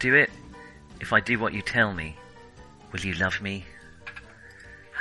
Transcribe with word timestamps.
do 0.00 0.14
it? 0.14 0.30
If 0.98 1.12
I 1.12 1.20
do 1.20 1.38
what 1.38 1.52
you 1.52 1.60
tell 1.60 1.92
me, 1.92 2.16
will 2.90 3.00
you 3.00 3.14
love 3.14 3.40
me? 3.42 3.64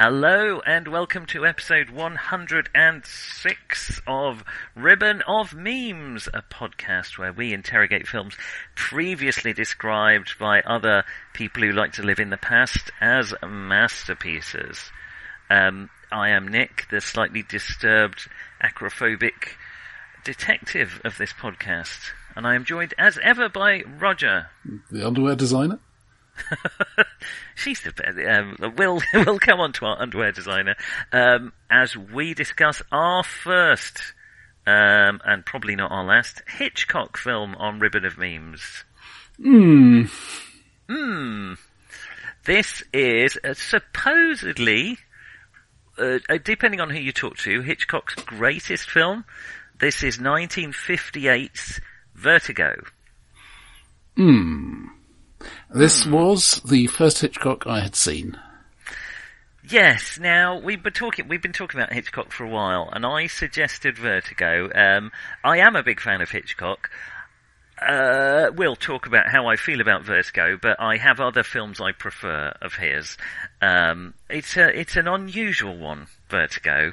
Hello 0.02 0.62
and 0.66 0.88
welcome 0.88 1.26
to 1.26 1.46
episode 1.46 1.90
106 1.90 4.02
of 4.08 4.46
Ribbon 4.74 5.22
of 5.28 5.50
Dreams, 5.50 6.30
a 6.34 6.42
podcast 6.42 7.18
where 7.18 7.34
we 7.34 7.52
interrogate 7.52 8.08
films 8.08 8.38
previously 8.78 9.52
described 9.52 10.40
by 10.40 10.62
other 10.62 11.04
people 11.34 11.64
who 11.64 11.74
like 11.74 11.92
to 11.92 12.04
live 12.04 12.20
in 12.20 12.30
the 12.30 12.38
past 12.38 12.92
as 13.02 13.34
masterpieces. 13.46 14.90
Um, 15.50 15.90
I 16.10 16.30
am 16.30 16.48
Nick, 16.48 16.86
the 16.90 17.02
slightly 17.02 17.44
disturbed, 17.44 18.30
acrophobic 18.64 19.58
detective 20.24 21.02
of 21.04 21.18
this 21.18 21.34
podcast, 21.34 22.12
and 22.38 22.48
I 22.48 22.56
am 22.56 22.64
joined 22.64 22.94
as 22.98 23.20
ever 23.22 23.50
by 23.50 23.84
Roger. 24.00 24.48
The 24.90 25.06
underwear 25.06 25.36
designer? 25.36 25.80
She's 27.56 27.82
the 27.82 27.92
best. 27.92 28.18
Um, 28.18 28.74
we'll 28.78 29.02
we'll 29.14 29.40
come 29.40 29.60
on 29.60 29.74
to 29.74 29.86
our 29.86 30.02
underwear 30.02 30.32
designer 30.32 30.76
um, 31.12 31.54
as 31.70 31.96
we 31.96 32.34
discuss 32.34 32.82
our 32.92 33.24
first 33.24 34.02
um, 34.66 35.20
and 35.26 35.46
probably 35.46 35.76
not 35.76 35.92
our 35.92 36.04
last 36.04 36.44
Hitchcock 36.48 37.18
film 37.18 37.56
on 37.56 37.80
Ribbon 37.80 38.06
of 38.06 38.16
Dreams. 38.16 38.84
Hmm. 39.42 40.04
Hmm. 40.88 41.54
This 42.46 42.84
is 42.94 43.38
uh, 43.44 43.54
supposedly, 43.54 44.98
uh, 45.98 46.20
uh, 46.30 46.38
depending 46.44 46.80
on 46.80 46.90
who 46.90 47.00
you 47.00 47.12
talk 47.12 47.38
to, 47.38 47.62
Hitchcock's 47.62 48.16
greatest 48.16 48.90
film. 48.90 49.26
This 49.80 50.04
is 50.04 50.18
1958's 50.18 51.80
Vertigo. 52.16 52.84
Hmm. 54.16 54.88
This 55.74 56.04
Hmm. 56.06 56.12
was 56.12 56.62
the 56.66 56.88
first 56.88 57.20
Hitchcock 57.20 57.66
I 57.68 57.80
had 57.82 57.96
seen. 57.96 58.40
Yes. 59.68 60.18
Now 60.20 60.60
we've 60.60 60.82
been 60.82 60.94
talking. 60.94 61.28
We've 61.28 61.42
been 61.42 61.54
talking 61.54 61.80
about 61.80 61.94
Hitchcock 61.94 62.32
for 62.32 62.44
a 62.44 62.50
while, 62.50 62.90
and 62.92 63.06
I 63.06 63.28
suggested 63.28 63.98
Vertigo. 63.98 64.70
Um, 64.74 65.12
I 65.44 65.58
am 65.60 65.76
a 65.76 65.84
big 65.84 66.00
fan 66.02 66.22
of 66.22 66.32
Hitchcock. 66.32 66.90
Uh, 67.80 68.52
we'll 68.56 68.76
talk 68.76 69.06
about 69.06 69.30
how 69.30 69.48
I 69.48 69.56
feel 69.56 69.80
about 69.80 70.04
Vertigo, 70.04 70.58
but 70.62 70.78
I 70.82 70.98
have 70.98 71.20
other 71.22 71.44
films 71.44 71.80
I 71.80 71.92
prefer 71.94 72.52
of 72.62 72.74
his. 72.76 73.16
Um, 73.62 74.16
it's 74.30 74.58
a 74.58 74.68
it's 74.78 74.96
an 74.98 75.08
unusual 75.08 75.78
one, 75.78 76.08
Vertigo. 76.30 76.92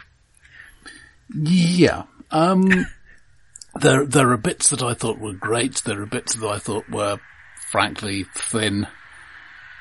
Yeah. 1.35 2.05
Um, 2.31 2.87
there, 3.81 4.05
there 4.05 4.31
are 4.31 4.37
bits 4.37 4.71
that 4.71 4.83
I 4.83 4.95
thought 4.95 5.19
were 5.19 5.33
great. 5.33 5.77
There 5.85 6.01
are 6.03 6.07
bits 6.07 6.35
that 6.37 6.47
I 6.47 6.59
thought 6.59 6.89
were, 6.91 7.19
frankly, 7.71 8.25
thin. 8.35 8.87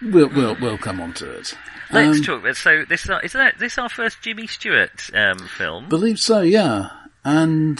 We'll, 0.01 0.29
we'll, 0.29 0.55
we'll 0.59 0.77
come 0.77 0.99
on 0.99 1.13
to 1.13 1.31
it. 1.31 1.57
Let's 1.91 2.17
Um, 2.27 2.41
talk. 2.41 2.55
So 2.55 2.83
this 2.87 3.03
is 3.05 3.09
our, 3.09 3.21
is 3.21 3.33
that 3.33 3.57
this 3.59 3.77
our 3.77 3.89
first 3.89 4.21
Jimmy 4.21 4.47
Stewart 4.47 5.09
um, 5.13 5.39
film? 5.39 5.87
Believe 5.87 6.19
so, 6.19 6.41
yeah. 6.41 6.89
And, 7.23 7.79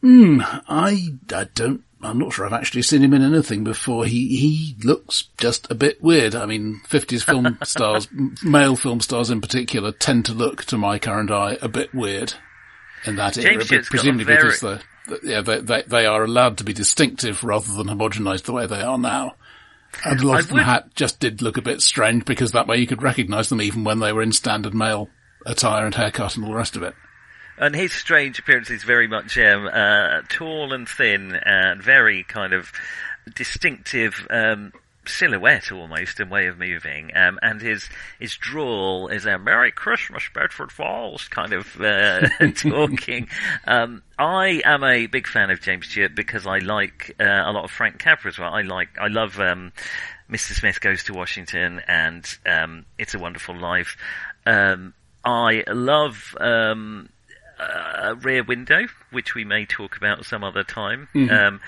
hmm, 0.00 0.40
I, 0.42 1.14
I 1.32 1.44
don't, 1.54 1.82
I'm 2.02 2.18
not 2.18 2.32
sure 2.32 2.46
I've 2.46 2.52
actually 2.52 2.82
seen 2.82 3.02
him 3.02 3.14
in 3.14 3.22
anything 3.22 3.64
before. 3.64 4.06
He, 4.06 4.36
he 4.36 4.76
looks 4.84 5.28
just 5.38 5.70
a 5.70 5.74
bit 5.74 6.02
weird. 6.02 6.34
I 6.34 6.46
mean, 6.46 6.80
50s 6.88 7.22
film 7.24 7.58
stars, 7.64 8.08
male 8.42 8.76
film 8.76 9.00
stars 9.00 9.30
in 9.30 9.40
particular, 9.40 9.92
tend 9.92 10.24
to 10.26 10.32
look, 10.32 10.64
to 10.66 10.78
my 10.78 10.98
current 10.98 11.30
eye, 11.30 11.58
a 11.62 11.68
bit 11.68 11.94
weird 11.94 12.34
in 13.04 13.16
that 13.16 13.36
era. 13.38 13.50
James 13.52 13.66
Stewart's 13.66 13.88
got 13.88 13.94
a 13.94 13.98
presumably 13.98 14.24
very- 14.24 14.42
because 14.42 14.60
the, 14.60 14.68
the- 14.68 14.82
yeah, 15.22 15.40
they, 15.40 15.60
they, 15.60 15.82
they 15.82 16.06
are 16.06 16.24
allowed 16.24 16.58
to 16.58 16.64
be 16.64 16.72
distinctive 16.72 17.44
rather 17.44 17.72
than 17.72 17.86
homogenized 17.88 18.44
the 18.44 18.52
way 18.52 18.66
they 18.66 18.82
are 18.82 18.98
now. 18.98 19.34
And 20.04 20.20
a 20.20 20.26
lot 20.26 20.36
I 20.36 20.38
of 20.40 20.48
them 20.48 20.56
would- 20.58 20.94
just 20.94 21.20
did 21.20 21.42
look 21.42 21.56
a 21.56 21.62
bit 21.62 21.80
strange 21.80 22.24
because 22.24 22.52
that 22.52 22.66
way 22.66 22.76
you 22.78 22.86
could 22.86 23.02
recognize 23.02 23.48
them 23.48 23.62
even 23.62 23.84
when 23.84 23.98
they 24.00 24.12
were 24.12 24.22
in 24.22 24.32
standard 24.32 24.74
male 24.74 25.08
attire 25.46 25.86
and 25.86 25.94
haircut 25.94 26.36
and 26.36 26.44
all 26.44 26.50
the 26.50 26.56
rest 26.56 26.76
of 26.76 26.82
it. 26.82 26.94
And 27.58 27.74
his 27.74 27.92
strange 27.92 28.38
appearance 28.38 28.68
is 28.68 28.82
very 28.84 29.06
much 29.08 29.38
um, 29.38 29.66
uh, 29.72 30.20
tall 30.28 30.74
and 30.74 30.86
thin 30.86 31.34
and 31.42 31.82
very 31.82 32.22
kind 32.24 32.52
of 32.52 32.70
distinctive 33.34 34.26
um, 34.30 34.72
silhouette 35.08 35.72
almost 35.72 36.20
and 36.20 36.30
way 36.30 36.46
of 36.46 36.58
moving. 36.58 37.10
Um, 37.14 37.38
and 37.42 37.60
his 37.60 37.88
his 38.18 38.36
drawl 38.36 39.08
is 39.08 39.26
a 39.26 39.38
"Merry 39.38 39.72
Christmas, 39.72 40.24
Bedford 40.32 40.72
Falls" 40.72 41.28
kind 41.28 41.52
of 41.52 41.80
uh, 41.80 42.28
talking. 42.54 43.28
Um, 43.66 44.02
I 44.18 44.62
am 44.64 44.84
a 44.84 45.06
big 45.06 45.26
fan 45.26 45.50
of 45.50 45.60
James 45.60 45.88
Stewart 45.88 46.14
because 46.14 46.46
I 46.46 46.58
like 46.58 47.14
uh, 47.20 47.24
a 47.24 47.52
lot 47.52 47.64
of 47.64 47.70
Frank 47.70 47.98
Capra 47.98 48.30
as 48.30 48.38
well. 48.38 48.52
I 48.52 48.62
like 48.62 48.98
I 48.98 49.08
love. 49.08 49.38
Um, 49.40 49.72
Mr. 50.30 50.54
Smith 50.54 50.80
goes 50.80 51.04
to 51.04 51.14
Washington 51.14 51.80
and 51.86 52.26
um, 52.46 52.84
It's 52.98 53.14
a 53.14 53.18
Wonderful 53.18 53.56
Life. 53.56 53.96
Um, 54.44 54.92
I 55.24 55.62
love 55.68 56.36
um, 56.40 57.10
uh, 57.60 58.16
Rear 58.20 58.42
Window, 58.42 58.86
which 59.12 59.36
we 59.36 59.44
may 59.44 59.66
talk 59.66 59.96
about 59.96 60.24
some 60.24 60.42
other 60.42 60.64
time. 60.64 61.08
Um, 61.30 61.60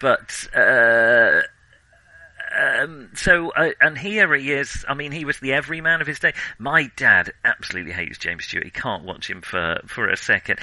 but 0.00 0.48
uh, 0.54 1.42
um, 2.56 3.10
so, 3.14 3.50
uh, 3.50 3.70
and 3.80 3.96
here 3.96 4.34
he 4.34 4.52
is. 4.52 4.84
I 4.88 4.94
mean, 4.94 5.12
he 5.12 5.24
was 5.24 5.38
the 5.40 5.52
everyman 5.52 6.00
of 6.00 6.06
his 6.06 6.18
day. 6.18 6.34
My 6.58 6.90
dad 6.96 7.32
absolutely 7.44 7.92
hates 7.92 8.18
James 8.18 8.44
Stewart. 8.44 8.64
He 8.64 8.70
can't 8.70 9.04
watch 9.04 9.28
him 9.28 9.42
for 9.42 9.80
for 9.86 10.08
a 10.08 10.16
second. 10.16 10.60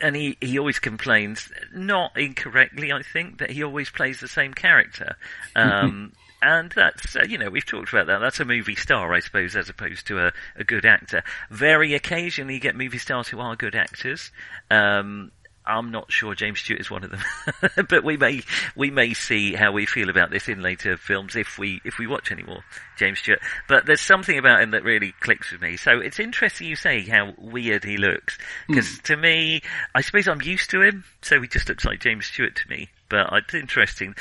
And 0.00 0.16
he, 0.16 0.36
he 0.40 0.58
always 0.58 0.80
complains, 0.80 1.52
not 1.72 2.18
incorrectly, 2.18 2.92
I 2.92 3.02
think, 3.02 3.38
that 3.38 3.50
he 3.50 3.62
always 3.62 3.90
plays 3.90 4.18
the 4.18 4.28
same 4.28 4.52
character. 4.52 5.16
Um, 5.56 6.12
and 6.42 6.70
that's, 6.72 7.16
uh, 7.16 7.24
you 7.26 7.38
know, 7.38 7.48
we've 7.48 7.64
talked 7.64 7.90
about 7.90 8.08
that. 8.08 8.18
That's 8.18 8.38
a 8.38 8.44
movie 8.44 8.74
star, 8.74 9.14
I 9.14 9.20
suppose, 9.20 9.56
as 9.56 9.70
opposed 9.70 10.08
to 10.08 10.26
a, 10.26 10.32
a 10.56 10.64
good 10.64 10.84
actor. 10.84 11.22
Very 11.48 11.94
occasionally 11.94 12.54
you 12.54 12.60
get 12.60 12.76
movie 12.76 12.98
stars 12.98 13.28
who 13.28 13.40
are 13.40 13.56
good 13.56 13.74
actors. 13.74 14.30
Um, 14.70 15.30
I'm 15.66 15.90
not 15.90 16.12
sure 16.12 16.34
James 16.34 16.60
Stewart 16.60 16.80
is 16.80 16.90
one 16.90 17.04
of 17.04 17.10
them, 17.10 17.86
but 17.88 18.04
we 18.04 18.16
may 18.16 18.42
we 18.76 18.90
may 18.90 19.14
see 19.14 19.54
how 19.54 19.72
we 19.72 19.86
feel 19.86 20.10
about 20.10 20.30
this 20.30 20.48
in 20.48 20.60
later 20.62 20.96
films 20.96 21.36
if 21.36 21.58
we 21.58 21.80
if 21.84 21.98
we 21.98 22.06
watch 22.06 22.30
any 22.30 22.42
more 22.42 22.62
James 22.96 23.18
Stewart. 23.20 23.40
But 23.68 23.86
there's 23.86 24.00
something 24.00 24.38
about 24.38 24.62
him 24.62 24.72
that 24.72 24.84
really 24.84 25.14
clicks 25.20 25.52
with 25.52 25.60
me. 25.60 25.76
So 25.76 26.00
it's 26.00 26.20
interesting 26.20 26.68
you 26.68 26.76
say 26.76 27.02
how 27.02 27.32
weird 27.38 27.84
he 27.84 27.96
looks 27.96 28.38
because 28.68 28.98
to 29.00 29.16
me, 29.16 29.62
I 29.94 30.00
suppose 30.00 30.28
I'm 30.28 30.42
used 30.42 30.70
to 30.70 30.82
him, 30.82 31.04
so 31.22 31.40
he 31.40 31.48
just 31.48 31.68
looks 31.68 31.84
like 31.84 32.00
James 32.00 32.26
Stewart 32.26 32.56
to 32.56 32.68
me. 32.68 32.88
But 33.08 33.28
it's 33.32 33.54
interesting. 33.54 34.14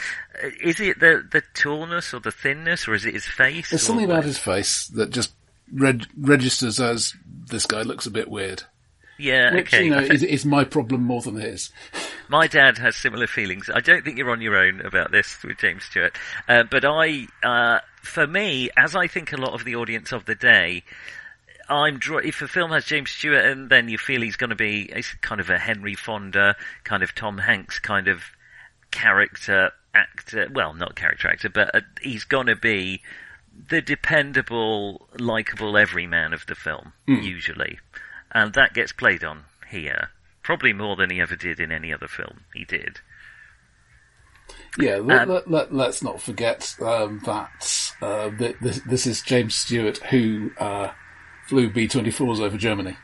Uh, 0.43 0.49
Is 0.61 0.79
it 0.79 0.99
the 0.99 1.27
the 1.31 1.41
tallness 1.53 2.13
or 2.13 2.19
the 2.19 2.31
thinness, 2.31 2.87
or 2.87 2.93
is 2.93 3.05
it 3.05 3.13
his 3.13 3.25
face? 3.25 3.69
There's 3.69 3.83
something 3.83 4.05
about 4.05 4.23
his 4.23 4.37
face 4.37 4.87
that 4.89 5.09
just 5.09 5.33
reg- 5.73 6.07
registers 6.17 6.79
as 6.79 7.15
this 7.47 7.65
guy 7.65 7.81
looks 7.81 8.05
a 8.05 8.11
bit 8.11 8.29
weird. 8.29 8.63
Yeah, 9.18 9.53
Which, 9.53 9.68
okay. 9.74 9.85
you 9.85 9.91
know, 9.91 10.00
is, 10.00 10.24
is 10.24 10.46
my 10.46 10.63
problem 10.63 11.03
more 11.03 11.22
than 11.22 11.35
his. 11.35 11.72
My 12.29 12.47
dad 12.47 12.78
has 12.79 12.96
similar 12.96 13.28
feelings. 13.28 13.69
I 13.72 13.79
don't 13.81 14.03
think 14.03 14.18
you're 14.18 14.31
on 14.31 14.41
your 14.41 14.57
own 14.57 14.81
about 14.81 15.12
this 15.12 15.44
with 15.44 15.59
James 15.59 15.84
Stewart. 15.84 16.18
Uh, 16.47 16.63
but 16.63 16.84
I, 16.84 17.28
uh, 17.44 17.79
for 18.02 18.25
me, 18.25 18.69
as 18.75 18.96
I 18.96 19.07
think 19.07 19.34
a 19.34 19.38
lot 19.38 19.53
of 19.53 19.66
the 19.66 19.75
audience 19.75 20.12
of 20.12 20.25
the 20.25 20.34
day, 20.34 20.84
I'm 21.69 22.00
draw- 22.00 22.19
if 22.19 22.41
a 22.41 22.47
film 22.47 22.72
has 22.72 22.85
James 22.85 23.12
Stewart 23.12 23.46
and 23.46 23.69
then 23.69 23.90
you 23.90 23.97
feel 23.97 24.22
he's 24.22 24.37
going 24.37 24.49
to 24.49 24.55
be 24.55 24.91
he's 24.96 25.14
kind 25.22 25.41
of 25.41 25.49
a 25.49 25.59
Henry 25.59 25.96
Fonda, 25.96 26.55
kind 26.84 27.03
of 27.03 27.14
Tom 27.14 27.37
Hanks 27.37 27.78
kind 27.79 28.08
of 28.08 28.23
character 28.91 29.72
actor, 29.93 30.49
well, 30.52 30.73
not 30.73 30.96
character 30.96 31.28
actor, 31.28 31.49
but 31.49 31.76
uh, 31.76 31.82
he's 32.02 32.23
going 32.23 32.47
to 32.47 32.55
be 32.55 33.02
the 33.70 33.82
dependable, 33.82 35.08
likable 35.20 35.78
everyman 35.78 36.34
of 36.34 36.46
the 36.47 36.55
film, 36.55 36.93
usually. 37.23 37.79
And 38.34 38.53
that 38.53 38.74
gets 38.74 38.91
played 38.91 39.24
on 39.24 39.46
here. 39.70 40.09
Probably 40.41 40.74
more 40.74 40.96
than 40.96 41.09
he 41.09 41.22
ever 41.22 41.35
did 41.35 41.59
in 41.59 41.72
any 41.72 41.94
other 41.94 42.08
film 42.08 42.41
he 42.53 42.66
did. 42.66 43.00
Yeah, 44.78 44.97
let, 44.97 45.22
Um, 45.24 45.30
let, 45.30 45.52
let, 45.52 45.74
let's 45.74 46.02
not 46.03 46.22
forget 46.22 46.76
um, 46.82 47.22
that 47.26 47.94
uh, 48.02 48.30
th- 48.32 48.58
this, 48.59 48.82
this 48.82 49.08
is 49.08 49.22
James 49.22 49.56
Stewart 49.56 49.97
who 50.00 50.52
uh, 50.59 50.90
flew 51.47 51.70
B-24s 51.70 52.40
over 52.40 52.58
Germany. 52.58 52.97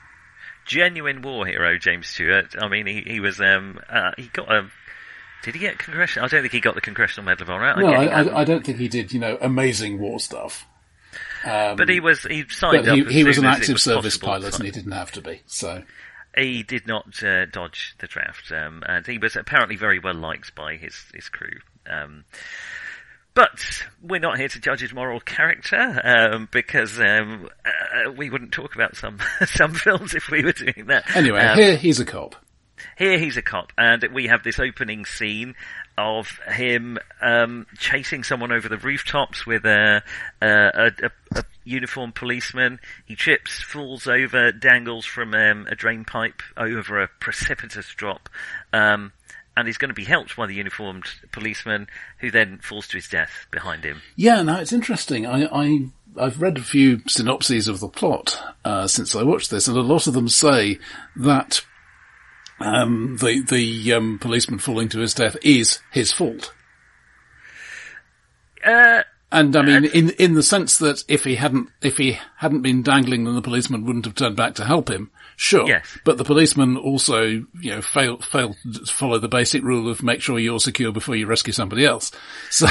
Genuine 0.65 1.21
war 1.21 1.45
hero, 1.45 1.77
James 1.77 2.07
Stewart. 2.07 2.55
I 2.59 2.67
mean, 2.67 2.87
he, 2.87 3.01
he 3.01 3.19
was, 3.19 3.39
um, 3.39 3.79
uh, 3.89 4.11
he 4.17 4.27
got 4.27 4.51
a, 4.51 4.69
did 5.43 5.55
he 5.55 5.59
get 5.61 5.79
congressional? 5.79 6.25
I 6.25 6.27
don't 6.27 6.41
think 6.41 6.53
he 6.53 6.59
got 6.59 6.75
the 6.75 6.81
Congressional 6.81 7.25
Medal 7.25 7.43
of 7.43 7.49
Honor. 7.49 7.81
No, 7.81 7.87
I. 7.87 8.05
I, 8.05 8.41
I 8.41 8.43
don't 8.43 8.65
think 8.65 8.77
he 8.77 8.87
did, 8.89 9.13
you 9.13 9.19
know, 9.19 9.37
amazing 9.39 9.97
war 9.99 10.19
stuff. 10.19 10.67
Um, 11.45 11.75
but 11.75 11.89
he 11.89 11.99
was, 11.99 12.23
he 12.23 12.45
signed 12.49 12.85
he, 12.85 13.01
up. 13.01 13.07
as 13.07 13.13
he 13.13 13.23
was 13.23 13.37
an 13.37 13.45
active 13.45 13.73
was 13.73 13.83
service 13.83 14.17
pilot 14.17 14.55
and 14.55 14.65
he 14.65 14.71
didn't 14.71 14.91
have 14.91 15.11
to 15.13 15.21
be, 15.21 15.41
so... 15.45 15.83
he 16.37 16.63
did 16.63 16.87
not 16.87 17.23
uh, 17.23 17.45
dodge 17.45 17.95
the 17.99 18.07
draft, 18.07 18.51
um, 18.51 18.83
and 18.87 19.05
he 19.05 19.17
was 19.17 19.35
apparently 19.35 19.75
very 19.75 19.99
well 19.99 20.15
liked 20.15 20.55
by 20.55 20.75
his 20.75 21.05
his 21.13 21.29
crew. 21.29 21.59
Um, 21.89 22.25
but 23.33 23.83
we're 24.01 24.19
not 24.19 24.37
here 24.37 24.49
to 24.49 24.59
judge 24.59 24.81
his 24.81 24.93
moral 24.93 25.19
character 25.19 26.01
um, 26.03 26.49
because 26.51 26.99
um, 26.99 27.47
uh, 27.65 28.11
we 28.11 28.29
wouldn't 28.29 28.51
talk 28.51 28.75
about 28.75 28.95
some 28.95 29.19
some 29.45 29.73
films 29.73 30.13
if 30.13 30.29
we 30.29 30.43
were 30.43 30.51
doing 30.51 30.87
that. 30.87 31.15
Anyway, 31.15 31.39
Um, 31.39 31.57
here 31.57 31.77
he's 31.77 31.99
a 31.99 32.05
cop. 32.05 32.35
Here 32.97 33.17
he's 33.17 33.37
a 33.37 33.41
cop, 33.41 33.71
and 33.77 34.03
we 34.13 34.27
have 34.27 34.43
this 34.43 34.59
opening 34.59 35.05
scene 35.05 35.55
of 35.97 36.39
him 36.47 36.97
um, 37.21 37.67
chasing 37.77 38.23
someone 38.23 38.51
over 38.51 38.69
the 38.69 38.77
rooftops 38.77 39.45
with 39.45 39.65
a, 39.65 40.01
a, 40.41 40.91
a, 41.03 41.11
a 41.33 41.43
uniformed 41.65 42.15
policeman. 42.15 42.79
He 43.05 43.15
trips, 43.15 43.61
falls 43.61 44.07
over, 44.07 44.51
dangles 44.51 45.05
from 45.05 45.33
um, 45.33 45.67
a 45.69 45.75
drain 45.75 46.05
pipe 46.05 46.41
over 46.55 47.01
a 47.01 47.09
precipitous 47.19 47.93
drop, 47.95 48.29
um, 48.71 49.11
and 49.57 49.67
he's 49.67 49.77
going 49.77 49.89
to 49.89 49.95
be 49.95 50.05
helped 50.05 50.37
by 50.37 50.47
the 50.47 50.55
uniformed 50.55 51.05
policeman, 51.31 51.87
who 52.19 52.31
then 52.31 52.59
falls 52.59 52.87
to 52.89 52.97
his 52.97 53.09
death 53.09 53.47
behind 53.51 53.83
him. 53.83 54.01
Yeah, 54.15 54.41
now 54.41 54.59
it's 54.59 54.71
interesting. 54.73 55.25
I, 55.25 55.45
I 55.51 55.89
I've 56.17 56.41
read 56.41 56.57
a 56.57 56.63
few 56.63 57.01
synopses 57.07 57.67
of 57.67 57.79
the 57.79 57.87
plot 57.87 58.41
uh, 58.65 58.87
since 58.87 59.15
I 59.15 59.23
watched 59.23 59.51
this, 59.51 59.67
and 59.67 59.77
a 59.77 59.81
lot 59.81 60.07
of 60.07 60.13
them 60.13 60.27
say 60.27 60.79
that 61.17 61.63
um, 62.59 63.17
the 63.19 63.41
the 63.41 63.93
um, 63.93 64.19
policeman 64.19 64.59
falling 64.59 64.89
to 64.89 64.99
his 64.99 65.13
death 65.13 65.37
is 65.41 65.79
his 65.91 66.11
fault. 66.11 66.53
Uh, 68.65 69.03
And 69.31 69.55
I 69.55 69.61
mean, 69.61 69.85
in 69.85 70.09
in 70.11 70.33
the 70.33 70.43
sense 70.43 70.77
that 70.79 71.03
if 71.07 71.23
he 71.23 71.35
hadn't 71.35 71.69
if 71.81 71.97
he 71.97 72.17
hadn't 72.37 72.61
been 72.63 72.81
dangling, 72.81 73.23
then 73.25 73.35
the 73.35 73.41
policeman 73.41 73.85
wouldn't 73.85 74.05
have 74.05 74.15
turned 74.15 74.35
back 74.35 74.55
to 74.55 74.65
help 74.65 74.89
him. 74.89 75.11
Sure, 75.37 75.67
Yes. 75.67 75.97
but 76.03 76.17
the 76.17 76.25
policeman 76.25 76.75
also, 76.75 77.21
you 77.23 77.45
know, 77.71 77.81
failed 77.81 78.25
failed 78.25 78.57
to 78.73 78.85
follow 78.91 79.19
the 79.19 79.29
basic 79.29 79.63
rule 79.63 79.87
of 79.89 80.03
make 80.03 80.21
sure 80.21 80.37
you're 80.39 80.59
secure 80.59 80.91
before 80.91 81.15
you 81.15 81.27
rescue 81.27 81.53
somebody 81.53 81.85
else. 81.85 82.11
So 82.49 82.67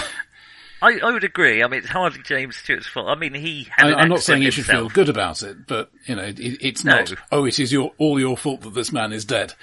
I, 0.80 0.98
I 1.02 1.10
would 1.12 1.24
agree. 1.24 1.62
I 1.62 1.66
mean, 1.68 1.80
it's 1.80 1.88
hardly 1.88 2.22
James 2.22 2.56
Stewart's 2.56 2.86
fault. 2.86 3.08
I 3.08 3.14
mean, 3.16 3.34
he 3.34 3.68
I, 3.78 3.92
I'm 3.94 4.08
not 4.08 4.20
saying 4.20 4.42
you 4.42 4.50
should 4.50 4.66
feel 4.66 4.88
good 4.88 5.08
about 5.08 5.42
it, 5.42 5.66
but 5.66 5.90
you 6.06 6.14
know, 6.14 6.22
it, 6.22 6.38
it's 6.38 6.84
No. 6.84 6.98
not. 6.98 7.14
Oh, 7.32 7.44
it 7.44 7.58
is 7.58 7.72
your 7.72 7.92
all 7.98 8.18
your 8.20 8.36
fault 8.36 8.60
that 8.62 8.74
this 8.74 8.92
man 8.92 9.12
is 9.12 9.24
dead. 9.24 9.54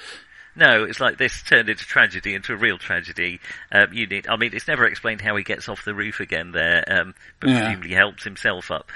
No, 0.57 0.85
it's 0.85 0.99
like 1.01 1.17
this 1.17 1.43
turned 1.43 1.67
into 1.67 1.83
tragedy, 1.85 2.33
into 2.33 2.53
a 2.53 2.55
real 2.55 2.77
tragedy. 2.77 3.41
Um, 3.73 3.87
you 3.91 4.07
need, 4.07 4.25
I 4.29 4.37
mean, 4.37 4.51
it's 4.53 4.69
never 4.69 4.85
explained 4.85 5.19
how 5.19 5.35
he 5.35 5.43
gets 5.43 5.67
off 5.67 5.83
the 5.83 5.93
roof 5.93 6.21
again 6.21 6.51
there, 6.51 6.83
um, 6.89 7.13
but 7.41 7.49
Yeah. 7.49 7.59
presumably 7.59 7.91
helps 7.93 8.23
himself 8.23 8.71
up. 8.71 8.89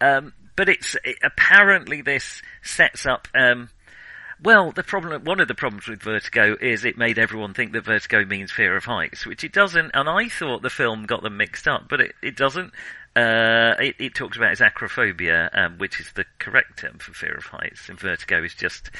Um, 0.00 0.32
but 0.56 0.68
it's 0.70 0.96
it, 1.04 1.18
apparently 1.22 2.00
this 2.02 2.40
sets 2.62 3.04
up. 3.06 3.28
Um, 3.34 3.68
well, 4.42 4.72
the 4.72 4.82
problem, 4.82 5.24
one 5.24 5.40
of 5.40 5.48
the 5.48 5.54
problems 5.54 5.86
with 5.86 6.02
Vertigo 6.02 6.56
is 6.60 6.84
it 6.84 6.98
made 6.98 7.18
everyone 7.18 7.54
think 7.54 7.72
that 7.72 7.84
Vertigo 7.84 8.24
means 8.24 8.50
fear 8.50 8.76
of 8.76 8.84
heights, 8.84 9.24
which 9.26 9.44
it 9.44 9.52
doesn't. 9.52 9.92
And 9.94 10.08
I 10.08 10.28
thought 10.28 10.62
the 10.62 10.70
film 10.70 11.06
got 11.06 11.22
them 11.22 11.36
mixed 11.36 11.68
up, 11.68 11.88
but 11.88 12.00
it, 12.00 12.14
it 12.22 12.36
doesn't. 12.36 12.72
Uh, 13.14 13.74
it, 13.78 13.94
it 13.98 14.14
talks 14.14 14.38
about 14.38 14.50
his 14.50 14.60
acrophobia, 14.60 15.50
um, 15.52 15.76
which 15.76 16.00
is 16.00 16.10
the 16.12 16.24
correct 16.38 16.78
term 16.78 16.96
for 16.98 17.12
fear 17.12 17.34
of 17.34 17.44
heights, 17.44 17.90
and 17.90 18.00
vertigo 18.00 18.42
is 18.42 18.54
just 18.54 18.90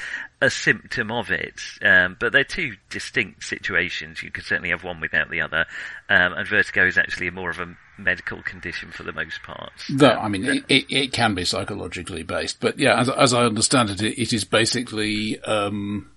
a 0.43 0.50
symptom 0.50 1.11
of 1.11 1.31
it. 1.31 1.61
Um, 1.83 2.17
but 2.21 2.33
they're 2.33 2.44
two 2.44 2.75
distinct 2.91 3.43
situations. 3.43 4.23
You 4.23 4.31
could 4.31 4.44
certainly 4.44 4.69
have 4.69 4.85
one 4.85 5.00
without 5.00 5.31
the 5.31 5.41
other, 5.41 5.65
um, 6.11 6.35
and 6.35 6.47
vertigo 6.47 6.87
is 6.87 6.99
actually 6.99 7.31
more 7.31 7.49
of 7.49 7.59
a 7.59 7.75
medical 8.03 8.43
condition 8.43 8.91
for 8.91 9.03
the 9.03 9.13
most 9.13 9.43
part. 9.43 9.73
Though, 9.91 10.11
I 10.11 10.29
mean, 10.29 10.45
it, 10.45 10.65
it, 10.69 10.87
it 10.89 11.13
can 11.13 11.35
be 11.35 11.45
psychologically 11.45 12.23
based, 12.23 12.61
but 12.61 12.79
yeah, 12.79 13.01
as, 13.01 13.09
as 13.09 13.33
I 13.35 13.45
understand 13.45 13.91
it, 13.91 14.03
it, 14.03 14.21
it 14.21 14.33
is 14.33 14.45
basically, 14.45 15.41
um, 15.43 16.11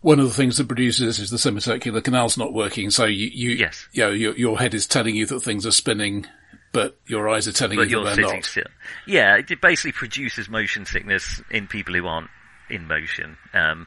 one 0.00 0.20
of 0.20 0.26
the 0.26 0.34
things 0.34 0.58
that 0.58 0.68
produces 0.68 1.18
is 1.18 1.30
the 1.30 1.38
semicircular 1.38 2.00
canal's 2.02 2.36
not 2.36 2.52
working, 2.52 2.90
so 2.90 3.06
you, 3.06 3.28
you, 3.32 3.50
Yes. 3.56 3.88
you 3.92 4.02
know, 4.04 4.10
your, 4.10 4.36
your 4.36 4.58
head 4.58 4.74
is 4.74 4.86
telling 4.86 5.16
you 5.16 5.24
that 5.26 5.40
things 5.40 5.64
are 5.64 5.70
spinning, 5.72 6.26
but 6.72 6.98
your 7.06 7.28
eyes 7.28 7.48
are 7.48 7.52
telling 7.52 7.78
but 7.78 7.88
you 7.88 7.98
that 8.00 8.04
they're 8.04 8.14
sitting 8.26 8.40
not. 8.40 8.44
still. 8.44 8.66
Yeah, 9.06 9.36
it 9.38 9.60
basically 9.62 9.92
produces 9.92 10.48
motion 10.48 10.84
sickness 10.84 11.40
in 11.50 11.68
people 11.68 11.94
who 11.94 12.06
aren't 12.06 12.28
in 12.68 12.86
motion. 12.86 13.38
Um, 13.54 13.86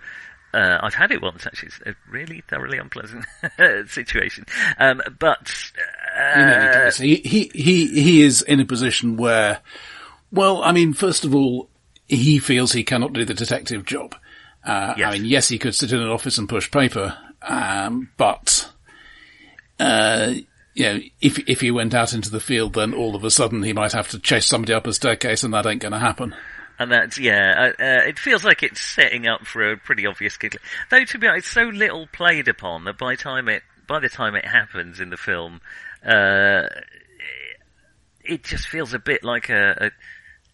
uh, 0.57 0.79
I've 0.81 0.93
had 0.95 1.11
it 1.11 1.21
once 1.21 1.45
actually. 1.45 1.67
It's 1.67 1.79
a 1.85 1.95
really 2.09 2.43
thoroughly 2.49 2.77
unpleasant 2.79 3.25
situation. 3.89 4.45
Um, 4.79 5.01
but 5.19 5.53
In 6.35 6.41
any 6.41 6.67
uh, 6.67 6.73
case, 6.85 6.97
he, 6.97 7.15
he, 7.17 7.51
he, 7.53 7.87
he 7.87 8.21
is 8.23 8.41
in 8.41 8.59
a 8.59 8.65
position 8.65 9.17
where, 9.17 9.59
well, 10.31 10.63
I 10.63 10.71
mean, 10.71 10.93
first 10.93 11.25
of 11.25 11.35
all, 11.35 11.69
he 12.07 12.39
feels 12.39 12.71
he 12.71 12.83
cannot 12.83 13.13
do 13.13 13.23
the 13.25 13.33
detective 13.33 13.85
job. 13.85 14.15
Uh, 14.65 14.95
Yes. 14.97 15.07
I 15.13 15.17
mean, 15.17 15.25
yes, 15.25 15.47
he 15.49 15.59
could 15.59 15.75
sit 15.75 15.91
in 15.91 15.99
an 15.99 16.09
office 16.09 16.37
and 16.37 16.49
push 16.49 16.69
paper, 16.71 17.17
um, 17.41 18.09
but, 18.17 18.69
uh, 19.79 20.33
you 20.73 20.83
know, 20.83 20.99
if, 21.21 21.39
if 21.47 21.61
he 21.61 21.71
went 21.71 21.93
out 21.93 22.13
into 22.13 22.29
the 22.31 22.39
field, 22.39 22.73
then 22.73 22.93
all 22.93 23.15
of 23.15 23.23
a 23.23 23.31
sudden 23.31 23.63
he 23.63 23.73
might 23.73 23.91
have 23.93 24.09
to 24.09 24.19
chase 24.19 24.45
somebody 24.47 24.73
up 24.73 24.87
a 24.87 24.93
staircase 24.93 25.43
and 25.43 25.53
that 25.53 25.65
ain't 25.65 25.81
gonna 25.81 25.99
happen. 25.99 26.35
And 26.79 26.91
that's 26.91 27.17
yeah. 27.17 27.71
Uh, 27.79 27.83
uh, 27.83 28.07
it 28.07 28.19
feels 28.19 28.43
like 28.43 28.61
it's 28.63 28.79
setting 28.81 29.27
up 29.27 29.45
for 29.47 29.71
a 29.71 29.77
pretty 29.77 30.05
obvious 30.05 30.37
gig. 30.37 30.57
Though 30.91 31.05
to 31.05 31.17
be 31.17 31.27
honest, 31.27 31.45
it's 31.47 31.53
so 31.53 31.63
little 31.63 32.07
played 32.07 32.47
upon 32.47 32.83
that 32.85 32.97
by 32.97 33.15
time 33.15 33.49
it 33.49 33.63
by 33.87 33.99
the 33.99 34.09
time 34.09 34.35
it 34.35 34.45
happens 34.45 34.99
in 34.99 35.09
the 35.09 35.17
film, 35.17 35.61
uh, 36.05 36.63
it 38.23 38.43
just 38.43 38.67
feels 38.67 38.93
a 38.93 38.99
bit 38.99 39.23
like 39.23 39.49
a, 39.49 39.87
a 39.87 39.91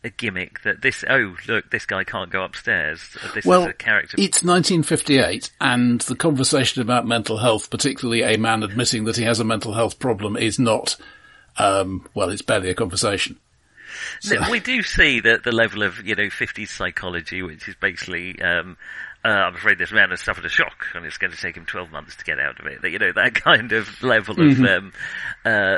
a 0.05 0.09
gimmick 0.09 0.61
that 0.63 0.81
this 0.81 1.03
oh 1.09 1.35
look 1.47 1.71
this 1.71 1.85
guy 1.85 2.03
can't 2.03 2.29
go 2.29 2.43
upstairs. 2.43 3.01
This 3.33 3.45
Well, 3.45 3.63
is 3.63 3.67
a 3.69 3.73
character. 3.73 4.15
it's 4.17 4.43
1958 4.43 5.49
and 5.61 6.01
the 6.01 6.15
conversation 6.15 6.81
about 6.81 7.07
mental 7.07 7.37
health, 7.37 7.69
particularly 7.69 8.21
a 8.21 8.37
man 8.37 8.63
admitting 8.63 9.05
that 9.05 9.15
he 9.15 9.23
has 9.23 9.39
a 9.39 9.45
mental 9.45 9.73
health 9.73 9.99
problem 9.99 10.35
is 10.35 10.59
not, 10.59 10.97
um, 11.57 12.05
well, 12.13 12.29
it's 12.29 12.41
barely 12.41 12.69
a 12.69 12.73
conversation. 12.75 13.39
No, 14.29 14.49
we 14.49 14.59
do 14.59 14.81
see 14.81 15.19
that 15.21 15.43
the 15.43 15.51
level 15.51 15.83
of 15.83 16.05
you 16.05 16.15
know 16.15 16.23
50s 16.23 16.69
psychology, 16.69 17.41
which 17.41 17.67
is 17.67 17.75
basically. 17.75 18.41
Um, 18.41 18.77
uh, 19.25 19.29
I'm 19.29 19.55
afraid 19.55 19.77
this 19.77 19.93
man 19.93 20.09
has 20.09 20.19
suffered 20.19 20.43
a 20.43 20.49
shock, 20.49 20.87
and 20.93 21.05
it's 21.05 21.17
going 21.17 21.31
to 21.31 21.37
take 21.37 21.55
him 21.55 21.65
12 21.65 21.93
months 21.93 22.17
to 22.17 22.25
get 22.25 22.39
out 22.39 22.59
of 22.59 22.65
it. 22.65 22.81
That, 22.81 22.91
You 22.91 22.99
know 22.99 23.13
that 23.13 23.33
kind 23.43 23.71
of 23.71 24.03
level 24.03 24.35
of 24.41 24.59
um, 24.59 24.91
uh, 25.45 25.77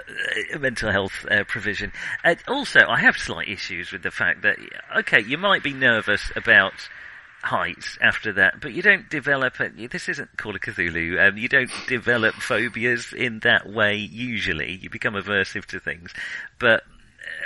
mental 0.59 0.91
health 0.91 1.25
uh, 1.29 1.43
provision. 1.43 1.91
And 2.23 2.39
also, 2.47 2.79
I 2.87 2.99
have 3.01 3.17
slight 3.17 3.47
issues 3.47 3.91
with 3.91 4.01
the 4.01 4.09
fact 4.09 4.41
that 4.41 4.57
okay, 4.97 5.21
you 5.21 5.37
might 5.37 5.61
be 5.61 5.73
nervous 5.73 6.31
about 6.35 6.73
heights 7.43 7.97
after 8.01 8.33
that, 8.33 8.59
but 8.59 8.73
you 8.73 8.81
don't 8.81 9.09
develop. 9.09 9.59
A, 9.59 9.69
this 9.87 10.09
isn't 10.09 10.35
Call 10.37 10.55
of 10.55 10.61
Cthulhu. 10.61 11.23
Um, 11.23 11.37
you 11.37 11.47
don't 11.47 11.71
develop 11.87 12.33
phobias 12.35 13.13
in 13.13 13.39
that 13.39 13.69
way. 13.69 13.95
Usually, 13.95 14.79
you 14.81 14.89
become 14.89 15.13
aversive 15.13 15.65
to 15.65 15.79
things, 15.79 16.11
but 16.59 16.83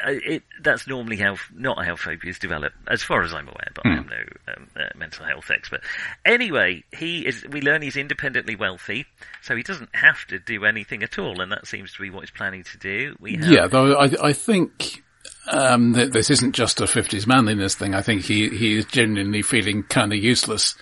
it, 0.08 0.44
that's 0.62 0.88
normally 0.88 1.18
how 1.18 1.38
not 1.54 1.84
how 1.86 1.96
phobias 1.96 2.40
develop, 2.40 2.74
as 2.88 3.04
far 3.04 3.24
as 3.24 3.34
I'm 3.34 3.48
aware. 3.48 3.68
But 3.74 3.86
I 3.86 3.98
am 3.98 4.08
no 4.08 4.54
um, 4.54 4.68
uh, 4.76 4.98
mental 4.98 5.26
health 5.26 5.52
expert. 5.52 5.82
Anyway, 6.26 6.84
he 6.92 7.26
is. 7.26 7.46
We 7.50 7.62
learn 7.62 7.82
he's 7.82 7.98
independently 7.98 8.56
wealthy, 8.56 9.06
so 9.42 9.56
he 9.56 9.64
doesn't 9.64 9.90
have 9.94 10.26
to 10.28 10.40
do 10.40 10.66
anything 10.66 11.04
at 11.04 11.18
all, 11.20 11.42
and 11.42 11.52
that 11.52 11.68
seems 11.68 11.94
to 11.94 12.02
be 12.02 12.10
what 12.10 12.22
he's 12.22 12.32
planning 12.32 12.64
to 12.64 12.78
do. 12.78 13.16
We 13.20 13.36
have, 13.36 13.52
Yeah, 13.52 13.68
though 13.68 13.96
I, 13.96 14.12
I 14.22 14.34
think 14.34 15.04
um, 15.52 15.94
that 15.94 16.14
this 16.14 16.30
isn't 16.30 16.54
just 16.54 16.82
a 16.82 16.86
50s 16.86 17.28
manliness 17.28 17.76
thing. 17.76 17.96
I 17.96 18.02
think 18.02 18.24
he, 18.24 18.50
he 18.50 18.78
is 18.78 18.86
genuinely 18.86 19.42
feeling 19.42 19.84
kind 19.84 20.14
of 20.14 20.20
useless. 20.20 20.76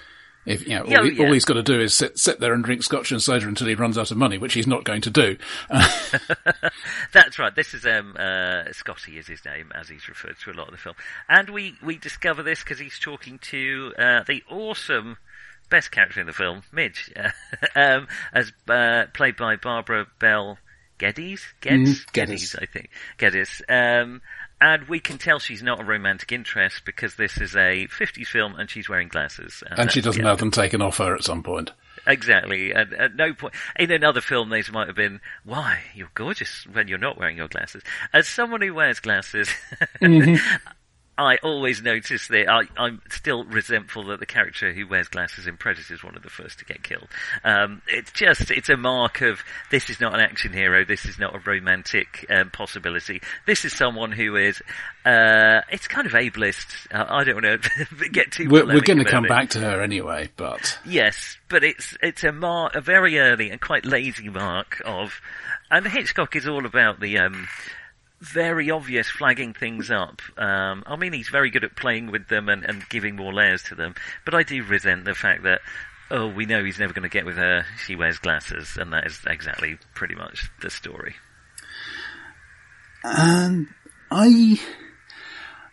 If, 0.47 0.67
you 0.67 0.75
know, 0.79 0.85
Yeah, 0.87 0.99
all, 0.99 1.03
he, 1.05 1.11
yeah. 1.11 1.25
all 1.25 1.33
he's 1.33 1.45
got 1.45 1.55
to 1.55 1.63
do 1.63 1.79
is 1.79 1.93
sit, 1.93 2.17
sit 2.17 2.39
there 2.39 2.53
and 2.53 2.63
drink 2.63 2.81
scotch 2.81 3.11
and 3.11 3.21
soda 3.21 3.47
until 3.47 3.67
he 3.67 3.75
runs 3.75 3.97
out 3.97 4.09
of 4.11 4.17
money, 4.17 4.37
which 4.37 4.53
he's 4.53 4.65
not 4.65 4.83
going 4.85 5.01
to 5.01 5.09
do. 5.09 5.37
That's 7.13 7.39
right. 7.39 7.55
This 7.55 7.73
is 7.73 7.85
um, 7.85 8.15
uh, 8.17 8.71
Scotty 8.71 9.17
is 9.17 9.27
his 9.27 9.43
name, 9.45 9.71
as 9.75 9.89
he's 9.89 10.07
referred 10.07 10.37
to 10.43 10.51
a 10.51 10.53
lot 10.53 10.67
of 10.67 10.71
the 10.71 10.77
film. 10.77 10.95
And 11.29 11.49
we, 11.49 11.75
we 11.83 11.97
discover 11.97 12.43
this 12.43 12.63
because 12.63 12.79
he's 12.79 12.99
talking 12.99 13.39
to 13.39 13.93
uh, 13.97 14.23
the 14.27 14.43
awesome 14.49 15.17
best 15.69 15.91
character 15.91 16.21
in 16.21 16.27
the 16.27 16.33
film, 16.33 16.63
Midge, 16.71 17.11
um, 17.75 18.07
as 18.33 18.51
uh, 18.69 19.03
played 19.13 19.35
by 19.35 19.55
Barbara 19.57 20.07
Bell 20.19 20.57
Geddes. 20.97 21.41
Geddes, 21.61 22.05
Mm, 22.05 22.11
Geddes. 22.13 22.55
I 22.55 22.65
think. 22.65 22.89
Geddes. 23.17 23.61
Um, 23.69 24.21
and 24.59 24.87
we 24.87 24.99
can 24.99 25.17
tell 25.17 25.39
she's 25.39 25.61
not 25.61 25.79
a 25.79 25.83
romantic 25.83 26.31
interest 26.31 26.83
because 26.85 27.15
this 27.15 27.37
is 27.37 27.55
a 27.55 27.87
50s 27.87 28.27
film 28.27 28.55
and 28.55 28.69
she's 28.69 28.89
wearing 28.89 29.07
glasses. 29.07 29.63
And 29.69 29.91
she 29.91 30.01
doesn't 30.01 30.21
the 30.21 30.27
have 30.29 30.39
them 30.39 30.51
taken 30.51 30.81
off 30.81 30.97
her 30.97 31.15
at 31.15 31.23
some 31.23 31.43
point. 31.43 31.71
Exactly. 32.07 32.71
And 32.71 32.93
at 32.93 33.15
no 33.15 33.33
point 33.33 33.53
in 33.77 33.91
another 33.91 34.21
film, 34.21 34.49
these 34.49 34.71
might 34.71 34.87
have 34.87 34.95
been, 34.95 35.19
"Why 35.43 35.79
you're 35.93 36.11
gorgeous 36.13 36.65
when 36.71 36.87
you're 36.87 36.97
not 36.97 37.17
wearing 37.17 37.37
your 37.37 37.49
glasses." 37.49 37.83
As 38.13 38.27
someone 38.27 38.61
who 38.61 38.73
wears 38.73 38.99
glasses, 38.99 39.49
mm-hmm. 40.01 40.35
I 41.17 41.37
always 41.43 41.81
notice 41.81 42.27
that 42.27 42.47
I, 42.49 42.61
I'm 42.77 43.01
still 43.09 43.43
resentful 43.45 44.05
that 44.07 44.19
the 44.19 44.25
character 44.25 44.71
who 44.73 44.87
wears 44.87 45.07
glasses 45.07 45.47
in 45.47 45.57
Predator 45.57 45.93
is 45.93 46.03
one 46.03 46.15
of 46.15 46.23
the 46.23 46.29
first 46.29 46.59
to 46.59 46.65
get 46.65 46.83
killed. 46.83 47.07
Um, 47.43 47.81
it's 47.87 48.11
just, 48.11 48.51
it's 48.51 48.69
a 48.69 48.77
mark 48.77 49.21
of, 49.21 49.39
this 49.71 49.89
is 49.89 49.99
not 49.99 50.13
an 50.13 50.19
action 50.19 50.53
hero, 50.53 50.85
this 50.85 51.05
is 51.05 51.17
not 51.17 51.35
a 51.35 51.39
romantic 51.39 52.25
um, 52.29 52.51
possibility. 52.51 53.21
This 53.45 53.65
is 53.65 53.73
someone 53.73 54.11
who 54.11 54.35
is, 54.35 54.61
uh, 55.05 55.61
it's 55.71 55.87
kind 55.87 56.05
of 56.05 56.13
ableist. 56.13 56.87
Uh, 56.93 57.05
I 57.07 57.23
don't 57.23 57.43
want 57.43 57.63
to 57.63 58.09
get 58.11 58.31
too 58.31 58.47
We're, 58.49 58.65
we're 58.65 58.81
going 58.81 58.99
to 58.99 59.05
come 59.05 59.25
it. 59.25 59.29
back 59.29 59.49
to 59.51 59.59
her 59.59 59.81
anyway, 59.81 60.29
but 60.35 60.77
Yes, 60.85 61.37
but 61.49 61.63
it's 61.63 61.97
it's 62.01 62.23
a 62.23 62.31
mark, 62.31 62.75
a 62.75 62.81
very 62.81 63.19
early 63.19 63.49
and 63.49 63.59
quite 63.59 63.85
lazy 63.85 64.29
mark 64.29 64.81
of, 64.85 65.21
and 65.71 65.87
Hitchcock 65.87 66.35
is 66.35 66.47
all 66.47 66.65
about 66.65 66.99
the 66.99 67.19
um, 67.19 67.47
very 68.19 68.71
obvious 68.71 69.09
flagging 69.09 69.53
things 69.53 69.91
up. 69.91 70.21
Um, 70.37 70.83
I 70.85 70.95
mean, 70.95 71.13
he's 71.13 71.29
very 71.29 71.49
good 71.49 71.63
at 71.63 71.75
playing 71.75 72.11
with 72.11 72.27
them 72.27 72.49
and, 72.49 72.63
and 72.63 72.87
giving 72.89 73.15
more 73.15 73.33
layers 73.33 73.63
to 73.63 73.75
them, 73.75 73.95
but 74.25 74.33
I 74.33 74.43
do 74.43 74.63
resent 74.63 75.05
the 75.05 75.15
fact 75.15 75.43
that. 75.43 75.61
Oh, 76.09 76.29
we 76.29 76.45
know 76.45 76.63
he's 76.63 76.79
never 76.79 76.93
going 76.93 77.03
to 77.03 77.09
get 77.09 77.25
with 77.25 77.35
her. 77.35 77.65
She 77.85 77.97
wears 77.97 78.17
glasses, 78.17 78.77
and 78.79 78.93
that 78.93 79.05
is 79.05 79.19
exactly 79.27 79.77
pretty 79.93 80.15
much 80.15 80.49
the 80.61 80.69
story. 80.69 81.15
and 83.03 83.67
I, 84.09 84.57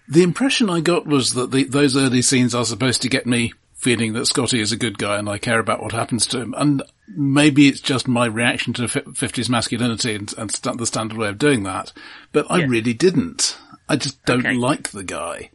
the 0.09 0.23
impression 0.23 0.69
I 0.69 0.81
got 0.81 1.07
was 1.07 1.35
that 1.35 1.51
the, 1.51 1.65
those 1.65 1.97
early 1.97 2.23
scenes 2.23 2.55
are 2.55 2.65
supposed 2.65 3.03
to 3.03 3.09
get 3.09 3.27
me 3.27 3.53
feeling 3.75 4.15
that 4.15 4.27
Scotty 4.27 4.61
is 4.61 4.73
a 4.73 4.77
good 4.77 4.99
guy 4.99 5.19
and 5.19 5.29
I 5.29 5.39
care 5.39 5.59
about 5.59 5.83
what 5.83 5.93
happens 5.93 6.27
to 6.29 6.41
him. 6.41 6.55
And 6.57 6.83
maybe 7.09 7.69
it's 7.69 7.81
just 7.81 8.09
my 8.09 8.27
reaction 8.27 8.73
to 8.75 8.89
fi- 8.89 9.01
50s 9.01 9.49
masculinity 9.49 10.15
and, 10.15 10.33
and 10.39 10.51
st- 10.51 10.79
the 10.79 10.87
standard 10.87 11.19
way 11.19 11.29
of 11.29 11.39
doing 11.39 11.63
that, 11.65 11.93
but 12.33 12.47
I 12.51 12.59
Yeah. 12.61 12.67
really 12.69 12.95
didn't. 12.95 13.57
I 13.89 13.97
just 13.97 14.25
don't 14.25 14.47
Okay. 14.47 14.55
like 14.57 14.91
the 14.91 15.05
guy. 15.05 15.51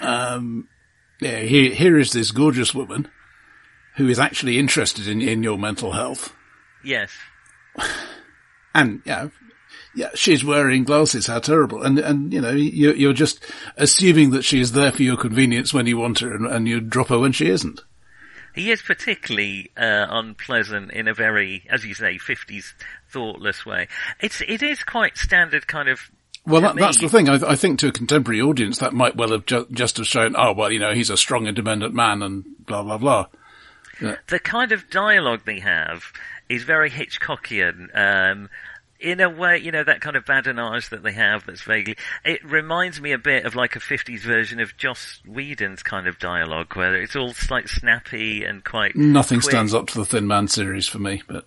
Um, 0.00 0.68
yeah, 1.20 1.40
here, 1.40 1.72
here 1.72 1.98
is 1.98 2.12
this 2.12 2.30
gorgeous 2.32 2.74
woman 2.74 3.08
who 3.96 4.08
is 4.08 4.18
actually 4.18 4.58
interested 4.58 5.06
in, 5.06 5.20
in 5.22 5.42
your 5.42 5.58
mental 5.58 5.92
health. 5.92 6.34
Yes, 6.84 7.10
And, 8.74 9.02
yeah, 9.04 9.28
yeah, 9.96 10.10
she's 10.14 10.44
wearing 10.44 10.84
glasses. 10.84 11.26
How 11.26 11.40
terrible. 11.40 11.82
And, 11.82 11.98
and, 11.98 12.32
you 12.32 12.40
know, 12.40 12.52
you're, 12.52 12.94
you're 12.94 13.12
just 13.12 13.40
assuming 13.76 14.30
that 14.30 14.44
she 14.44 14.60
is 14.60 14.72
there 14.72 14.92
for 14.92 15.02
your 15.02 15.16
convenience 15.16 15.74
when 15.74 15.86
you 15.86 15.98
want 15.98 16.20
her 16.20 16.32
and, 16.32 16.46
and 16.46 16.68
you 16.68 16.80
drop 16.80 17.08
her 17.08 17.18
when 17.18 17.32
she 17.32 17.48
isn't. 17.48 17.80
He 18.54 18.70
is 18.70 18.82
particularly 18.82 19.70
uh, 19.76 20.06
unpleasant 20.10 20.90
in 20.92 21.08
a 21.08 21.14
very, 21.14 21.64
as 21.70 21.84
you 21.84 21.94
say, 21.94 22.18
50s 22.18 22.72
thoughtless 23.10 23.64
way. 23.66 23.88
It's 24.20 24.40
it 24.46 24.62
is 24.62 24.82
quite 24.82 25.16
standard 25.16 25.66
kind 25.66 25.88
of 25.88 26.10
Well, 26.46 26.60
that, 26.62 26.76
that's 26.76 27.00
the 27.00 27.08
thing. 27.08 27.28
I, 27.28 27.34
I 27.34 27.56
think 27.56 27.78
to 27.80 27.88
a 27.88 27.92
contemporary 27.92 28.40
audience, 28.40 28.78
that 28.78 28.92
might 28.92 29.16
well 29.16 29.30
have 29.30 29.46
ju- 29.46 29.66
just 29.70 29.96
have 29.98 30.06
shown, 30.06 30.34
oh, 30.36 30.52
well, 30.52 30.72
you 30.72 30.78
know, 30.78 30.92
he's 30.92 31.10
a 31.10 31.16
strong, 31.16 31.46
independent 31.46 31.94
man 31.94 32.22
and 32.22 32.44
blah, 32.66 32.82
blah, 32.82 32.98
blah. 32.98 33.26
the 34.28 34.38
kind 34.38 34.72
of 34.72 34.88
dialogue 34.90 35.42
they 35.44 35.60
have 35.60 36.04
is 36.48 36.64
very 36.64 36.90
Hitchcockian. 36.90 37.88
Um, 37.94 38.48
in 39.00 39.20
a 39.20 39.28
way, 39.30 39.58
you 39.58 39.72
know, 39.72 39.82
that 39.82 40.00
kind 40.00 40.16
of 40.16 40.24
badinage 40.24 40.90
that 40.90 41.02
they 41.02 41.12
have 41.12 41.46
that's 41.46 41.62
vaguely, 41.62 41.96
it 42.24 42.44
reminds 42.44 43.00
me 43.00 43.12
a 43.12 43.18
bit 43.18 43.46
of 43.46 43.54
like 43.54 43.76
a 43.76 43.80
50s 43.80 44.20
version 44.20 44.60
of 44.60 44.76
Joss 44.76 45.20
Whedon's 45.26 45.82
kind 45.82 46.06
of 46.06 46.18
dialogue 46.18 46.76
where 46.76 46.94
it's 47.00 47.16
all 47.16 47.32
like 47.50 47.68
snappy 47.68 48.44
and 48.44 48.64
quite 48.64 48.96
Nothing 48.96 49.40
quick. 49.40 49.50
stands 49.50 49.74
up 49.74 49.86
to 49.88 49.98
the 49.98 50.04
Thin 50.04 50.26
Man 50.26 50.48
series 50.48 50.86
for 50.86 50.98
me, 50.98 51.22
but 51.26 51.46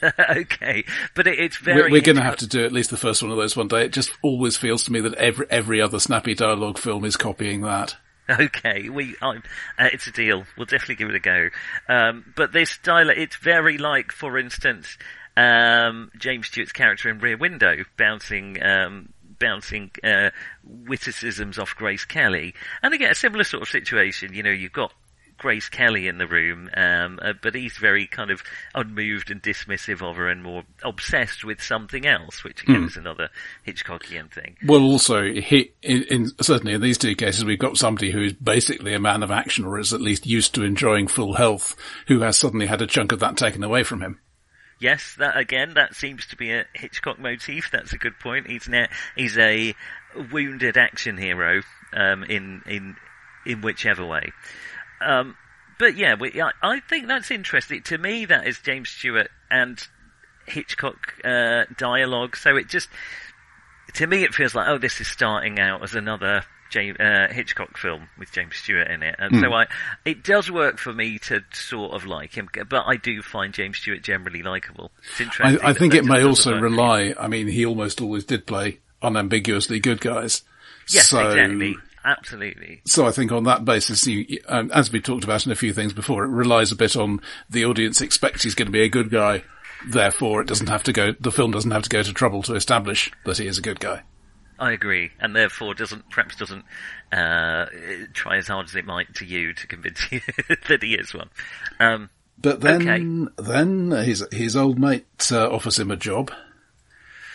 okay, 0.30 0.84
but 1.14 1.26
it, 1.26 1.38
it's 1.38 1.64
we're, 1.64 1.74
very 1.74 1.92
we're 1.92 2.00
going 2.00 2.16
to 2.16 2.22
have 2.22 2.36
to 2.36 2.46
do 2.46 2.64
at 2.64 2.72
least 2.72 2.90
the 2.90 2.96
first 2.96 3.22
one 3.22 3.30
of 3.30 3.36
those 3.36 3.56
one 3.56 3.68
day. 3.68 3.84
It 3.84 3.92
just 3.92 4.12
always 4.22 4.56
feels 4.56 4.84
to 4.84 4.92
me 4.92 5.00
that 5.00 5.14
every, 5.14 5.46
every 5.50 5.80
other 5.80 5.98
snappy 5.98 6.34
dialogue 6.34 6.78
film 6.78 7.04
is 7.04 7.16
copying 7.16 7.62
that. 7.62 7.96
Okay, 8.30 8.88
we 8.88 9.16
uh, 9.20 9.34
it's 9.78 10.06
a 10.06 10.12
deal. 10.12 10.44
We'll 10.56 10.66
definitely 10.66 10.94
give 10.94 11.10
it 11.10 11.16
a 11.16 11.20
go. 11.20 11.48
Um, 11.88 12.32
but 12.36 12.52
this 12.52 12.78
dialogue, 12.82 13.18
it's 13.18 13.36
very 13.36 13.78
like, 13.78 14.12
for 14.12 14.38
instance, 14.38 14.96
um, 15.36 16.10
James 16.18 16.46
Stewart's 16.46 16.72
character 16.72 17.08
in 17.08 17.18
Rear 17.18 17.36
Window 17.36 17.84
bouncing. 17.96 18.62
Um, 18.62 19.12
Bouncing 19.38 19.90
uh, 20.04 20.30
witticisms 20.62 21.58
off 21.58 21.74
Grace 21.74 22.04
Kelly, 22.04 22.54
and 22.80 22.94
again 22.94 23.10
a 23.10 23.14
similar 23.16 23.42
sort 23.42 23.64
of 23.64 23.68
situation. 23.68 24.32
You 24.32 24.44
know, 24.44 24.52
you've 24.52 24.70
got 24.70 24.92
Grace 25.42 25.68
Kelly 25.68 26.06
in 26.06 26.18
the 26.18 26.28
room, 26.28 26.70
um, 26.76 27.18
uh, 27.20 27.32
but 27.42 27.56
he's 27.56 27.76
very 27.76 28.06
kind 28.06 28.30
of 28.30 28.44
unmoved 28.76 29.32
and 29.32 29.42
dismissive 29.42 30.00
of 30.00 30.14
her, 30.14 30.28
and 30.28 30.44
more 30.44 30.62
obsessed 30.84 31.44
with 31.44 31.60
something 31.60 32.06
else, 32.06 32.44
which 32.44 32.62
again 32.62 32.84
is 32.84 32.96
another 32.96 33.30
Hitchcockian 33.66 34.30
thing. 34.32 34.56
Well, 34.64 34.82
also, 34.82 35.24
he, 35.24 35.72
in, 35.82 36.04
in, 36.04 36.26
certainly 36.40 36.74
in 36.74 36.80
these 36.80 36.98
two 36.98 37.16
cases, 37.16 37.44
we've 37.44 37.58
got 37.58 37.76
somebody 37.76 38.12
who 38.12 38.22
is 38.22 38.34
basically 38.34 38.94
a 38.94 39.00
man 39.00 39.24
of 39.24 39.32
action, 39.32 39.64
or 39.64 39.80
is 39.80 39.92
at 39.92 40.00
least 40.00 40.24
used 40.24 40.54
to 40.54 40.62
enjoying 40.62 41.08
full 41.08 41.34
health, 41.34 41.74
who 42.06 42.20
has 42.20 42.38
suddenly 42.38 42.66
had 42.66 42.80
a 42.80 42.86
chunk 42.86 43.10
of 43.10 43.18
that 43.18 43.36
taken 43.36 43.64
away 43.64 43.82
from 43.82 44.00
him. 44.00 44.20
Yes, 44.82 45.14
that 45.18 45.36
again, 45.36 45.74
that 45.74 45.94
seems 45.94 46.26
to 46.26 46.36
be 46.36 46.50
a 46.50 46.66
Hitchcock 46.72 47.20
motif. 47.20 47.70
That's 47.70 47.92
a 47.92 47.98
good 47.98 48.18
point. 48.18 48.48
He's 48.48 48.68
now 48.68 48.86
he's 49.14 49.38
a 49.38 49.76
wounded 50.32 50.76
action 50.76 51.16
hero 51.16 51.62
um, 51.92 52.24
in 52.24 52.62
in 52.66 52.96
in 53.46 53.60
whichever 53.60 54.04
way. 54.04 54.32
Um, 55.00 55.36
but 55.78 55.96
yeah, 55.96 56.16
we, 56.18 56.42
I, 56.42 56.50
I 56.60 56.80
think 56.80 57.06
that's 57.06 57.30
interesting. 57.30 57.82
To 57.82 57.96
me, 57.96 58.24
that 58.24 58.48
is 58.48 58.58
James 58.58 58.88
Stewart 58.88 59.30
and 59.48 59.80
Hitchcock 60.48 61.14
uh, 61.24 61.66
dialogue. 61.78 62.34
So 62.36 62.56
it 62.56 62.68
just 62.68 62.88
to 63.94 64.06
me, 64.08 64.24
it 64.24 64.34
feels 64.34 64.52
like 64.52 64.66
oh, 64.66 64.78
this 64.78 65.00
is 65.00 65.06
starting 65.06 65.60
out 65.60 65.84
as 65.84 65.94
another. 65.94 66.44
James, 66.72 66.98
uh, 66.98 67.28
Hitchcock 67.30 67.76
film 67.76 68.08
with 68.18 68.32
James 68.32 68.56
Stewart 68.56 68.90
in 68.90 69.02
it, 69.02 69.14
and 69.18 69.38
so 69.38 69.52
I, 69.52 69.66
it 70.04 70.24
does 70.24 70.50
work 70.50 70.78
for 70.78 70.92
me 70.92 71.18
to 71.20 71.44
sort 71.52 71.92
of 71.92 72.06
like 72.06 72.34
him, 72.34 72.48
but 72.68 72.84
I 72.86 72.96
do 72.96 73.20
find 73.20 73.52
James 73.52 73.76
Stewart 73.76 74.02
generally 74.02 74.42
likable. 74.42 74.90
I. 75.38 75.58
I 75.62 75.72
think 75.74 75.94
it 75.94 76.04
may 76.04 76.24
also 76.24 76.58
rely, 76.58 77.14
I 77.18 77.28
mean, 77.28 77.46
he 77.46 77.66
almost 77.66 78.00
always 78.00 78.24
did 78.24 78.46
play 78.46 78.80
unambiguously 79.02 79.80
good 79.80 80.00
guys. 80.00 80.42
Yes, 80.88 81.08
so, 81.08 81.28
exactly, 81.28 81.76
absolutely. 82.04 82.80
So 82.86 83.06
I 83.06 83.10
think 83.10 83.32
on 83.32 83.44
that 83.44 83.64
basis, 83.66 84.06
you, 84.06 84.40
um, 84.48 84.70
as 84.72 84.90
we 84.90 85.00
talked 85.00 85.24
about 85.24 85.44
in 85.44 85.52
a 85.52 85.56
few 85.56 85.74
things 85.74 85.92
before, 85.92 86.24
it 86.24 86.28
relies 86.28 86.72
a 86.72 86.76
bit 86.76 86.96
on 86.96 87.20
the 87.50 87.66
audience 87.66 88.00
expects 88.00 88.42
he's 88.42 88.54
going 88.54 88.66
to 88.66 88.72
be 88.72 88.82
a 88.82 88.88
good 88.88 89.10
guy. 89.10 89.44
Therefore, 89.86 90.40
it 90.40 90.48
doesn't 90.48 90.68
have 90.68 90.84
to 90.84 90.92
go, 90.92 91.12
the 91.20 91.32
film 91.32 91.50
doesn't 91.50 91.70
have 91.70 91.82
to 91.82 91.90
go 91.90 92.02
to 92.02 92.12
trouble 92.12 92.42
to 92.44 92.54
establish 92.54 93.10
that 93.26 93.38
he 93.38 93.46
is 93.46 93.58
a 93.58 93.62
good 93.62 93.78
guy. 93.78 94.02
I 94.62 94.70
agree, 94.72 95.10
and 95.18 95.34
therefore 95.34 95.74
doesn't 95.74 96.08
perhaps 96.10 96.36
doesn't 96.36 96.64
uh, 97.12 97.66
try 98.12 98.36
as 98.36 98.46
hard 98.46 98.66
as 98.66 98.76
it 98.76 98.84
might 98.86 99.12
to 99.16 99.24
you 99.24 99.52
to 99.54 99.66
convince 99.66 100.00
you 100.12 100.20
that 100.68 100.82
he 100.82 100.94
is 100.94 101.12
one. 101.12 101.30
Um, 101.80 102.10
But 102.38 102.60
then, 102.60 103.28
then 103.36 103.90
his, 103.90 104.24
his 104.30 104.54
old 104.56 104.78
mate 104.78 105.30
uh, 105.32 105.50
offers 105.50 105.78
him 105.80 105.90
a 105.90 105.96
job. 105.96 106.30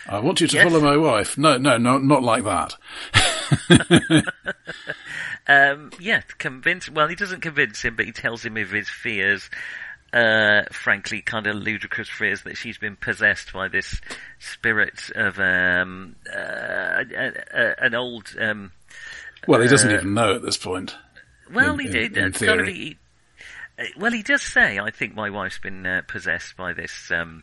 I 0.08 0.20
want 0.20 0.40
you 0.40 0.46
to 0.46 0.56
Yes. 0.56 0.64
follow 0.64 0.80
my 0.80 0.96
wife. 0.96 1.36
No, 1.36 1.58
no, 1.58 1.76
no, 1.76 1.98
not 1.98 2.22
like 2.22 2.44
that. 2.44 2.74
um, 5.46 5.90
yeah, 6.00 6.22
convince. 6.38 6.88
Well, 6.90 7.08
he 7.08 7.14
doesn't 7.14 7.40
convince 7.42 7.82
him, 7.82 7.96
but 7.96 8.06
he 8.06 8.12
tells 8.12 8.44
him 8.44 8.56
of 8.56 8.70
his 8.70 8.88
fears. 8.88 9.50
Uh, 10.12 10.62
frankly, 10.72 11.20
kind 11.20 11.46
of 11.46 11.54
ludicrous 11.56 12.08
fears 12.08 12.42
that 12.44 12.56
she's 12.56 12.78
been 12.78 12.96
possessed 12.96 13.52
by 13.52 13.68
this 13.68 14.00
spirit 14.38 15.10
of 15.14 15.38
um, 15.38 16.16
uh, 16.34 17.04
a, 17.14 17.32
a, 17.52 17.74
an 17.84 17.94
old. 17.94 18.34
Um, 18.40 18.72
Well, 19.46 19.60
he 19.60 19.68
doesn't 19.68 19.90
Uh, 19.90 19.94
even 19.96 20.14
know 20.14 20.34
at 20.34 20.40
this 20.42 20.56
point. 20.56 20.96
Well, 21.52 21.74
in- 21.74 21.80
he 21.80 21.88
did. 21.88 22.16
in 22.16 22.24
it's 22.28 22.38
kind 22.38 22.60
of- 22.60 22.66
theory. 22.66 22.72
he- 22.78 22.98
uh, 23.78 23.84
well, 23.98 24.12
he 24.12 24.22
does 24.22 24.40
say, 24.42 24.78
"I 24.78 24.90
think 24.90 25.14
my 25.14 25.28
wife's 25.28 25.58
been 25.58 25.86
uh, 25.86 26.00
possessed 26.08 26.56
by 26.56 26.72
this 26.72 27.10
um, 27.10 27.42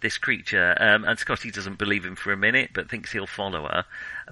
this 0.00 0.18
creature," 0.18 0.76
um, 0.78 1.04
and 1.04 1.18
Scotty 1.18 1.50
doesn't 1.50 1.78
believe 1.78 2.04
him 2.04 2.14
for 2.14 2.30
a 2.32 2.36
minute, 2.36 2.70
but 2.74 2.90
thinks 2.90 3.10
he'll 3.10 3.26
follow 3.26 3.62
her. 3.62 3.84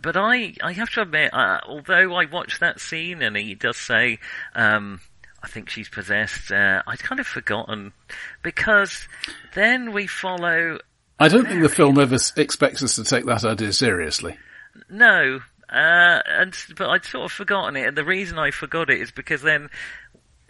But 0.03 0.17
I, 0.19 0.55
I 0.63 0.73
have 0.73 0.91
to 0.91 1.01
admit, 1.01 1.33
uh, 1.33 1.61
although 1.67 2.15
I 2.15 2.27
watched 2.27 2.61
that 2.61 2.79
scene 2.79 3.23
and 3.23 3.37
he 3.37 3.55
does 3.55 3.79
say, 3.79 4.19
um, 4.55 5.01
"I 5.43 5.49
think 5.49 5.71
she's 5.71 5.89
possessed," 5.89 6.53
uh, 6.53 6.83
I'd 6.87 7.01
kind 7.01 7.21
of 7.21 7.27
forgotten 7.27 7.93
because 8.43 9.09
then 9.55 9.93
we 9.93 10.07
follow 10.07 10.79
I 11.21 11.29
don't 11.29 11.47
think 11.47 11.63
the 11.63 11.69
film 11.69 11.99
ever 11.99 12.17
expects 12.39 12.83
us 12.83 12.97
to 12.97 13.05
take 13.05 13.27
that 13.27 13.45
idea 13.45 13.75
seriously. 13.75 14.39
No, 14.89 15.41
uh, 15.69 16.21
and 16.27 16.57
but 16.77 16.89
I'd 16.89 17.05
sort 17.05 17.27
of 17.27 17.33
forgotten 17.33 17.77
it, 17.77 17.87
and 17.87 17.97
the 17.97 18.05
reason 18.05 18.39
I 18.39 18.51
forgot 18.51 18.89
it 18.89 19.01
is 19.01 19.11
because 19.11 19.43
then 19.43 19.69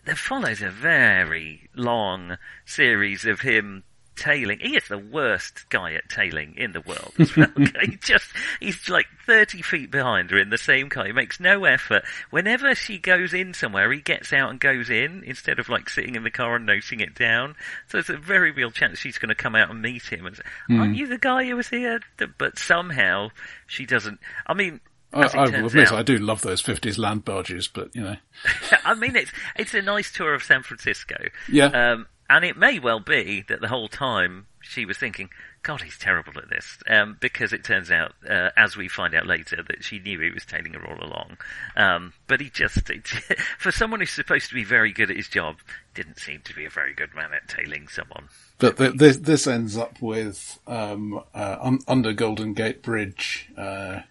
there 0.04 0.14
follows 0.14 0.62
a 0.62 0.70
very 0.70 1.68
long 1.74 2.38
series 2.64 3.26
of 3.26 3.40
him 3.40 3.82
tailing. 4.20 4.60
He 4.60 4.76
is 4.76 4.86
the 4.86 4.98
worst 4.98 5.68
guy 5.70 5.94
at 5.94 6.08
tailing 6.08 6.54
in 6.56 6.72
the 6.72 6.82
world. 6.82 7.14
he 7.82 7.96
just 7.96 8.28
he's 8.60 8.88
like 8.88 9.06
thirty 9.26 9.62
feet 9.62 9.90
behind 9.90 10.30
her 10.30 10.38
in 10.38 10.50
the 10.50 10.58
same 10.58 10.90
car. 10.90 11.06
He 11.06 11.12
makes 11.12 11.40
no 11.40 11.64
effort. 11.64 12.04
Whenever 12.30 12.74
she 12.74 12.98
goes 12.98 13.32
in 13.32 13.54
somewhere, 13.54 13.90
he 13.90 14.00
gets 14.00 14.32
out 14.32 14.50
and 14.50 14.60
goes 14.60 14.90
in 14.90 15.24
instead 15.24 15.58
of 15.58 15.68
like 15.68 15.88
sitting 15.88 16.14
in 16.14 16.22
the 16.22 16.30
car 16.30 16.54
and 16.54 16.66
noting 16.66 17.00
it 17.00 17.14
down. 17.14 17.56
So 17.88 17.96
there's 17.96 18.10
a 18.10 18.16
very 18.16 18.50
real 18.52 18.70
chance 18.70 18.98
she's 18.98 19.18
going 19.18 19.30
to 19.30 19.34
come 19.34 19.56
out 19.56 19.70
and 19.70 19.80
meet 19.82 20.12
him 20.12 20.26
and 20.26 20.36
say, 20.36 20.42
"Aren't 20.70 20.96
you 20.96 21.06
the 21.06 21.18
guy 21.18 21.46
who 21.46 21.56
was 21.56 21.68
here?" 21.68 22.00
But 22.38 22.58
somehow 22.58 23.30
she 23.66 23.86
doesn't. 23.86 24.20
I 24.46 24.54
mean, 24.54 24.80
I, 25.12 25.22
I 25.22 25.44
will 25.48 25.66
admit 25.66 25.88
out, 25.88 25.98
I 25.98 26.02
do 26.02 26.18
love 26.18 26.42
those 26.42 26.62
50s 26.62 26.98
land 26.98 27.24
barges, 27.24 27.66
but 27.68 27.94
you 27.96 28.02
know. 28.02 28.16
I 28.84 28.94
mean, 28.94 29.16
it's, 29.16 29.32
it's 29.56 29.74
a 29.74 29.82
nice 29.82 30.12
tour 30.12 30.34
of 30.34 30.42
San 30.42 30.62
Francisco. 30.62 31.16
Yeah. 31.50 31.66
Um, 31.66 32.06
and 32.30 32.44
it 32.44 32.56
may 32.56 32.78
well 32.78 33.00
be 33.00 33.44
that 33.48 33.60
the 33.60 33.66
whole 33.66 33.88
time 33.88 34.46
she 34.60 34.84
was 34.84 34.96
thinking, 34.96 35.30
God, 35.64 35.82
he's 35.82 35.98
terrible 35.98 36.38
at 36.38 36.48
this. 36.48 36.78
Um, 36.88 37.16
because 37.20 37.52
it 37.52 37.64
turns 37.64 37.90
out, 37.90 38.12
uh, 38.28 38.50
as 38.56 38.76
we 38.76 38.86
find 38.86 39.16
out 39.16 39.26
later, 39.26 39.64
that 39.66 39.82
she 39.82 39.98
knew 39.98 40.20
he 40.20 40.30
was 40.30 40.44
tailing 40.44 40.74
her 40.74 40.86
all 40.86 41.04
along. 41.04 41.38
Um, 41.76 42.12
but 42.28 42.40
he 42.40 42.48
just, 42.48 42.88
it, 42.88 43.08
for 43.58 43.72
someone 43.72 43.98
who's 43.98 44.10
supposed 44.10 44.48
to 44.48 44.54
be 44.54 44.62
very 44.62 44.92
good 44.92 45.10
at 45.10 45.16
his 45.16 45.26
job, 45.26 45.56
didn't 45.92 46.20
seem 46.20 46.40
to 46.44 46.54
be 46.54 46.64
a 46.64 46.70
very 46.70 46.94
good 46.94 47.12
man 47.16 47.30
at 47.34 47.48
tailing 47.48 47.88
someone. 47.88 48.28
But 48.58 48.76
the, 48.76 48.90
this, 48.90 49.16
this 49.16 49.48
ends 49.48 49.76
up 49.76 50.00
with, 50.00 50.60
um, 50.68 51.20
uh, 51.34 51.56
un- 51.60 51.80
under 51.88 52.12
Golden 52.12 52.54
Gate 52.54 52.80
Bridge, 52.80 53.50
uh, 53.56 54.02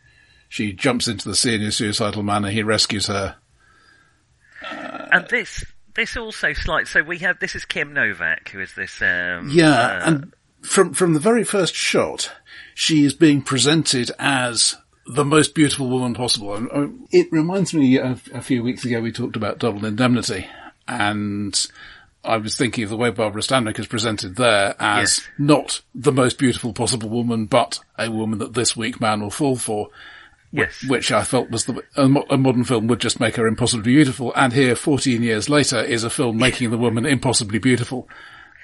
she 0.49 0.73
jumps 0.73 1.07
into 1.07 1.29
the 1.29 1.35
sea 1.35 1.55
in 1.55 1.61
a 1.61 1.71
suicidal 1.71 2.23
manner. 2.23 2.49
He 2.49 2.63
rescues 2.63 3.07
her. 3.07 3.37
And 4.61 5.25
this, 5.29 5.63
this 5.95 6.17
also 6.17 6.53
slight. 6.53 6.87
So 6.87 7.03
we 7.03 7.19
have 7.19 7.39
this 7.39 7.55
is 7.55 7.65
Kim 7.65 7.93
Novak, 7.93 8.49
who 8.49 8.59
is 8.59 8.73
this. 8.75 9.01
Um, 9.01 9.49
yeah, 9.49 9.71
uh, 9.71 10.01
and 10.05 10.33
from 10.61 10.93
from 10.93 11.13
the 11.13 11.19
very 11.19 11.43
first 11.43 11.75
shot, 11.75 12.31
she 12.73 13.05
is 13.05 13.13
being 13.13 13.41
presented 13.41 14.11
as 14.19 14.75
the 15.07 15.25
most 15.25 15.55
beautiful 15.55 15.89
woman 15.89 16.13
possible. 16.13 16.55
It 17.11 17.31
reminds 17.31 17.73
me 17.73 17.97
of 17.99 18.27
a 18.33 18.41
few 18.41 18.63
weeks 18.63 18.85
ago 18.85 19.01
we 19.01 19.11
talked 19.11 19.35
about 19.35 19.59
Double 19.59 19.85
Indemnity, 19.85 20.47
and 20.87 21.67
I 22.23 22.37
was 22.37 22.57
thinking 22.57 22.83
of 22.83 22.89
the 22.89 22.97
way 22.97 23.09
Barbara 23.09 23.41
Stanwyck 23.41 23.79
is 23.79 23.87
presented 23.87 24.35
there 24.35 24.75
as 24.79 25.19
yes. 25.19 25.27
not 25.37 25.81
the 25.95 26.11
most 26.11 26.37
beautiful 26.37 26.73
possible 26.73 27.09
woman, 27.09 27.45
but 27.45 27.79
a 27.97 28.11
woman 28.11 28.39
that 28.39 28.53
this 28.53 28.75
weak 28.75 28.99
man 28.99 29.21
will 29.21 29.29
fall 29.29 29.55
for. 29.55 29.89
Yes. 30.51 30.83
Which 30.87 31.11
I 31.11 31.23
felt 31.23 31.51
was 31.51 31.65
the, 31.65 31.83
a, 31.95 32.05
a, 32.05 32.37
modern 32.37 32.63
film 32.63 32.87
would 32.87 32.99
just 32.99 33.19
make 33.19 33.35
her 33.35 33.47
impossibly 33.47 33.93
beautiful. 33.93 34.33
And 34.35 34.51
here, 34.51 34.75
14 34.75 35.21
years 35.21 35.47
later, 35.47 35.79
is 35.79 36.03
a 36.03 36.09
film 36.09 36.37
making 36.37 36.71
the 36.71 36.77
woman 36.77 37.05
impossibly 37.05 37.59
beautiful. 37.59 38.09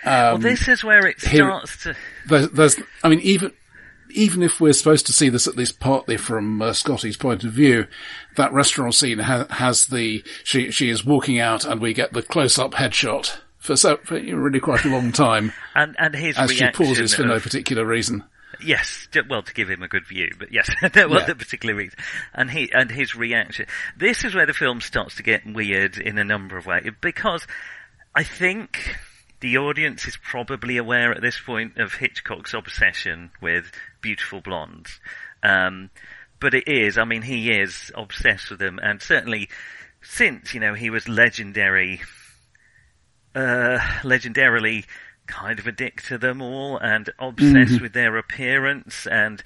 Um, 0.03 0.11
well, 0.13 0.37
this 0.39 0.67
is 0.67 0.83
where 0.83 1.05
it 1.05 1.19
starts 1.19 1.83
here, 1.83 1.93
to. 1.93 1.99
There's, 2.27 2.49
there's, 2.49 2.77
I 3.03 3.09
mean, 3.09 3.19
even, 3.19 3.51
even 4.09 4.41
if 4.41 4.59
we're 4.59 4.73
supposed 4.73 5.05
to 5.07 5.13
see 5.13 5.29
this 5.29 5.47
at 5.47 5.55
least 5.55 5.79
partly 5.79 6.17
from 6.17 6.61
uh, 6.61 6.73
Scotty's 6.73 7.17
point 7.17 7.43
of 7.43 7.51
view, 7.51 7.85
that 8.35 8.51
restaurant 8.51 8.95
scene 8.95 9.19
ha- 9.19 9.47
has 9.51 9.87
the, 9.87 10.23
she, 10.43 10.71
she 10.71 10.89
is 10.89 11.05
walking 11.05 11.39
out 11.39 11.65
and 11.65 11.81
we 11.81 11.93
get 11.93 12.13
the 12.13 12.23
close-up 12.23 12.71
headshot 12.71 13.37
for 13.59 13.75
so, 13.75 13.97
for 14.03 14.15
really 14.19 14.59
quite 14.59 14.85
a 14.85 14.89
long 14.89 15.11
time. 15.11 15.51
and, 15.75 15.95
and 15.99 16.15
his 16.15 16.37
As 16.37 16.51
she 16.51 16.67
pauses 16.69 17.13
for 17.13 17.23
no 17.23 17.39
particular 17.39 17.85
reason. 17.85 18.23
Yes, 18.63 19.07
well, 19.29 19.43
to 19.43 19.53
give 19.53 19.69
him 19.69 19.83
a 19.83 19.87
good 19.87 20.07
view, 20.07 20.31
but 20.37 20.51
yes, 20.51 20.69
there 20.93 21.09
was 21.09 21.23
yeah. 21.23 21.31
a 21.31 21.35
particular 21.35 21.75
reason. 21.75 21.97
And 22.33 22.49
he, 22.49 22.71
and 22.73 22.91
his 22.91 23.15
reaction. 23.15 23.65
This 23.97 24.23
is 24.23 24.35
where 24.35 24.45
the 24.45 24.53
film 24.53 24.81
starts 24.81 25.15
to 25.15 25.23
get 25.23 25.45
weird 25.45 25.97
in 25.97 26.17
a 26.17 26.23
number 26.23 26.57
of 26.57 26.65
ways, 26.65 26.89
because 27.01 27.47
I 28.13 28.23
think 28.23 28.97
the 29.41 29.57
audience 29.57 30.07
is 30.07 30.17
probably 30.17 30.77
aware 30.77 31.11
at 31.11 31.21
this 31.21 31.39
point 31.39 31.77
of 31.77 31.93
Hitchcock's 31.93 32.53
obsession 32.53 33.31
with 33.41 33.71
beautiful 34.01 34.41
blondes. 34.41 34.99
Um, 35.43 35.89
but 36.39 36.53
it 36.53 36.67
is, 36.67 36.97
I 36.97 37.05
mean, 37.05 37.21
he 37.21 37.51
is 37.51 37.91
obsessed 37.95 38.49
with 38.49 38.59
them, 38.59 38.79
and 38.81 39.01
certainly 39.01 39.49
since, 40.01 40.53
you 40.53 40.59
know, 40.59 40.73
he 40.73 40.89
was 40.89 41.07
legendary, 41.07 42.01
uh, 43.33 43.79
legendarily 44.03 44.85
kind 45.27 45.59
of 45.59 45.67
addict 45.67 46.07
to 46.07 46.17
them 46.17 46.41
all 46.41 46.77
and 46.77 47.09
obsessed 47.19 47.73
mm-hmm. 47.73 47.83
with 47.83 47.93
their 47.93 48.17
appearance. 48.17 49.07
And 49.07 49.41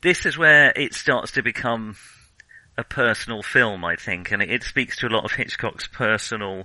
this 0.00 0.26
is 0.26 0.36
where 0.36 0.72
it 0.76 0.94
starts 0.94 1.32
to 1.32 1.42
become 1.42 1.96
a 2.76 2.84
personal 2.84 3.42
film, 3.42 3.84
I 3.84 3.96
think, 3.96 4.32
and 4.32 4.42
it, 4.42 4.62
speaks 4.62 4.96
to 4.98 5.06
a 5.06 5.08
lot 5.08 5.24
of 5.24 5.32
Hitchcock's 5.32 5.86
personal 5.86 6.64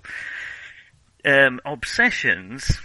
um, 1.23 1.59
obsessions. 1.65 2.79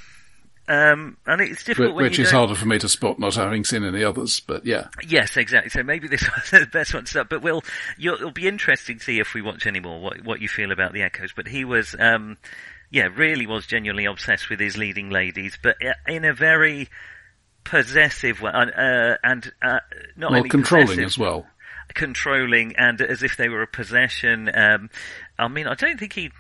Um, 0.67 1.19
and 1.27 1.43
it's 1.43 1.65
difficult. 1.65 1.95
Which, 1.95 2.05
which 2.05 2.19
is 2.19 2.31
harder 2.31 2.55
for 2.55 2.67
me 2.67 2.79
to 2.79 2.89
spot, 2.89 3.19
not 3.19 3.35
having 3.35 3.65
seen 3.65 3.85
any 3.85 4.03
others. 4.03 4.41
But 4.41 4.65
yeah. 4.65 4.89
Yes, 5.07 5.37
exactly. 5.37 5.71
So 5.71 5.83
maybe 5.83 6.09
this 6.09 6.23
was 6.37 6.51
the 6.51 6.67
best 6.67 6.95
one 6.95 7.05
to 7.05 7.11
start. 7.11 7.29
But 7.29 7.43
we'll, 7.43 7.63
it'll 7.99 8.31
be 8.31 8.49
interesting 8.49 8.99
to 8.99 9.05
see 9.05 9.19
if 9.21 9.35
we 9.35 9.43
watch 9.43 9.67
any 9.67 9.81
more 9.81 10.01
what 10.01 10.25
what 10.25 10.41
you 10.41 10.49
feel 10.49 10.73
about 10.73 10.93
the 10.93 11.03
echoes. 11.03 11.33
But 11.35 11.49
he 11.49 11.65
was, 11.65 11.95
um, 11.99 12.39
yeah, 12.95 13.09
really 13.13 13.45
was 13.45 13.67
genuinely 13.67 14.05
obsessed 14.05 14.49
with 14.49 14.61
his 14.61 14.77
leading 14.77 15.11
ladies, 15.11 15.59
but 15.61 15.77
in 16.07 16.25
a 16.25 16.33
very 16.33 16.89
possessive 17.65 18.41
way, 18.41 18.53
uh, 18.55 19.17
and 19.25 19.53
uh, 19.61 19.81
not 20.17 20.31
well, 20.31 20.37
only 20.39 20.49
controlling 20.49 21.01
as 21.01 21.19
well, 21.19 21.45
controlling, 21.93 22.77
and 22.77 23.01
as 23.01 23.25
if 23.25 23.37
they 23.37 23.49
were 23.49 23.63
a 23.63 23.67
possession. 23.67 24.49
Um, 24.55 24.91
I 25.37 25.49
mean, 25.49 25.67
I 25.67 25.75
don't 25.75 25.99
think 25.99 26.13
he 26.13 26.31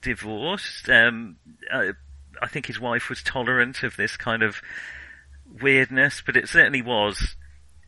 divorced. 0.00 0.88
Um, 0.88 1.38
uh, 1.72 1.94
I 2.40 2.46
think 2.46 2.66
his 2.66 2.78
wife 2.78 3.08
was 3.08 3.24
tolerant 3.24 3.82
of 3.82 3.96
this 3.96 4.16
kind 4.16 4.44
of 4.44 4.62
weirdness, 5.60 6.22
but 6.24 6.36
it 6.36 6.48
certainly 6.48 6.82
was 6.82 7.34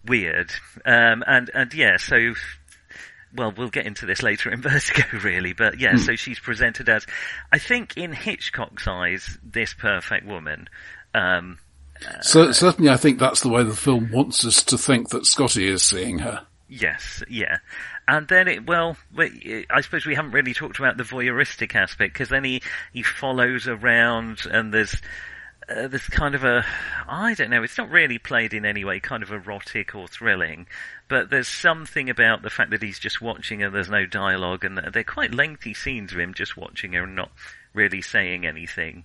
weird. 0.04 0.50
Um, 0.84 1.22
and 1.24 1.52
and 1.54 1.72
yeah, 1.72 1.98
so 1.98 2.34
well, 3.34 3.52
we'll 3.56 3.70
get 3.70 3.86
into 3.86 4.06
this 4.06 4.22
later 4.22 4.50
in 4.50 4.60
Vertigo, 4.62 5.04
really, 5.22 5.52
but 5.52 5.78
yeah, 5.78 5.94
mm. 5.94 5.98
so 5.98 6.16
she's 6.16 6.38
presented 6.38 6.88
as, 6.88 7.06
I 7.50 7.58
think 7.58 7.96
in 7.96 8.12
Hitchcock's 8.12 8.86
eyes, 8.86 9.38
this 9.42 9.74
perfect 9.74 10.26
woman. 10.26 10.68
Um, 11.14 11.58
so 12.20 12.42
uh, 12.42 12.52
certainly, 12.52 12.90
I 12.90 12.96
think 12.96 13.18
that's 13.18 13.42
the 13.42 13.48
way 13.48 13.62
the 13.62 13.76
film 13.76 14.10
wants 14.10 14.44
us 14.44 14.62
to 14.64 14.78
think 14.78 15.10
that 15.10 15.26
Scotty 15.26 15.68
is 15.68 15.82
seeing 15.82 16.18
her. 16.20 16.46
Yes, 16.68 17.22
yeah, 17.28 17.58
and 18.08 18.26
then 18.28 18.48
it 18.48 18.66
well, 18.66 18.96
I 19.18 19.80
suppose 19.82 20.06
we 20.06 20.14
haven't 20.14 20.32
really 20.32 20.54
talked 20.54 20.78
about 20.78 20.96
the 20.96 21.02
voyeuristic 21.02 21.74
aspect 21.74 22.14
because 22.14 22.30
then 22.30 22.44
he 22.44 22.62
he 22.94 23.02
follows 23.02 23.68
around 23.68 24.46
and 24.50 24.72
there's 24.72 24.96
uh, 25.68 25.88
there's 25.88 26.06
kind 26.08 26.34
of 26.34 26.44
a, 26.44 26.64
I 27.08 27.34
don't 27.34 27.50
know, 27.50 27.62
it's 27.62 27.78
not 27.78 27.90
really 27.90 28.18
played 28.18 28.54
in 28.54 28.64
any 28.64 28.84
way 28.84 29.00
kind 29.00 29.22
of 29.22 29.30
erotic 29.30 29.94
or 29.94 30.08
thrilling, 30.08 30.66
but 31.08 31.30
there's 31.30 31.48
something 31.48 32.10
about 32.10 32.42
the 32.42 32.50
fact 32.50 32.70
that 32.70 32.82
he's 32.82 32.98
just 32.98 33.20
watching 33.20 33.60
her, 33.60 33.70
there's 33.70 33.90
no 33.90 34.06
dialogue, 34.06 34.64
and 34.64 34.78
they're 34.92 35.04
quite 35.04 35.34
lengthy 35.34 35.74
scenes 35.74 36.12
of 36.12 36.18
him 36.18 36.34
just 36.34 36.56
watching 36.56 36.92
her 36.94 37.04
and 37.04 37.14
not 37.14 37.30
really 37.74 38.02
saying 38.02 38.46
anything. 38.46 39.04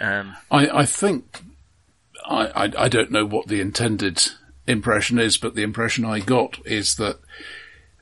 Um, 0.00 0.36
I, 0.50 0.68
I 0.68 0.86
think, 0.86 1.42
I, 2.24 2.46
I, 2.46 2.72
I 2.84 2.88
don't 2.88 3.10
know 3.10 3.24
what 3.24 3.48
the 3.48 3.60
intended 3.60 4.22
impression 4.66 5.18
is, 5.18 5.38
but 5.38 5.54
the 5.54 5.62
impression 5.62 6.04
I 6.04 6.20
got 6.20 6.58
is 6.66 6.96
that, 6.96 7.18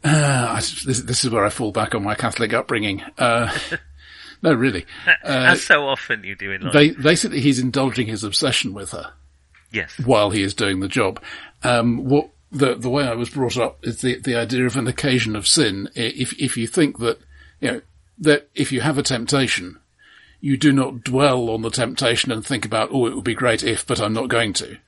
uh, 0.05 0.57
this, 0.57 1.03
this, 1.03 1.25
is 1.25 1.31
where 1.31 1.45
I 1.45 1.51
fall 1.51 1.73
back 1.73 1.95
on 1.95 2.03
my 2.03 2.15
Catholic 2.15 2.53
upbringing. 2.53 3.03
Uh, 3.17 3.57
No, 4.43 4.53
really. 4.53 4.87
Uh, 5.25 5.53
As 5.53 5.63
so 5.63 5.87
often 5.87 6.25
you 6.25 6.37
do 6.37 6.53
in 6.53 6.63
life. 6.63 6.73
Ba- 6.73 7.03
basically, 7.03 7.41
he's 7.41 7.59
indulging 7.59 8.07
his 8.07 8.25
obsession 8.25 8.73
with 8.73 8.93
her. 8.93 9.13
Yes. 9.73 9.99
While 10.05 10.31
he 10.31 10.43
is 10.43 10.55
doing 10.55 10.81
the 10.81 10.89
job. 10.89 11.23
Um, 11.63 12.05
what 12.05 12.31
the 12.51 12.75
the 12.75 12.89
way 12.89 13.07
I 13.07 13.15
was 13.15 13.31
brought 13.31 13.59
up 13.59 13.85
is 13.85 14.01
the 14.01 14.19
the 14.19 14.37
idea 14.37 14.65
of 14.65 14.77
an 14.77 14.87
occasion 14.87 15.37
of 15.37 15.47
sin. 15.47 15.91
If 15.95 16.33
if 16.41 16.57
you 16.57 16.67
think 16.67 16.99
that 16.99 17.19
you 17.61 17.71
know 17.71 17.81
that 18.19 18.49
if 18.55 18.73
you 18.73 18.81
have 18.81 18.97
a 18.97 19.03
temptation, 19.03 19.79
you 20.41 20.57
do 20.57 20.73
not 20.73 21.05
dwell 21.05 21.51
on 21.51 21.63
the 21.63 21.71
temptation 21.71 22.33
and 22.33 22.45
think 22.45 22.65
about 22.65 22.91
oh 22.93 23.07
it 23.07 23.15
would 23.15 23.25
be 23.25 23.35
great 23.35 23.63
if, 23.63 23.87
but 23.87 24.01
I'm 24.01 24.15
not 24.15 24.29
going 24.29 24.53
to. 24.55 24.79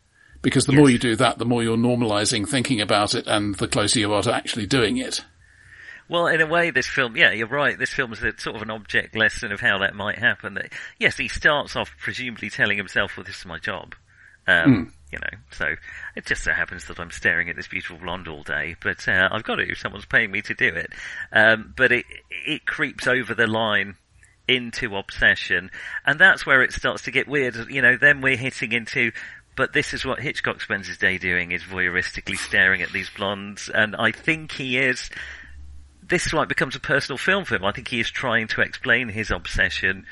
Because 0.42 0.64
the 0.64 0.72
yes. 0.72 0.78
more 0.78 0.88
you 0.90 0.98
do 0.98 1.16
that, 1.16 1.38
the 1.38 1.44
more 1.44 1.62
you're 1.62 1.76
normalizing 1.76 2.48
thinking 2.48 2.80
about 2.80 3.14
it, 3.14 3.26
and 3.26 3.54
the 3.56 3.68
closer 3.68 3.98
you 3.98 4.12
are 4.14 4.22
to 4.22 4.34
actually 4.34 4.66
doing 4.66 4.96
it. 4.96 5.22
Well, 6.10 6.26
in 6.26 6.40
a 6.40 6.46
way, 6.46 6.72
this 6.72 6.88
film, 6.88 7.16
yeah, 7.16 7.30
you're 7.30 7.46
right. 7.46 7.78
This 7.78 7.94
film 7.94 8.12
is 8.12 8.20
a, 8.24 8.36
sort 8.36 8.56
of 8.56 8.62
an 8.62 8.70
object 8.70 9.14
lesson 9.14 9.52
of 9.52 9.60
how 9.60 9.78
that 9.78 9.94
might 9.94 10.18
happen. 10.18 10.54
That, 10.54 10.72
yes, 10.98 11.16
he 11.16 11.28
starts 11.28 11.76
off 11.76 11.92
presumably 12.00 12.50
telling 12.50 12.76
himself, 12.76 13.16
well, 13.16 13.22
this 13.22 13.38
is 13.38 13.46
my 13.46 13.60
job. 13.60 13.94
Um, 14.48 14.88
mm. 14.88 14.92
You 15.12 15.18
know, 15.20 15.38
so 15.52 15.66
it 16.16 16.26
just 16.26 16.42
so 16.42 16.52
happens 16.52 16.86
that 16.86 16.98
I'm 16.98 17.12
staring 17.12 17.48
at 17.48 17.54
this 17.54 17.68
beautiful 17.68 17.98
blonde 17.98 18.26
all 18.26 18.42
day, 18.42 18.74
but 18.82 19.06
uh, 19.06 19.28
I've 19.30 19.44
got 19.44 19.56
to. 19.56 19.74
Someone's 19.76 20.04
paying 20.04 20.32
me 20.32 20.42
to 20.42 20.54
do 20.54 20.68
it. 20.68 20.92
Um, 21.32 21.74
but 21.76 21.92
it 21.92 22.04
it 22.30 22.66
creeps 22.66 23.06
over 23.06 23.34
the 23.34 23.48
line 23.48 23.96
into 24.48 24.96
obsession, 24.96 25.70
and 26.06 26.18
that's 26.18 26.46
where 26.46 26.62
it 26.62 26.72
starts 26.72 27.02
to 27.02 27.10
get 27.10 27.28
weird. 27.28 27.56
You 27.68 27.82
know, 27.82 27.96
then 27.96 28.20
we're 28.20 28.36
hitting 28.36 28.72
into 28.72 29.10
but 29.56 29.72
this 29.72 29.92
is 29.92 30.06
what 30.06 30.20
Hitchcock 30.20 30.60
spends 30.60 30.86
his 30.86 30.96
day 30.96 31.18
doing 31.18 31.52
is 31.52 31.62
voyeuristically 31.62 32.36
staring 32.36 32.82
at 32.82 32.92
these 32.92 33.10
blondes 33.10 33.68
and 33.68 33.96
I 33.96 34.12
think 34.12 34.52
he 34.52 34.78
is 34.78 35.10
this 36.10 36.32
it 36.32 36.48
becomes 36.48 36.76
a 36.76 36.80
personal 36.80 37.16
film 37.16 37.44
for 37.44 37.54
him. 37.54 37.64
I 37.64 37.72
think 37.72 37.88
he 37.88 38.00
is 38.00 38.10
trying 38.10 38.48
to 38.48 38.60
explain 38.60 39.08
his 39.08 39.30
obsession 39.30 40.06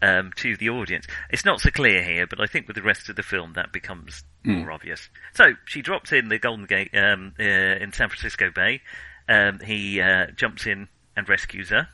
um, 0.00 0.32
to 0.36 0.56
the 0.56 0.70
audience. 0.70 1.06
It's 1.30 1.44
not 1.44 1.60
so 1.60 1.70
clear 1.70 2.02
here, 2.02 2.26
but 2.26 2.40
I 2.40 2.46
think 2.46 2.66
with 2.66 2.76
the 2.76 2.82
rest 2.82 3.08
of 3.08 3.16
the 3.16 3.22
film 3.22 3.52
that 3.54 3.72
becomes 3.72 4.24
mm. 4.44 4.58
more 4.58 4.72
obvious. 4.72 5.08
So 5.34 5.52
she 5.64 5.82
drops 5.82 6.12
in 6.12 6.28
the 6.28 6.38
Golden 6.38 6.66
Gate 6.66 6.90
um, 6.94 7.34
uh, 7.38 7.42
in 7.44 7.92
San 7.92 8.08
Francisco 8.08 8.50
Bay. 8.50 8.80
Um, 9.28 9.60
he 9.64 10.00
uh, 10.00 10.26
jumps 10.34 10.66
in 10.66 10.88
and 11.16 11.28
rescues 11.28 11.68
her. 11.68 11.88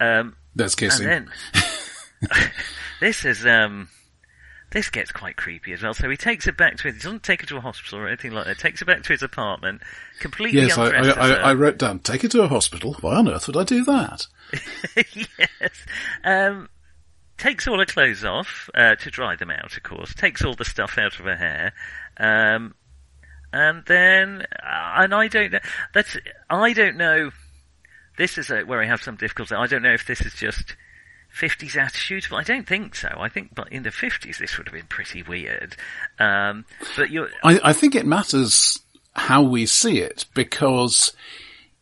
Um, 0.00 0.36
That's 0.54 0.74
kissing. 0.74 1.06
Then, 1.06 1.30
this 3.00 3.24
is 3.24 3.46
um, 3.46 3.88
this 4.74 4.90
gets 4.90 5.12
quite 5.12 5.36
creepy 5.36 5.72
as 5.72 5.84
well. 5.84 5.94
So 5.94 6.10
he 6.10 6.16
takes 6.16 6.46
her 6.46 6.52
back 6.52 6.76
to 6.78 6.88
his, 6.88 6.96
he 6.96 7.02
doesn't 7.02 7.22
take 7.22 7.40
her 7.42 7.46
to 7.46 7.56
a 7.58 7.60
hospital 7.60 8.00
or 8.00 8.08
anything 8.08 8.32
like 8.32 8.46
that. 8.46 8.58
Takes 8.58 8.80
her 8.80 8.86
back 8.86 9.04
to 9.04 9.12
his 9.12 9.22
apartment, 9.22 9.82
completely 10.18 10.62
Yes, 10.62 10.76
I, 10.76 10.90
I, 10.90 11.30
I, 11.50 11.54
wrote 11.54 11.78
down, 11.78 12.00
take 12.00 12.22
her 12.22 12.28
to 12.28 12.42
a 12.42 12.48
hospital. 12.48 12.96
Why 13.00 13.14
on 13.14 13.28
earth 13.28 13.46
would 13.46 13.56
I 13.56 13.62
do 13.62 13.84
that? 13.84 14.26
yes. 14.96 15.86
Um, 16.24 16.68
takes 17.38 17.68
all 17.68 17.78
her 17.78 17.86
clothes 17.86 18.24
off 18.24 18.68
uh, 18.74 18.96
to 18.96 19.10
dry 19.12 19.36
them 19.36 19.52
out, 19.52 19.76
of 19.76 19.82
course. 19.84 20.12
Takes 20.12 20.44
all 20.44 20.54
the 20.54 20.64
stuff 20.64 20.98
out 20.98 21.20
of 21.20 21.24
her 21.24 21.36
hair, 21.36 21.72
um, 22.16 22.74
and 23.52 23.84
then 23.86 24.42
uh, 24.42 25.02
and 25.02 25.14
I 25.14 25.28
don't 25.28 25.52
know. 25.52 25.60
That's 25.94 26.16
I 26.50 26.72
don't 26.72 26.96
know. 26.96 27.30
This 28.18 28.38
is 28.38 28.50
uh 28.50 28.62
where 28.66 28.82
I 28.82 28.86
have 28.86 29.02
some 29.02 29.14
difficulty. 29.14 29.54
I 29.54 29.68
don't 29.68 29.82
know 29.82 29.94
if 29.94 30.04
this 30.04 30.20
is 30.20 30.34
just 30.34 30.74
50s 31.34 31.76
attitude, 31.76 32.26
but 32.30 32.36
I 32.36 32.42
don't 32.42 32.66
think 32.66 32.94
so. 32.94 33.08
I 33.18 33.28
think, 33.28 33.54
but 33.54 33.72
in 33.72 33.82
the 33.82 33.90
50s, 33.90 34.38
this 34.38 34.56
would 34.56 34.68
have 34.68 34.74
been 34.74 34.86
pretty 34.86 35.22
weird. 35.22 35.76
Um, 36.18 36.64
but 36.96 37.10
you're, 37.10 37.28
I, 37.42 37.60
I 37.64 37.72
think 37.72 37.94
it 37.94 38.06
matters 38.06 38.80
how 39.14 39.42
we 39.42 39.66
see 39.66 40.00
it 40.00 40.26
because 40.34 41.12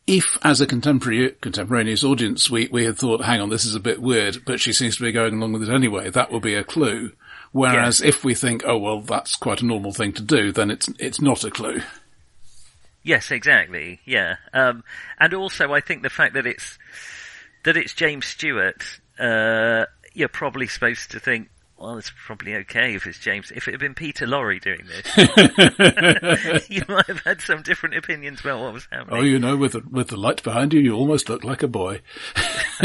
if 0.05 0.37
as 0.43 0.59
a 0.59 0.67
contemporary, 0.67 1.31
contemporaneous 1.41 2.03
audience 2.03 2.49
we, 2.49 2.67
we 2.71 2.85
had 2.85 2.97
thought, 2.97 3.23
hang 3.23 3.41
on, 3.41 3.49
this 3.49 3.65
is 3.65 3.75
a 3.75 3.79
bit 3.79 4.01
weird, 4.01 4.43
but 4.45 4.59
she 4.59 4.73
seems 4.73 4.97
to 4.97 5.03
be 5.03 5.11
going 5.11 5.35
along 5.35 5.53
with 5.53 5.63
it 5.63 5.73
anyway, 5.73 6.09
that 6.09 6.31
would 6.31 6.43
be 6.43 6.55
a 6.55 6.63
clue. 6.63 7.11
Whereas 7.51 8.01
if 8.01 8.23
we 8.23 8.33
think, 8.33 8.63
oh 8.65 8.77
well, 8.77 9.01
that's 9.01 9.35
quite 9.35 9.61
a 9.61 9.65
normal 9.65 9.93
thing 9.93 10.13
to 10.13 10.23
do, 10.23 10.51
then 10.51 10.71
it's, 10.71 10.89
it's 10.99 11.21
not 11.21 11.43
a 11.43 11.51
clue. 11.51 11.81
Yes, 13.03 13.31
exactly. 13.31 13.99
Yeah, 14.05 14.37
um, 14.53 14.83
and 15.19 15.33
also 15.33 15.73
I 15.73 15.81
think 15.81 16.01
the 16.01 16.09
fact 16.09 16.33
that 16.33 16.47
it's 16.47 16.79
that 17.63 17.77
it's 17.77 17.93
James 17.93 18.25
Stewart, 18.25 18.99
uh, 19.19 19.85
you're 20.13 20.29
probably 20.29 20.67
supposed 20.67 21.11
to 21.11 21.19
think, 21.19 21.49
well, 21.77 21.97
it's 21.97 22.11
probably 22.25 22.55
okay 22.55 22.95
if 22.95 23.05
it's 23.05 23.19
James. 23.19 23.51
If 23.51 23.67
it 23.67 23.71
had 23.71 23.79
been 23.79 23.93
Peter 23.93 24.25
Lorre 24.25 24.61
doing 24.61 24.85
this, 24.87 25.05
you 26.69 26.83
might 26.87 27.07
have 27.07 27.19
had 27.21 27.41
some 27.41 27.61
different 27.61 27.95
opinions 27.95 28.39
about 28.41 28.61
what 28.61 28.73
was 28.73 28.87
happening. 28.91 29.19
Oh, 29.19 29.21
you 29.21 29.37
know, 29.39 29.57
with 29.57 29.73
the, 29.73 29.81
with 29.89 30.07
the 30.07 30.17
light 30.17 30.41
behind 30.43 30.73
you, 30.73 30.79
you 30.79 30.93
almost 30.93 31.27
look 31.29 31.43
like 31.43 31.61
a 31.61 31.67
boy. 31.67 32.01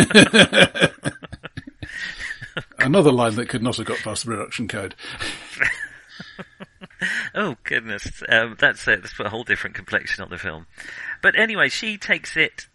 Another 2.79 3.13
line 3.13 3.37
that 3.37 3.49
could 3.49 3.63
not 3.63 3.77
have 3.77 3.87
got 3.87 3.99
past 3.99 4.25
the 4.25 4.31
production 4.31 4.67
code. 4.67 4.97
Oh 7.35 7.57
goodness, 7.63 8.23
um, 8.29 8.57
that's 8.59 8.87
it. 8.89 9.03
That's 9.03 9.15
put 9.15 9.27
a 9.27 9.31
whole 9.31 9.45
different 9.45 9.77
complexion 9.77 10.25
on 10.25 10.31
the 10.31 10.39
film. 10.39 10.67
But 11.23 11.39
anyway, 11.39 11.69
she 11.69 11.97
takes 11.97 12.37
it 12.37 12.67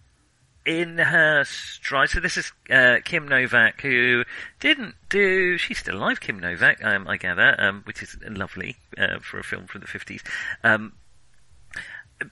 in 0.66 0.98
her 0.98 1.44
stride. 1.44 2.10
So 2.10 2.20
this 2.20 2.38
is 2.38 2.52
uh, 2.70 2.98
Kim 3.04 3.28
Novak, 3.28 3.82
who 3.82 4.24
didn't 4.60 4.96
do. 5.10 5.58
She's 5.58 5.80
still 5.80 5.98
alive, 5.98 6.20
Kim 6.20 6.40
Novak, 6.40 6.84
um, 6.84 7.08
I 7.08 7.18
gather, 7.18 7.56
um, 7.60 7.82
which 7.86 8.02
is 8.02 8.18
lovely 8.28 8.78
uh, 8.98 9.20
for 9.20 9.40
a 9.40 9.44
film 9.44 9.68
from 9.68 9.82
the 9.82 9.88
fifties. 9.88 10.24
Um, 10.64 10.94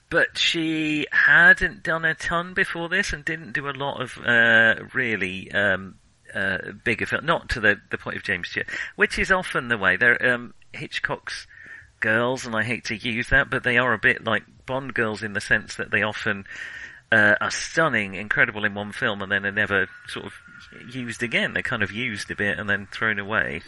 but 0.08 0.38
she 0.38 1.06
hadn't 1.12 1.82
done 1.82 2.04
a 2.04 2.14
ton 2.14 2.54
before 2.54 2.88
this, 2.88 3.12
and 3.12 3.24
didn't 3.24 3.52
do 3.52 3.68
a 3.68 3.72
lot 3.72 4.00
of 4.00 4.18
uh, 4.24 4.84
really. 4.94 5.50
Um, 5.52 5.96
uh, 6.34 6.72
bigger 6.82 7.04
film, 7.04 7.26
not 7.26 7.50
to 7.50 7.60
the 7.60 7.78
the 7.90 7.98
point 7.98 8.16
of 8.16 8.22
James 8.22 8.48
Stewart, 8.48 8.66
which 8.96 9.18
is 9.18 9.30
often 9.30 9.68
the 9.68 9.76
way. 9.76 9.98
They're 9.98 10.32
um, 10.32 10.54
Hitchcock's 10.72 11.46
girls, 12.00 12.46
and 12.46 12.54
I 12.54 12.62
hate 12.62 12.84
to 12.86 12.96
use 12.96 13.28
that, 13.28 13.50
but 13.50 13.64
they 13.64 13.76
are 13.76 13.92
a 13.92 13.98
bit 13.98 14.24
like 14.24 14.44
Bond 14.64 14.94
girls 14.94 15.22
in 15.22 15.34
the 15.34 15.40
sense 15.40 15.76
that 15.76 15.90
they 15.90 16.02
often 16.02 16.44
uh, 17.12 17.34
are 17.40 17.50
stunning, 17.50 18.14
incredible 18.14 18.64
in 18.64 18.74
one 18.74 18.90
film, 18.90 19.22
and 19.22 19.30
then 19.30 19.46
are 19.46 19.52
never 19.52 19.88
sort 20.08 20.26
of 20.26 20.32
used 20.92 21.22
again. 21.22 21.52
They're 21.52 21.62
kind 21.62 21.82
of 21.82 21.92
used 21.92 22.30
a 22.30 22.34
bit 22.34 22.58
and 22.58 22.68
then 22.68 22.88
thrown 22.90 23.18
away. 23.20 23.60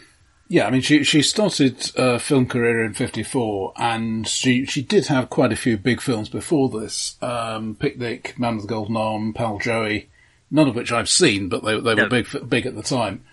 Yeah, 0.47 0.67
I 0.67 0.69
mean, 0.71 0.81
she 0.81 1.03
she 1.03 1.21
started 1.21 1.91
a 1.95 2.19
film 2.19 2.45
career 2.47 2.83
in 2.85 2.93
'54, 2.93 3.73
and 3.77 4.27
she 4.27 4.65
she 4.65 4.81
did 4.83 5.07
have 5.07 5.29
quite 5.29 5.51
a 5.51 5.55
few 5.55 5.75
big 5.77 6.01
films 6.01 6.29
before 6.29 6.69
this. 6.69 7.15
Um, 7.21 7.75
Picnic, 7.75 8.37
Man 8.37 8.55
with 8.55 8.65
the 8.65 8.69
Golden 8.69 8.95
Arm, 8.97 9.33
Pal 9.33 9.57
Joey, 9.57 10.09
none 10.51 10.67
of 10.67 10.75
which 10.75 10.91
I've 10.91 11.09
seen, 11.09 11.49
but 11.49 11.63
they 11.63 11.79
they 11.79 11.95
No. 11.95 12.03
were 12.03 12.09
big 12.09 12.49
big 12.49 12.65
at 12.67 12.75
the 12.75 12.83
time. 12.83 13.23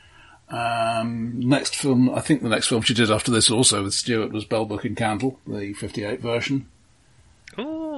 Um, 0.49 1.39
next 1.41 1.75
film, 1.77 2.11
I 2.15 2.21
think 2.21 2.43
the 2.43 2.49
next 2.51 2.69
film 2.69 2.83
she 2.83 2.95
did 2.95 3.11
after 3.11 3.31
this 3.31 3.51
also 3.51 3.83
with 3.83 3.95
Stewart 3.95 4.33
was 4.33 4.45
Bell 4.45 4.65
Book 4.67 4.85
and 4.85 4.97
Candle, 4.97 5.39
the 5.47 5.73
'58 5.75 6.21
version. 6.21 6.67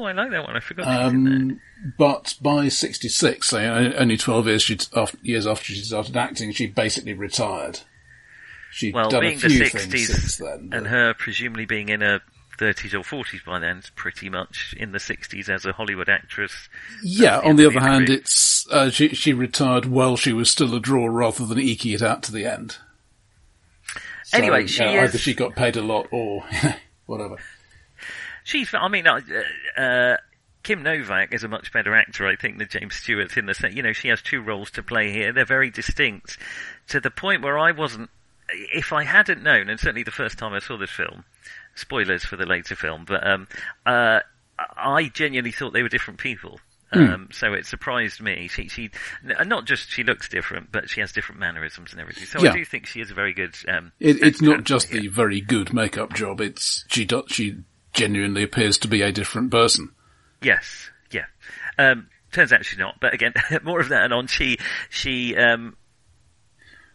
Oh, 0.05 0.09
I 0.09 0.13
like 0.13 0.31
that 0.31 0.45
one. 0.45 0.57
I 0.57 0.61
forgot. 0.61 0.85
she. 0.85 0.91
Um, 1.17 1.61
but 1.99 2.35
by 2.41 2.69
'66, 2.69 3.49
so 3.49 3.59
only 3.59 4.17
12 4.17 4.47
years 4.47 4.89
after, 4.95 5.19
years 5.23 5.47
after 5.47 5.65
she 5.65 5.77
started 5.83 6.17
acting, 6.17 6.53
she 6.53 6.67
basically 6.67 7.15
retired. 7.15 7.81
She'd 8.71 8.95
Well, 8.95 9.09
done 9.09 9.21
being 9.23 9.39
a 9.39 9.41
the 9.41 9.49
few 9.49 9.67
things 9.67 9.87
60s 9.87 10.07
since 10.07 10.37
then. 10.39 10.69
but- 10.69 10.77
and 10.79 10.87
her 10.89 11.15
presumably 11.15 11.65
being 11.65 11.89
in 11.89 12.01
her 12.01 12.21
30s 12.59 12.93
or 12.95 13.01
40s 13.03 13.45
by 13.45 13.59
then, 13.59 13.83
pretty 13.97 14.29
much 14.29 14.75
in 14.79 14.93
the 14.93 14.99
60s 14.99 15.49
as 15.49 15.65
a 15.65 15.73
Hollywood 15.73 16.09
actress. 16.09 16.69
Yeah, 17.03 17.41
on 17.41 17.57
the 17.57 17.67
other 17.67 17.81
hand, 17.81 18.09
it's 18.11 18.67
uh, 18.71 18.91
she 18.91 19.09
she 19.11 19.33
retired 19.33 19.87
while 19.87 20.17
she 20.17 20.33
was 20.33 20.51
still 20.51 20.75
a 20.75 20.81
draw 20.81 21.07
rather 21.07 21.45
than 21.47 21.59
eking 21.59 21.93
it 21.93 22.03
out 22.03 22.23
to 22.25 22.33
the 22.33 22.47
end. 22.47 22.77
So, 24.25 24.39
Anyway, 24.39 24.67
she 24.67 24.83
uh, 24.83 24.91
is- 24.93 25.09
either 25.11 25.19
she 25.19 25.35
got 25.35 25.55
paid 25.55 25.77
a 25.77 25.83
lot 25.83 26.07
or 26.11 26.45
whatever. 27.07 27.37
She's, 28.45 28.73
I 28.73 28.89
mean, 28.89 29.07
uh, 29.07 29.21
uh, 29.77 30.17
Kim 30.63 30.83
Novak 30.83 31.35
is 31.35 31.45
a 31.45 31.49
much 31.49 31.73
better 31.73 31.95
actor, 31.95 32.27
I 32.27 32.37
think, 32.37 32.59
than 32.59 32.69
James 32.69 32.95
Stewart 32.95 33.37
in 33.37 33.47
the 33.47 33.55
sense, 33.55 33.75
you 33.75 33.83
know, 33.83 33.93
she 33.93 34.09
has 34.09 34.23
two 34.23 34.41
roles 34.41 34.71
to 34.73 34.83
play 34.83 35.11
here. 35.11 35.33
They're 35.33 35.45
very 35.45 35.71
distinct 35.71 36.39
to 36.89 37.01
the 37.01 37.11
point 37.11 37.43
where 37.43 37.59
I 37.59 37.73
wasn't, 37.73 38.11
if 38.51 38.93
I 38.93 39.05
hadn't 39.05 39.43
known, 39.43 39.69
and 39.69 39.81
certainly 39.81 40.03
the 40.05 40.11
first 40.11 40.39
time 40.39 40.53
I 40.53 40.61
saw 40.61 40.77
this 40.77 40.91
film, 40.91 41.25
spoilers 41.75 42.25
for 42.25 42.37
the 42.37 42.47
later 42.47 42.77
film, 42.77 43.05
but, 43.07 43.27
um, 43.27 43.49
uh, 43.85 44.21
I 44.59 45.11
genuinely 45.13 45.51
thought 45.51 45.73
they 45.73 45.83
were 45.83 45.89
different 45.89 46.21
people. 46.21 46.61
Um, 46.93 47.29
so 47.33 47.55
it 47.55 47.67
surprised 47.67 48.21
me. 48.21 48.47
She, 48.47 48.69
she, 48.69 48.91
not 49.25 49.65
just 49.65 49.91
she 49.91 50.05
looks 50.05 50.29
different, 50.29 50.71
but 50.71 50.89
she 50.89 51.01
has 51.01 51.11
different 51.11 51.41
mannerisms 51.41 51.91
and 51.91 52.01
everything. 52.01 52.27
So 52.27 52.41
Yeah. 52.41 52.53
I 52.53 52.57
do 52.57 52.65
think 52.65 52.87
she 52.87 53.01
is 53.01 53.11
a 53.11 53.15
very 53.15 53.33
good. 53.33 53.57
Um, 53.67 53.91
It, 53.99 54.23
it's 54.23 54.41
not 54.41 54.63
just 54.63 54.91
the 54.91 55.09
very 55.09 55.41
good 55.41 55.73
makeup 55.73 56.15
job. 56.15 56.41
It's 56.41 56.85
she 56.89 57.05
do, 57.05 57.25
she 57.27 57.57
genuinely 57.95 58.43
appears 58.43 58.79
to 58.79 58.89
be 58.89 59.03
a 59.03 59.13
different 59.13 59.51
person. 59.51 59.93
Yes, 60.43 60.91
yeah. 61.11 61.25
Um, 61.79 62.09
turns 62.33 62.53
out 62.53 62.65
she's 62.65 62.79
not, 62.79 62.97
but 63.01 63.15
again, 63.15 63.33
more 63.63 63.81
of 63.81 63.89
that 63.89 64.05
and 64.05 64.13
on. 64.13 64.27
She, 64.27 64.59
she, 64.91 65.37
um, 65.37 65.77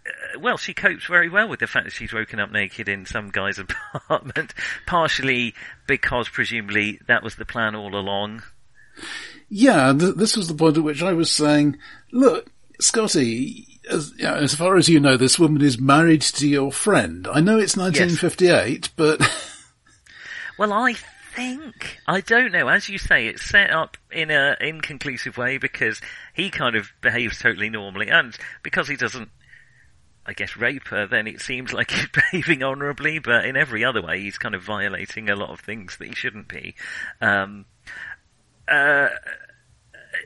uh, 0.05 0.39
well, 0.39 0.57
she 0.57 0.73
copes 0.73 1.05
very 1.05 1.29
well 1.29 1.47
with 1.47 1.59
the 1.59 1.67
fact 1.67 1.85
that 1.85 1.93
she's 1.93 2.13
woken 2.13 2.39
up 2.39 2.51
naked 2.51 2.87
in 2.87 3.05
some 3.05 3.29
guy's 3.29 3.59
apartment, 3.93 4.53
partially 4.85 5.55
because 5.87 6.29
presumably 6.29 6.99
that 7.07 7.23
was 7.23 7.35
the 7.35 7.45
plan 7.45 7.75
all 7.75 7.95
along. 7.95 8.43
Yeah, 9.49 9.93
th- 9.97 10.15
this 10.15 10.37
was 10.37 10.47
the 10.47 10.53
point 10.53 10.77
at 10.77 10.83
which 10.83 11.01
I 11.01 11.13
was 11.13 11.31
saying, 11.31 11.77
look, 12.11 12.51
Scotty, 12.79 13.79
as, 13.89 14.13
you 14.17 14.23
know, 14.23 14.35
as 14.35 14.55
far 14.55 14.77
as 14.77 14.87
you 14.87 14.99
know, 14.99 15.17
this 15.17 15.39
woman 15.39 15.61
is 15.61 15.79
married 15.79 16.21
to 16.21 16.47
your 16.47 16.71
friend. 16.71 17.27
I 17.27 17.41
know 17.41 17.57
it's 17.57 17.75
1958, 17.75 18.89
but 18.95 19.21
Well, 20.59 20.73
I 20.73 20.93
think 21.35 21.99
I 22.05 22.19
don't 22.19 22.51
know. 22.51 22.67
As 22.67 22.89
you 22.89 22.97
say, 22.97 23.27
it's 23.27 23.49
set 23.49 23.71
up 23.71 23.95
in 24.11 24.29
a 24.29 24.57
inconclusive 24.59 25.37
way 25.37 25.57
because 25.57 26.01
he 26.33 26.49
kind 26.49 26.75
of 26.75 26.91
behaves 26.99 27.39
totally 27.39 27.69
normally, 27.69 28.09
and 28.09 28.35
because 28.61 28.89
he 28.89 28.97
doesn't, 28.97 29.29
I 30.25 30.33
guess, 30.33 30.57
rape 30.57 30.89
her, 30.89 31.07
then 31.07 31.27
it 31.27 31.39
seems 31.39 31.71
like 31.71 31.91
he's 31.91 32.09
behaving 32.09 32.61
honourably. 32.61 33.19
But 33.19 33.45
in 33.45 33.55
every 33.55 33.85
other 33.85 34.01
way, 34.01 34.19
he's 34.19 34.37
kind 34.37 34.53
of 34.53 34.61
violating 34.61 35.29
a 35.29 35.35
lot 35.37 35.51
of 35.51 35.61
things 35.61 35.95
that 35.97 36.09
he 36.09 36.13
shouldn't 36.13 36.49
be. 36.49 36.75
Um, 37.21 37.63
uh, 38.67 39.07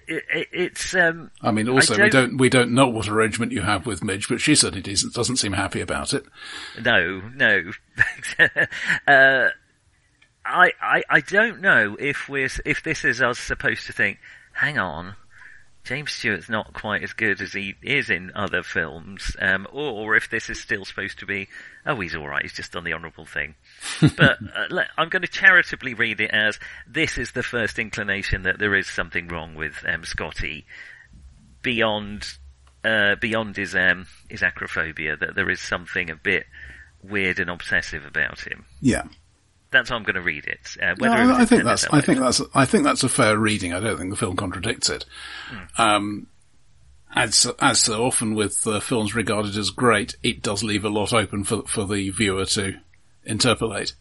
it, 0.08 0.24
it, 0.34 0.48
it's 0.52 0.96
um, 0.96 1.30
I 1.44 1.52
mean, 1.52 1.70
also 1.70 1.94
I 1.94 2.06
we 2.06 2.10
don't- 2.10 2.30
don't 2.30 2.38
we 2.40 2.50
don't 2.50 2.72
know 2.72 2.88
what 2.88 3.08
arrangement 3.08 3.52
you 3.52 3.62
have 3.62 3.86
with 3.86 4.04
Midge, 4.04 4.28
but 4.30 4.42
she 4.42 4.56
certainly 4.56 4.82
doesn't 4.82 5.14
doesn't 5.14 5.38
seem 5.38 5.54
happy 5.54 5.80
about 5.80 6.12
it. 6.16 6.26
No, 6.84 7.22
no. 7.36 7.72
uh, 9.08 9.50
I, 10.46 10.72
I, 10.82 11.04
I 11.10 11.20
don't 11.22 11.62
know 11.62 11.96
if 12.00 12.28
we're, 12.28 12.50
if 12.66 12.84
this 12.84 13.06
is 13.06 13.22
us 13.22 13.40
supposed 13.40 13.88
to 13.88 13.94
think, 13.94 14.20
hang 14.52 14.78
on, 14.78 15.16
James 15.84 16.14
Stewart's 16.14 16.50
not 16.50 16.74
quite 16.74 17.04
as 17.04 17.12
good 17.12 17.42
as 17.42 17.52
he 17.52 17.76
is 17.82 18.10
in 18.10 18.32
other 18.36 18.64
films, 18.64 19.36
um, 19.42 19.68
or 19.74 20.16
if 20.16 20.30
this 20.30 20.50
is 20.50 20.60
still 20.60 20.86
supposed 20.86 21.20
to 21.20 21.26
be, 21.26 21.50
oh, 21.86 22.00
he's 22.00 22.16
alright, 22.16 22.44
he's 22.44 22.54
just 22.54 22.72
done 22.72 22.86
the 22.86 22.94
honourable 22.94 23.26
thing. 23.26 23.56
but 24.02 24.38
uh, 24.56 24.84
I'm 24.98 25.10
going 25.10 25.24
to 25.24 25.28
charitably 25.28 25.94
read 25.94 26.22
it 26.22 26.32
as, 26.32 26.58
this 26.88 27.18
is 27.18 27.32
the 27.32 27.44
first 27.44 27.80
inclination 27.80 28.44
that 28.44 28.60
there 28.60 28.76
is 28.76 28.88
something 28.88 29.28
wrong 29.28 29.56
with 29.56 29.84
um, 29.88 30.06
Scotty, 30.06 30.66
beyond 31.62 32.26
uh, 32.86 33.16
beyond 33.16 33.56
his 33.56 33.76
um, 33.76 34.08
his 34.30 34.42
acrophobia, 34.42 35.18
that 35.18 35.36
there 35.36 35.50
is 35.50 35.62
something 35.62 36.10
a 36.10 36.16
bit 36.16 36.46
weird 37.02 37.40
and 37.40 37.50
obsessive 37.50 38.06
about 38.06 38.42
him. 38.42 38.66
Yeah, 38.82 39.04
That's 39.74 39.90
how 39.90 39.96
I'm 39.98 40.04
going 40.04 40.16
to 40.16 40.22
read 40.22 40.46
it. 40.46 40.78
Uh, 40.82 40.94
no, 41.00 41.12
I, 41.12 41.42
I 41.42 41.46
think 41.46 41.64
that's 41.64 41.82
that 41.82 41.94
I 41.94 42.00
think 42.00 42.20
that's 42.20 42.42
I 42.54 42.64
think 42.66 42.84
that's 42.86 43.04
a 43.04 43.10
fair 43.10 43.38
reading. 43.38 43.74
I 43.74 43.80
don't 43.82 43.98
think 43.98 44.12
the 44.12 44.16
film 44.16 44.36
contradicts 44.38 44.90
it. 44.90 45.06
Um, 45.78 46.28
as 47.16 47.46
as 47.60 47.80
so 47.80 48.06
often 48.06 48.34
with 48.36 48.66
uh, 48.66 48.80
films 48.80 49.14
regarded 49.14 49.58
as 49.58 49.70
great, 49.70 50.16
it 50.24 50.42
does 50.42 50.64
leave 50.64 50.86
a 50.86 50.90
lot 50.90 51.12
open 51.14 51.44
for 51.44 51.64
for 51.64 51.86
the 51.86 52.10
viewer 52.12 52.46
to 52.46 52.76
interpolate. 53.26 53.94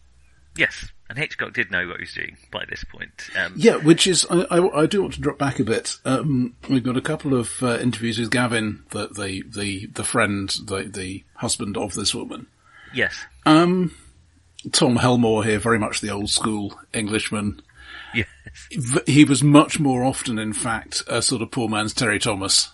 Yes, 0.55 0.91
and 1.09 1.17
Hitchcock 1.17 1.53
did 1.53 1.71
know 1.71 1.87
what 1.87 1.97
he 1.97 2.03
was 2.03 2.13
doing 2.13 2.37
by 2.51 2.63
this 2.69 2.83
point. 2.83 3.29
Um, 3.35 3.53
Yeah, 3.55 3.77
which 3.77 4.05
is 4.05 4.25
I, 4.29 4.41
I, 4.51 4.81
I 4.81 4.85
do 4.85 5.01
want 5.01 5.15
to 5.15 5.21
drop 5.21 5.39
back 5.39 5.59
a 5.59 5.63
bit. 5.63 5.97
Um, 6.05 6.55
we've 6.69 6.83
got 6.83 6.97
a 6.97 7.01
couple 7.01 7.33
of 7.33 7.51
uh, 7.63 7.79
interviews 7.79 8.19
with 8.19 8.29
Gavin, 8.31 8.83
the 8.91 9.07
the 9.07 9.43
the, 9.47 9.87
the 9.87 10.03
friend, 10.03 10.49
the 10.65 10.83
the 10.83 11.23
husband 11.35 11.75
of 11.77 11.95
this 11.95 12.13
woman. 12.13 12.45
yes, 12.93 13.25
Um, 13.47 13.95
Tom 14.71 14.95
Helmore 14.95 15.43
here, 15.43 15.59
very 15.59 15.79
much 15.79 16.01
the 16.01 16.09
old 16.11 16.29
school 16.29 16.79
Englishman. 16.93 17.61
yes, 18.13 18.27
He 19.05 19.25
was 19.25 19.43
much 19.43 19.79
more 19.79 20.03
often, 20.03 20.39
in 20.39 20.53
fact, 20.53 21.03
a 21.07 21.21
sort 21.21 21.41
of 21.41 21.51
poor 21.51 21.67
man's 21.69 21.93
Terry 21.93 22.19
Thomas. 22.19 22.69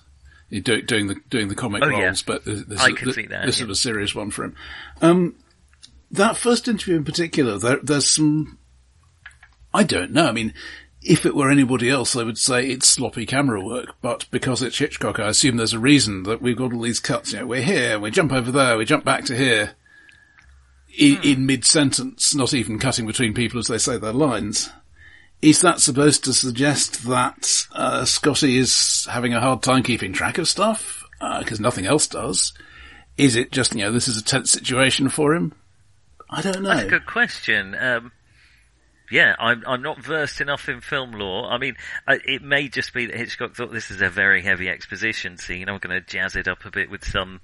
Do, 0.52 0.82
doing 0.82 1.06
the 1.08 1.16
doing 1.30 1.48
the 1.48 1.54
comic 1.56 1.84
Oh, 1.84 1.90
yeah. 1.90 2.06
roles, 2.06 2.24
but 2.24 2.44
this, 2.44 2.64
this, 2.64 2.82
I 2.82 2.88
is- 2.88 3.02
this, 3.04 3.16
see 3.16 3.28
that, 3.28 3.46
this 3.46 3.60
yeah. 3.60 3.66
is 3.66 3.70
a 3.72 3.76
serious 3.76 4.16
one 4.16 4.32
for 4.32 4.46
him. 4.46 4.56
Um, 5.02 5.36
that 6.12 6.38
first 6.38 6.68
interview 6.68 6.96
in 6.96 7.04
particular, 7.04 7.60
there, 7.60 7.78
there's 7.84 8.08
some. 8.10 8.58
I 9.74 9.84
don't 9.84 10.12
know. 10.12 10.26
I 10.28 10.32
mean, 10.32 10.56
if 11.04 11.24
it 11.28 11.36
were 11.36 11.52
anybody 11.52 11.88
else, 11.88 12.16
I 12.16 12.24
would 12.24 12.40
say 12.40 12.66
it's 12.68 12.88
sloppy 12.88 13.28
camera 13.28 13.64
work. 13.64 13.94
But 14.02 14.26
because 14.32 14.64
it's 14.64 14.80
Hitchcock, 14.80 15.20
I 15.20 15.28
assume 15.30 15.58
there's 15.58 15.74
a 15.74 15.80
reason 15.80 16.24
that 16.24 16.42
we've 16.42 16.58
got 16.58 16.74
all 16.74 16.82
these 16.82 17.00
cuts. 17.00 17.32
You 17.34 17.42
know, 17.42 17.46
we're 17.46 17.62
here, 17.62 18.00
we 18.00 18.10
jump 18.10 18.32
over 18.34 18.52
there, 18.52 18.76
we 18.76 18.86
jump 18.86 19.06
back 19.06 19.26
to 19.26 19.38
here. 19.38 19.76
In, 21.00 21.16
Hmm. 21.16 21.24
in 21.24 21.46
mid-sentence, 21.46 22.36
not 22.36 22.54
even 22.54 22.78
cutting 22.78 23.08
between 23.08 23.34
people 23.34 23.60
as 23.60 23.68
they 23.68 23.78
say 23.78 23.98
their 23.98 24.12
lines. 24.14 24.70
Is 25.42 25.62
that 25.62 25.80
supposed 25.80 26.26
to 26.26 26.34
suggest 26.34 27.08
that 27.08 27.66
uh, 27.72 28.04
Scotty 28.04 28.58
is 28.58 29.08
having 29.10 29.34
a 29.34 29.40
hard 29.40 29.64
time 29.64 29.84
keeping 29.84 30.12
track 30.12 30.38
of 30.38 30.48
stuff 30.50 31.06
because 31.40 31.62
nothing 31.62 31.86
else 31.86 32.08
does? 32.08 32.52
Is 33.18 33.36
it 33.36 33.52
just 33.52 33.74
you 33.74 33.82
know 33.82 33.92
this 33.94 34.10
is 34.10 34.18
a 34.18 34.24
tense 34.24 34.52
situation 34.52 35.08
for 35.08 35.34
him? 35.34 35.54
I 36.30 36.42
don't 36.42 36.62
know. 36.62 36.70
that's 36.70 36.84
a 36.84 36.90
good 36.90 37.06
question. 37.06 37.76
Um, 37.80 38.12
yeah, 39.10 39.36
I'm 39.40 39.64
I'm 39.66 39.82
not 39.82 40.04
versed 40.04 40.42
enough 40.42 40.68
in 40.68 40.82
film 40.82 41.14
lore. 41.14 41.50
I 41.50 41.58
mean, 41.58 41.76
uh, 42.08 42.18
it 42.26 42.42
may 42.44 42.68
just 42.68 42.94
be 42.94 43.06
that 43.06 43.16
Hitchcock 43.16 43.56
thought 43.56 43.72
this 43.72 43.90
is 43.92 44.02
a 44.02 44.10
very 44.10 44.42
heavy 44.42 44.68
exposition 44.68 45.38
scene. 45.38 45.70
I'm 45.70 45.80
going 45.80 45.96
to 45.98 46.06
jazz 46.06 46.36
it 46.36 46.48
up 46.50 46.66
a 46.66 46.72
bit 46.72 46.90
with 46.92 47.06
some 47.06 47.40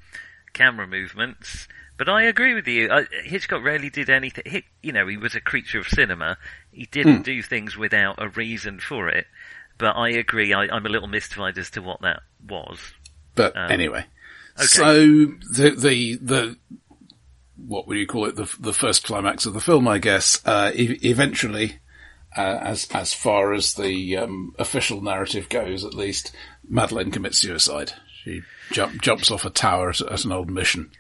camera 0.54 0.86
movements. 0.88 1.68
But 1.98 2.10
I 2.10 2.24
agree 2.24 2.54
with 2.54 2.68
you. 2.68 2.90
Uh, 2.90 3.04
Hitchcock 3.24 3.64
rarely 3.64 3.90
did 3.90 4.10
anything. 4.10 4.44
He, 4.46 4.64
you 4.84 4.92
know, 4.92 5.08
he 5.08 5.16
was 5.18 5.34
a 5.36 5.42
creature 5.42 5.80
of 5.80 5.88
cinema. 5.88 6.38
He 6.72 6.86
didn't 6.86 7.24
do 7.24 7.42
things 7.42 7.78
without 7.78 8.16
a 8.18 8.28
reason 8.30 8.80
for 8.80 9.08
it. 9.08 9.28
But 9.78 9.96
I 9.96 10.10
agree. 10.10 10.54
I, 10.54 10.64
I'm 10.64 10.86
a 10.86 10.90
little 10.90 11.08
mystified 11.08 11.58
as 11.58 11.70
to 11.72 11.82
what 11.82 12.02
that 12.02 12.22
was. 12.46 12.80
But 13.36 13.56
Um, 13.58 13.72
anyway, 13.72 14.06
okay. 14.58 14.66
so 14.68 14.94
the 15.52 15.76
the 15.78 16.16
the 16.16 16.58
what 17.58 17.88
would 17.88 17.98
you 17.98 18.08
call 18.08 18.26
it? 18.26 18.36
The 18.36 18.54
the 18.60 18.74
first 18.74 19.04
climax 19.06 19.46
of 19.46 19.54
the 19.54 19.60
film, 19.62 19.88
I 19.88 19.98
guess. 19.98 20.42
Uh, 20.46 20.72
e- 20.74 21.00
eventually, 21.04 21.80
uh, 22.38 22.60
as 22.62 22.88
as 22.94 23.14
far 23.14 23.54
as 23.54 23.74
the 23.74 24.18
um, 24.18 24.54
official 24.60 25.02
narrative 25.02 25.50
goes, 25.50 25.84
at 25.84 25.94
least, 25.94 26.34
Madeleine 26.68 27.12
commits 27.12 27.38
suicide. 27.40 27.94
She 28.24 28.42
jump, 28.72 29.02
jumps 29.02 29.30
off 29.32 29.44
a 29.46 29.50
tower 29.50 29.90
at, 29.90 30.02
at 30.02 30.24
an 30.26 30.32
old 30.32 30.50
mission. 30.50 30.92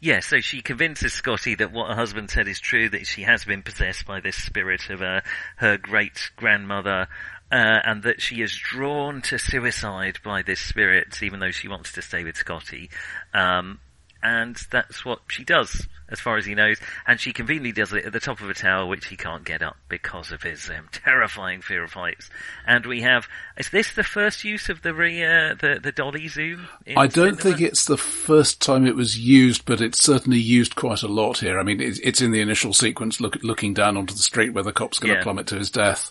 Yeah, 0.00 0.20
so 0.20 0.40
she 0.40 0.60
convinces 0.60 1.12
Scotty 1.12 1.54
that 1.56 1.72
what 1.72 1.88
her 1.88 1.94
husband 1.94 2.30
said 2.30 2.48
is 2.48 2.60
true, 2.60 2.88
that 2.90 3.06
she 3.06 3.22
has 3.22 3.44
been 3.44 3.62
possessed 3.62 4.06
by 4.06 4.20
this 4.20 4.36
spirit 4.36 4.90
of 4.90 5.00
uh, 5.02 5.20
her 5.56 5.78
great 5.78 6.30
grandmother, 6.36 7.08
uh, 7.50 7.80
and 7.84 8.02
that 8.02 8.20
she 8.20 8.42
is 8.42 8.54
drawn 8.54 9.22
to 9.22 9.38
suicide 9.38 10.18
by 10.24 10.42
this 10.42 10.60
spirit, 10.60 11.22
even 11.22 11.40
though 11.40 11.50
she 11.50 11.68
wants 11.68 11.92
to 11.92 12.02
stay 12.02 12.24
with 12.24 12.36
Scotty. 12.36 12.90
Um, 13.32 13.78
and 14.26 14.56
that's 14.72 15.04
what 15.04 15.20
she 15.28 15.44
does, 15.44 15.86
as 16.08 16.18
far 16.18 16.36
as 16.36 16.44
he 16.44 16.54
knows. 16.56 16.78
And 17.06 17.20
she 17.20 17.32
conveniently 17.32 17.70
does 17.70 17.92
it 17.92 18.04
at 18.04 18.12
the 18.12 18.18
top 18.18 18.40
of 18.40 18.50
a 18.50 18.54
tower, 18.54 18.84
which 18.86 19.06
he 19.06 19.16
can't 19.16 19.44
get 19.44 19.62
up 19.62 19.76
because 19.88 20.32
of 20.32 20.42
his 20.42 20.68
um, 20.68 20.88
terrifying 20.92 21.60
fear 21.62 21.84
of 21.84 21.92
heights. 21.92 22.28
And 22.66 22.84
we 22.86 23.02
have, 23.02 23.28
is 23.56 23.70
this 23.70 23.94
the 23.94 24.02
first 24.02 24.42
use 24.42 24.68
of 24.68 24.82
the 24.82 24.92
re, 24.92 25.22
uh, 25.24 25.54
the, 25.54 25.78
the 25.80 25.92
dolly 25.92 26.26
zoom? 26.26 26.66
I 26.96 27.06
don't 27.06 27.36
cinema? 27.36 27.36
think 27.36 27.60
it's 27.60 27.84
the 27.84 27.96
first 27.96 28.60
time 28.60 28.84
it 28.84 28.96
was 28.96 29.16
used, 29.16 29.64
but 29.64 29.80
it's 29.80 30.02
certainly 30.02 30.40
used 30.40 30.74
quite 30.74 31.02
a 31.02 31.08
lot 31.08 31.38
here. 31.38 31.60
I 31.60 31.62
mean, 31.62 31.80
it's, 31.80 32.00
it's 32.00 32.20
in 32.20 32.32
the 32.32 32.40
initial 32.40 32.72
sequence, 32.74 33.20
look, 33.20 33.36
looking 33.44 33.74
down 33.74 33.96
onto 33.96 34.12
the 34.14 34.20
street 34.20 34.50
where 34.54 34.64
the 34.64 34.72
cop's 34.72 34.98
going 34.98 35.12
to 35.12 35.18
Yeah. 35.18 35.22
plummet 35.22 35.46
to 35.48 35.56
his 35.56 35.70
death. 35.70 36.10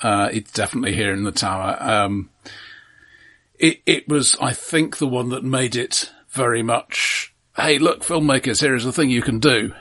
Uh, 0.00 0.28
it's 0.32 0.52
definitely 0.52 0.94
here 0.94 1.12
in 1.12 1.24
the 1.24 1.32
tower. 1.32 1.76
Um, 1.80 2.30
it, 3.58 3.80
it 3.86 4.08
was, 4.08 4.36
I 4.40 4.52
think, 4.52 4.98
the 4.98 5.06
one 5.08 5.30
that 5.30 5.42
made 5.42 5.74
it 5.74 6.12
very 6.28 6.62
much, 6.62 7.32
hey, 7.56 7.78
look, 7.78 8.02
filmmakers, 8.02 8.60
here 8.60 8.74
is 8.74 8.86
a 8.86 8.92
thing 8.92 9.10
you 9.10 9.22
can 9.22 9.38
do. 9.38 9.72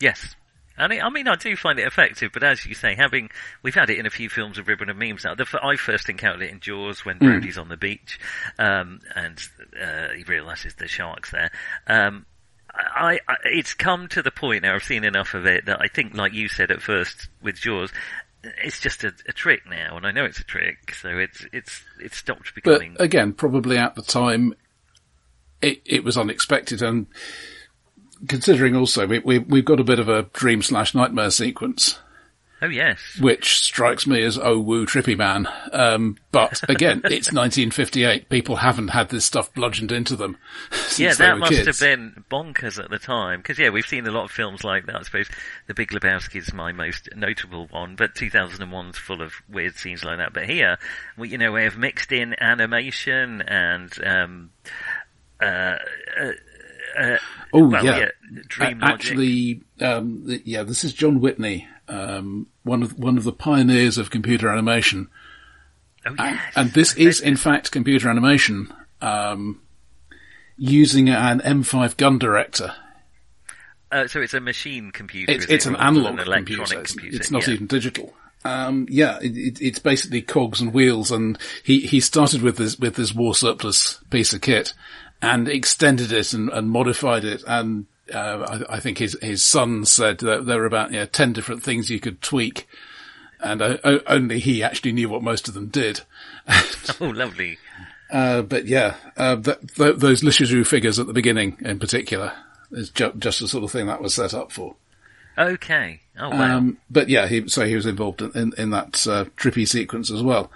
Yes. 0.00 0.34
And 0.76 0.92
I 0.92 1.00
I 1.00 1.10
mean, 1.10 1.28
I 1.28 1.36
do 1.36 1.54
find 1.54 1.78
it 1.78 1.86
effective, 1.86 2.30
but 2.32 2.42
as 2.42 2.64
you 2.66 2.74
say, 2.74 2.94
having 2.94 3.30
we've 3.62 3.74
had 3.74 3.90
it 3.90 3.98
in 3.98 4.06
a 4.06 4.10
few 4.10 4.28
films 4.28 4.58
of 4.58 4.68
Ribbon 4.68 4.88
and 4.88 4.98
Dreams 4.98 5.24
now. 5.24 5.34
The, 5.34 5.46
I 5.62 5.76
first 5.76 6.08
encountered 6.08 6.42
it 6.42 6.50
in 6.50 6.60
Jaws 6.60 7.04
when 7.04 7.18
Brody's 7.18 7.58
on 7.58 7.68
the 7.68 7.76
beach, 7.76 8.18
um, 8.58 9.00
and 9.14 9.38
uh, 9.80 10.08
he 10.16 10.24
realises 10.24 10.74
the 10.74 10.88
sharks 10.88 11.30
there. 11.30 11.50
Um, 11.86 12.26
I, 12.74 13.20
I, 13.28 13.36
it's 13.44 13.74
come 13.74 14.08
to 14.08 14.22
the 14.22 14.30
point 14.30 14.62
now. 14.62 14.74
I've 14.74 14.82
seen 14.82 15.04
enough 15.04 15.34
of 15.34 15.44
it 15.46 15.66
that 15.66 15.80
I 15.80 15.88
think, 15.88 16.14
like 16.16 16.32
you 16.32 16.48
said 16.48 16.70
at 16.70 16.80
first 16.80 17.28
with 17.42 17.56
Jaws, 17.56 17.92
it's 18.42 18.80
just 18.80 19.04
a, 19.04 19.12
a 19.28 19.32
trick 19.32 19.60
now, 19.68 19.96
and 19.96 20.06
I 20.06 20.10
know 20.10 20.24
it's 20.24 20.40
a 20.40 20.44
trick, 20.44 20.94
so 20.94 21.10
it's 21.18 21.46
it's 21.52 21.84
it's 22.00 22.16
stopped 22.16 22.54
becoming. 22.54 22.78
But 22.78 22.80
becoming. 22.80 22.96
again, 23.00 23.32
probably 23.34 23.76
at 23.76 23.94
the 23.94 24.02
time, 24.02 24.54
it, 25.62 25.80
it 25.84 26.04
was 26.04 26.18
unexpected 26.18 26.82
and 26.82 27.06
considering 28.28 28.76
also 28.76 29.06
we, 29.06 29.18
we, 29.20 29.38
we've 29.38 29.64
got 29.64 29.80
a 29.80 29.84
bit 29.84 29.98
of 29.98 30.08
a 30.08 30.22
dream 30.32 30.62
slash 30.62 30.94
nightmare 30.94 31.30
sequence. 31.30 31.98
oh 32.60 32.68
yes, 32.68 33.00
which 33.20 33.58
strikes 33.58 34.06
me 34.06 34.22
as 34.22 34.38
oh 34.38 34.58
woo 34.60 34.86
trippy 34.86 35.16
man. 35.18 35.48
Um, 35.72 36.16
but 36.30 36.62
again, 36.70 36.98
it's 37.04 37.32
1958. 37.32 38.28
People 38.28 38.56
haven't 38.56 38.88
had 38.88 39.08
this 39.08 39.24
stuff 39.24 39.52
bludgeoned 39.54 39.90
into 39.90 40.14
them 40.14 40.36
since 40.70 40.98
yeah, 40.98 41.14
that 41.14 41.38
must 41.38 41.50
kids. 41.50 41.66
have 41.66 41.80
been 41.80 42.24
bonkers 42.30 42.82
at 42.82 42.90
the 42.90 42.98
time. 43.00 43.40
Because 43.40 43.58
yeah, 43.58 43.70
we've 43.70 43.86
seen 43.86 44.06
a 44.06 44.12
lot 44.12 44.24
of 44.24 44.30
films 44.30 44.62
like 44.62 44.86
that. 44.86 44.96
I 44.96 45.02
suppose 45.02 45.28
The 45.66 45.74
Big 45.74 45.90
Lebowski 45.90 46.36
is 46.36 46.52
my 46.52 46.70
most 46.70 47.08
notable 47.16 47.66
one, 47.66 47.96
but 47.96 48.14
2001's 48.14 48.98
full 48.98 49.20
of 49.20 49.32
weird 49.48 49.74
scenes 49.74 50.04
like 50.04 50.18
that. 50.18 50.32
But 50.32 50.44
here, 50.44 50.78
we, 51.18 51.30
you 51.30 51.38
know, 51.38 51.50
we 51.50 51.64
have 51.64 51.76
mixed 51.76 52.12
in 52.12 52.36
animation 52.40 53.42
and 53.42 53.92
um, 54.06 54.50
uh, 55.42 55.76
uh, 56.20 56.32
uh, 56.98 57.18
Oh 57.52 57.68
well, 57.68 57.84
yeah. 57.84 58.08
Logic. 58.58 58.78
Actually, 58.80 59.62
um, 59.80 60.24
yeah, 60.44 60.62
this 60.62 60.84
is 60.84 60.94
John 60.94 61.20
Whitney, 61.20 61.68
um, 61.86 62.46
one 62.62 62.82
of 62.82 62.98
one 62.98 63.18
of 63.18 63.24
the 63.24 63.32
pioneers 63.32 63.98
of 63.98 64.10
computer 64.10 64.48
animation, 64.48 65.08
oh 66.06 66.10
and, 66.10 66.18
yes, 66.18 66.52
and 66.56 66.70
this 66.70 66.94
is 66.94 67.20
in 67.20 67.36
fact 67.36 67.70
computer 67.70 68.08
animation 68.08 68.72
um, 69.02 69.60
using 70.56 71.10
an 71.10 71.40
M5 71.40 71.96
gun 71.98 72.18
director. 72.18 72.74
uh, 73.90 74.06
so 74.06 74.22
it's 74.22 74.34
a 74.34 74.40
machine 74.40 74.90
computer. 74.90 75.32
It's, 75.32 75.44
it's 75.46 75.66
it, 75.66 75.70
an 75.70 75.76
analog 75.76 76.14
an 76.14 76.20
electronic 76.20 76.46
computer. 76.46 76.80
It's, 76.80 76.92
computer. 76.92 77.16
it's 77.16 77.30
not 77.30 77.46
yeah. 77.46 77.54
even 77.54 77.66
digital. 77.66 78.14
Um, 78.44 78.86
yeah, 78.90 79.18
it, 79.20 79.36
it, 79.36 79.60
it's 79.60 79.78
basically 79.78 80.22
cogs 80.22 80.60
and 80.60 80.72
wheels, 80.72 81.12
and 81.12 81.38
he, 81.62 81.80
he 81.80 82.00
started 82.00 82.42
with 82.42 82.56
this 82.56 82.78
with 82.78 82.96
this 82.96 83.14
war 83.14 83.34
surplus 83.34 83.98
piece 84.10 84.32
of 84.32 84.40
kit, 84.40 84.72
and 85.22 85.48
extended 85.48 86.12
it 86.12 86.32
and, 86.32 86.50
and 86.50 86.68
modified 86.70 87.24
it, 87.24 87.42
and 87.46 87.86
uh, 88.12 88.62
I, 88.68 88.76
I 88.76 88.80
think 88.80 88.98
his 88.98 89.16
his 89.22 89.44
son 89.44 89.84
said 89.86 90.18
that 90.18 90.46
there 90.46 90.58
were 90.58 90.66
about 90.66 90.92
you 90.92 90.98
know, 90.98 91.06
ten 91.06 91.32
different 91.32 91.62
things 91.62 91.88
you 91.90 92.00
could 92.00 92.20
tweak, 92.20 92.68
and 93.40 93.62
uh, 93.62 93.78
only 94.06 94.40
he 94.40 94.62
actually 94.62 94.92
knew 94.92 95.08
what 95.08 95.22
most 95.22 95.48
of 95.48 95.54
them 95.54 95.68
did. 95.68 96.02
Oh, 97.00 97.06
lovely. 97.06 97.58
Uh, 98.10 98.42
but 98.42 98.66
yeah, 98.66 98.96
uh, 99.16 99.36
th- 99.36 99.58
th- 99.76 99.96
those 99.96 100.22
Lissajous 100.22 100.66
figures 100.66 100.98
at 100.98 101.06
the 101.06 101.12
beginning, 101.12 101.56
in 101.60 101.78
particular, 101.78 102.32
is 102.72 102.90
ju- 102.90 103.12
just 103.18 103.40
the 103.40 103.46
sort 103.48 103.64
of 103.64 103.70
thing 103.70 103.86
that 103.86 104.02
was 104.02 104.14
set 104.14 104.34
up 104.34 104.50
for. 104.52 104.74
Okay. 105.38 106.00
Oh 106.18 106.28
wow. 106.30 106.58
Um, 106.58 106.78
but 106.90 107.08
yeah, 107.08 107.26
he, 107.28 107.48
so 107.48 107.64
he 107.64 107.74
was 107.76 107.86
involved 107.86 108.20
in, 108.20 108.32
in, 108.34 108.52
in 108.58 108.70
that 108.70 109.06
uh, 109.06 109.24
trippy 109.36 109.66
sequence 109.66 110.10
as 110.10 110.22
well. 110.22 110.50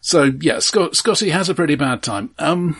So 0.00 0.32
yeah, 0.40 0.58
Scott, 0.58 0.96
Scotty 0.96 1.30
has 1.30 1.48
a 1.48 1.54
pretty 1.54 1.76
bad 1.76 2.02
time. 2.02 2.30
Um, 2.38 2.76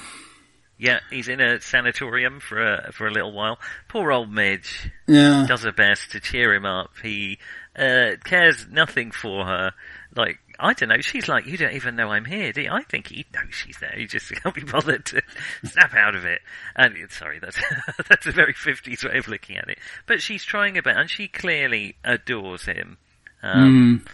Yeah, 0.79 1.01
he's 1.11 1.29
in 1.29 1.41
a 1.41 1.61
sanatorium 1.61 2.41
for 2.41 2.61
a 2.61 2.93
for 2.93 3.07
a 3.07 3.11
little 3.11 3.33
while. 3.33 3.59
Poor 3.89 4.13
old 4.13 4.31
Midge 4.31 4.91
yeah, 5.07 5.47
does 5.49 5.63
her 5.63 5.73
best 5.73 6.11
to 6.13 6.21
cheer 6.21 6.53
him 6.53 6.67
up. 6.67 6.91
He 7.03 7.39
uh, 7.75 8.13
cares 8.25 8.67
nothing 8.71 9.11
for 9.11 9.47
her. 9.47 9.73
Like 10.15 10.39
I 10.59 10.73
don't 10.75 10.89
know, 10.89 11.01
she's 11.01 11.29
like, 11.29 11.47
you 11.47 11.57
don't 11.57 11.73
even 11.73 11.97
know 11.97 12.11
I'm 12.11 12.25
here. 12.25 12.53
Do 12.53 12.63
you? 12.63 12.71
I 12.71 12.83
think 12.83 13.09
he 13.09 13.25
knows 13.35 13.55
she's 13.55 13.79
there. 13.79 13.95
He 13.97 14.07
just 14.07 14.31
can't 14.31 14.55
be 14.55 14.65
bothered 14.65 15.05
to 15.07 15.23
snap 15.65 15.95
out 15.95 16.15
of 16.15 16.25
it. 16.25 16.41
And 16.75 16.95
sorry, 17.11 17.39
that's 17.39 17.59
that's 18.09 18.27
a 18.27 18.33
very 18.33 18.53
fifties 18.53 19.03
way 19.05 19.17
of 19.19 19.29
looking 19.29 19.57
at 19.57 19.69
it. 19.69 19.79
But 20.07 20.21
she's 20.21 20.45
trying 20.45 20.77
a 20.77 20.83
bit, 20.83 20.97
and 20.97 21.11
she 21.11 21.29
clearly 21.29 21.97
adores 22.05 22.65
him. 22.65 22.99
Um, 23.43 24.05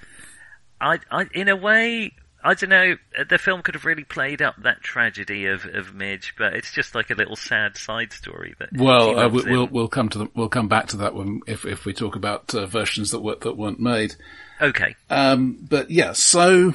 I, 0.81 0.99
I, 1.11 1.27
in 1.33 1.49
a 1.49 1.57
way, 1.57 2.13
I 2.45 2.55
don't 2.55 2.71
know. 2.71 2.97
The 3.29 3.39
film 3.39 3.63
could 3.63 3.75
have 3.75 3.85
really 3.85 4.05
played 4.05 4.43
up 4.43 4.57
that 4.63 4.83
tragedy 4.83 5.47
of, 5.47 5.65
of 5.65 5.95
Midge, 5.95 6.35
but 6.37 6.55
it's 6.55 6.73
just 6.73 6.95
like 6.95 7.11
a 7.11 7.15
little 7.15 7.37
sad 7.37 7.77
side 7.77 8.13
story. 8.13 8.55
That 8.59 8.71
well, 8.73 9.19
uh, 9.19 9.29
we, 9.29 9.43
will 9.43 9.69
we'll 9.69 9.89
come 9.89 10.09
to 10.09 10.19
the, 10.19 10.29
we'll 10.35 10.49
come 10.49 10.69
back 10.69 10.89
to 10.89 10.97
that 10.99 11.15
when 11.15 11.41
if 11.47 11.65
if 11.65 11.85
we 11.85 11.93
talk 11.93 12.17
about 12.17 12.55
uh, 12.55 12.67
versions 12.67 13.13
that 13.13 13.21
were 13.21 13.37
that 13.37 13.57
weren't 13.57 13.81
made. 13.81 14.17
Okay. 14.61 14.97
Um, 15.09 15.59
but 15.69 15.91
yeah, 15.91 16.13
so 16.13 16.75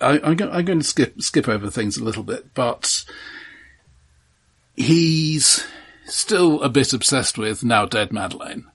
I, 0.00 0.20
I'm 0.20 0.36
going 0.36 0.78
to 0.78 0.84
skip 0.84 1.20
skip 1.22 1.48
over 1.48 1.70
things 1.70 1.96
a 1.96 2.04
little 2.04 2.22
bit, 2.22 2.54
but 2.54 3.04
he's 4.76 5.66
still 6.06 6.62
a 6.62 6.68
bit 6.68 6.92
obsessed 6.92 7.38
with 7.38 7.64
now 7.64 7.86
dead 7.86 8.12
Madeleine. 8.12 8.66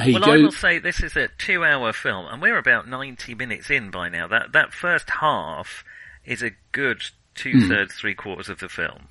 He 0.00 0.12
well, 0.12 0.24
I 0.24 0.36
will 0.36 0.52
say 0.52 0.78
this 0.78 1.02
is 1.02 1.16
a 1.16 1.28
two-hour 1.38 1.92
film, 1.92 2.26
and 2.26 2.40
we're 2.40 2.58
about 2.58 2.88
ninety 2.88 3.34
minutes 3.34 3.70
in 3.70 3.90
by 3.90 4.08
now. 4.08 4.26
That 4.26 4.52
that 4.52 4.72
first 4.72 5.08
half 5.10 5.84
is 6.24 6.42
a 6.42 6.52
good 6.72 7.02
two-thirds, 7.34 7.94
hmm. 7.94 7.98
three-quarters 7.98 8.48
of 8.48 8.60
the 8.60 8.68
film. 8.68 9.08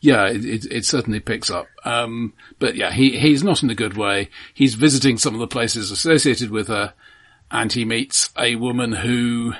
Yeah, 0.00 0.26
it, 0.28 0.44
it, 0.44 0.64
it 0.70 0.84
certainly 0.84 1.20
picks 1.20 1.50
up. 1.50 1.66
Um, 1.84 2.34
but 2.58 2.74
yeah, 2.74 2.90
he 2.92 3.18
he's 3.18 3.44
not 3.44 3.62
in 3.62 3.70
a 3.70 3.74
good 3.74 3.96
way. 3.96 4.28
He's 4.52 4.74
visiting 4.74 5.18
some 5.18 5.34
of 5.34 5.40
the 5.40 5.46
places 5.46 5.90
associated 5.90 6.50
with 6.50 6.68
her, 6.68 6.94
and 7.50 7.72
he 7.72 7.84
meets 7.84 8.30
a 8.38 8.56
woman 8.56 8.92
who. 8.92 9.54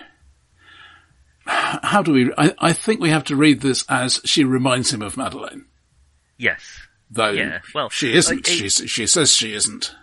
How 1.44 2.03
do 2.03 2.12
we? 2.12 2.33
I, 2.38 2.55
I 2.59 2.72
think 2.72 3.01
we 3.01 3.11
have 3.11 3.25
to 3.25 3.37
read 3.37 3.61
this 3.61 3.85
as 3.88 4.20
she 4.25 4.44
reminds 4.44 4.92
him 4.92 5.03
of 5.03 5.16
Madeleine. 5.16 5.66
Yes. 6.38 6.81
Though 7.11 7.31
yeah. 7.31 7.61
well, 7.75 7.90
she 7.90 8.14
isn't. 8.14 8.48
Uh, 8.48 8.51
she 8.51 8.68
she 8.68 9.07
says 9.07 9.33
she 9.33 9.55
isn't 9.55 9.94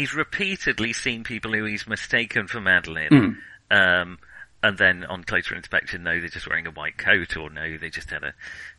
he's 0.00 0.14
repeatedly 0.14 0.94
seen 0.94 1.24
people 1.24 1.52
who 1.52 1.66
he's 1.66 1.86
mistaken 1.86 2.46
for 2.46 2.58
Madeleine. 2.58 3.36
Mm. 3.70 4.02
Um, 4.02 4.18
and 4.62 4.78
then 4.78 5.04
on 5.04 5.24
closer 5.24 5.54
inspection, 5.54 6.02
no, 6.02 6.18
they're 6.18 6.28
just 6.28 6.48
wearing 6.48 6.66
a 6.66 6.70
white 6.70 6.96
coat, 6.96 7.36
or 7.36 7.50
no, 7.50 7.76
they 7.76 7.90
just 7.90 8.08
had 8.08 8.24
a 8.24 8.32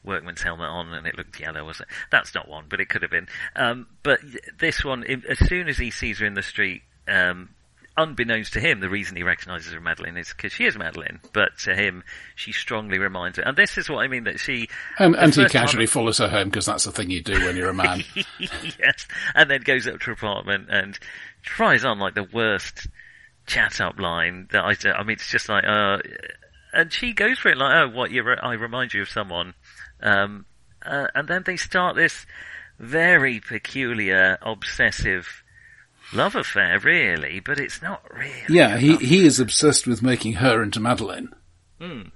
workman's 0.03 0.41
helmet 0.41 0.67
on 0.67 0.91
and 0.93 1.05
it 1.05 1.15
looked 1.15 1.39
yellow. 1.39 1.63
Was 1.63 1.79
it? 1.79 1.87
That's 2.11 2.33
not 2.33 2.47
one, 2.47 2.65
but 2.69 2.79
it 2.79 2.89
could 2.89 3.03
have 3.03 3.11
been. 3.11 3.27
Um, 3.55 3.85
but 4.01 4.19
this 4.57 4.83
one, 4.83 5.03
as 5.03 5.39
soon 5.47 5.67
as 5.67 5.77
he 5.77 5.91
sees 5.91 6.19
her 6.19 6.25
in 6.25 6.33
the 6.33 6.41
street, 6.41 6.81
um, 7.07 7.49
unbeknownst 8.01 8.53
to 8.53 8.59
him, 8.59 8.79
the 8.79 8.89
reason 8.89 9.15
he 9.15 9.23
recognises 9.23 9.73
her 9.73 9.79
Madeleine 9.79 10.17
is 10.17 10.29
because 10.29 10.53
she 10.53 10.65
is 10.65 10.77
Madeleine. 10.77 11.19
But 11.33 11.57
to 11.59 11.75
him, 11.75 12.03
she 12.35 12.51
strongly 12.51 12.97
reminds 12.99 13.37
him. 13.37 13.45
And 13.47 13.57
this 13.57 13.77
is 13.77 13.89
what 13.89 13.99
I 14.03 14.07
mean 14.07 14.25
that 14.25 14.39
she. 14.39 14.69
And, 14.99 15.15
and 15.15 15.33
he 15.33 15.45
casually 15.45 15.85
time, 15.85 15.91
follows 15.91 16.17
her 16.17 16.27
home 16.27 16.49
because 16.49 16.65
that's 16.65 16.83
the 16.83 16.91
thing 16.91 17.09
you 17.09 17.21
do 17.21 17.33
when 17.45 17.55
you're 17.55 17.69
a 17.69 17.73
man. 17.73 18.03
yes. 18.39 19.07
And 19.35 19.49
then 19.49 19.61
goes 19.61 19.87
up 19.87 19.99
to 19.99 20.05
her 20.07 20.11
apartment 20.13 20.67
and 20.69 20.97
tries 21.43 21.85
on 21.85 21.99
like 21.99 22.15
the 22.15 22.27
worst 22.31 22.87
chat 23.47 23.81
up 23.81 23.99
line 23.99 24.47
that 24.51 24.63
I. 24.63 24.75
I 24.91 25.03
mean, 25.03 25.13
it's 25.13 25.29
just 25.29 25.49
like, 25.49 25.63
uh, 25.65 25.97
and 26.73 26.91
she 26.91 27.13
goes 27.13 27.39
for 27.39 27.49
it 27.49 27.57
like, 27.57 27.73
oh, 27.75 27.89
what 27.89 28.11
you? 28.11 28.23
Re- 28.23 28.39
I 28.41 28.53
remind 28.53 28.93
you 28.93 29.01
of 29.01 29.09
someone. 29.09 29.53
Um, 30.01 30.45
uh, 30.85 31.07
and 31.13 31.27
then 31.27 31.43
they 31.45 31.57
start 31.57 31.95
this 31.95 32.25
very 32.79 33.39
peculiar, 33.39 34.37
obsessive 34.41 35.40
love 36.13 36.35
affair, 36.35 36.79
really, 36.79 37.39
but 37.39 37.59
it's 37.59 37.81
not 37.81 38.03
really. 38.13 38.33
Yeah, 38.49 38.77
he, 38.77 38.97
he 38.97 39.25
is 39.25 39.39
obsessed 39.39 39.87
with 39.87 40.01
making 40.01 40.33
her 40.33 40.61
into 40.61 40.79
Madeleine. 40.79 41.33
Mm. 41.79 42.11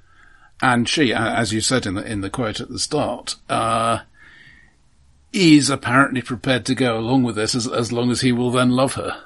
And 0.62 0.88
she, 0.88 1.14
as 1.14 1.54
you 1.54 1.62
said 1.62 1.86
in 1.86 1.96
the, 1.96 2.06
in 2.06 2.22
the 2.22 2.30
quote 2.30 2.62
at 2.62 2.70
the 2.70 2.80
start, 2.80 3.36
uh, 3.50 4.00
is 5.34 5.70
apparently 5.70 6.22
prepared 6.22 6.66
to 6.66 6.76
go 6.76 6.98
along 6.98 7.24
with 7.24 7.36
this 7.36 7.56
as, 7.56 7.68
as 7.68 7.92
long 7.92 8.10
as 8.10 8.22
he 8.22 8.32
will 8.32 8.52
then 8.52 8.70
love 8.70 8.94
her. 8.94 9.22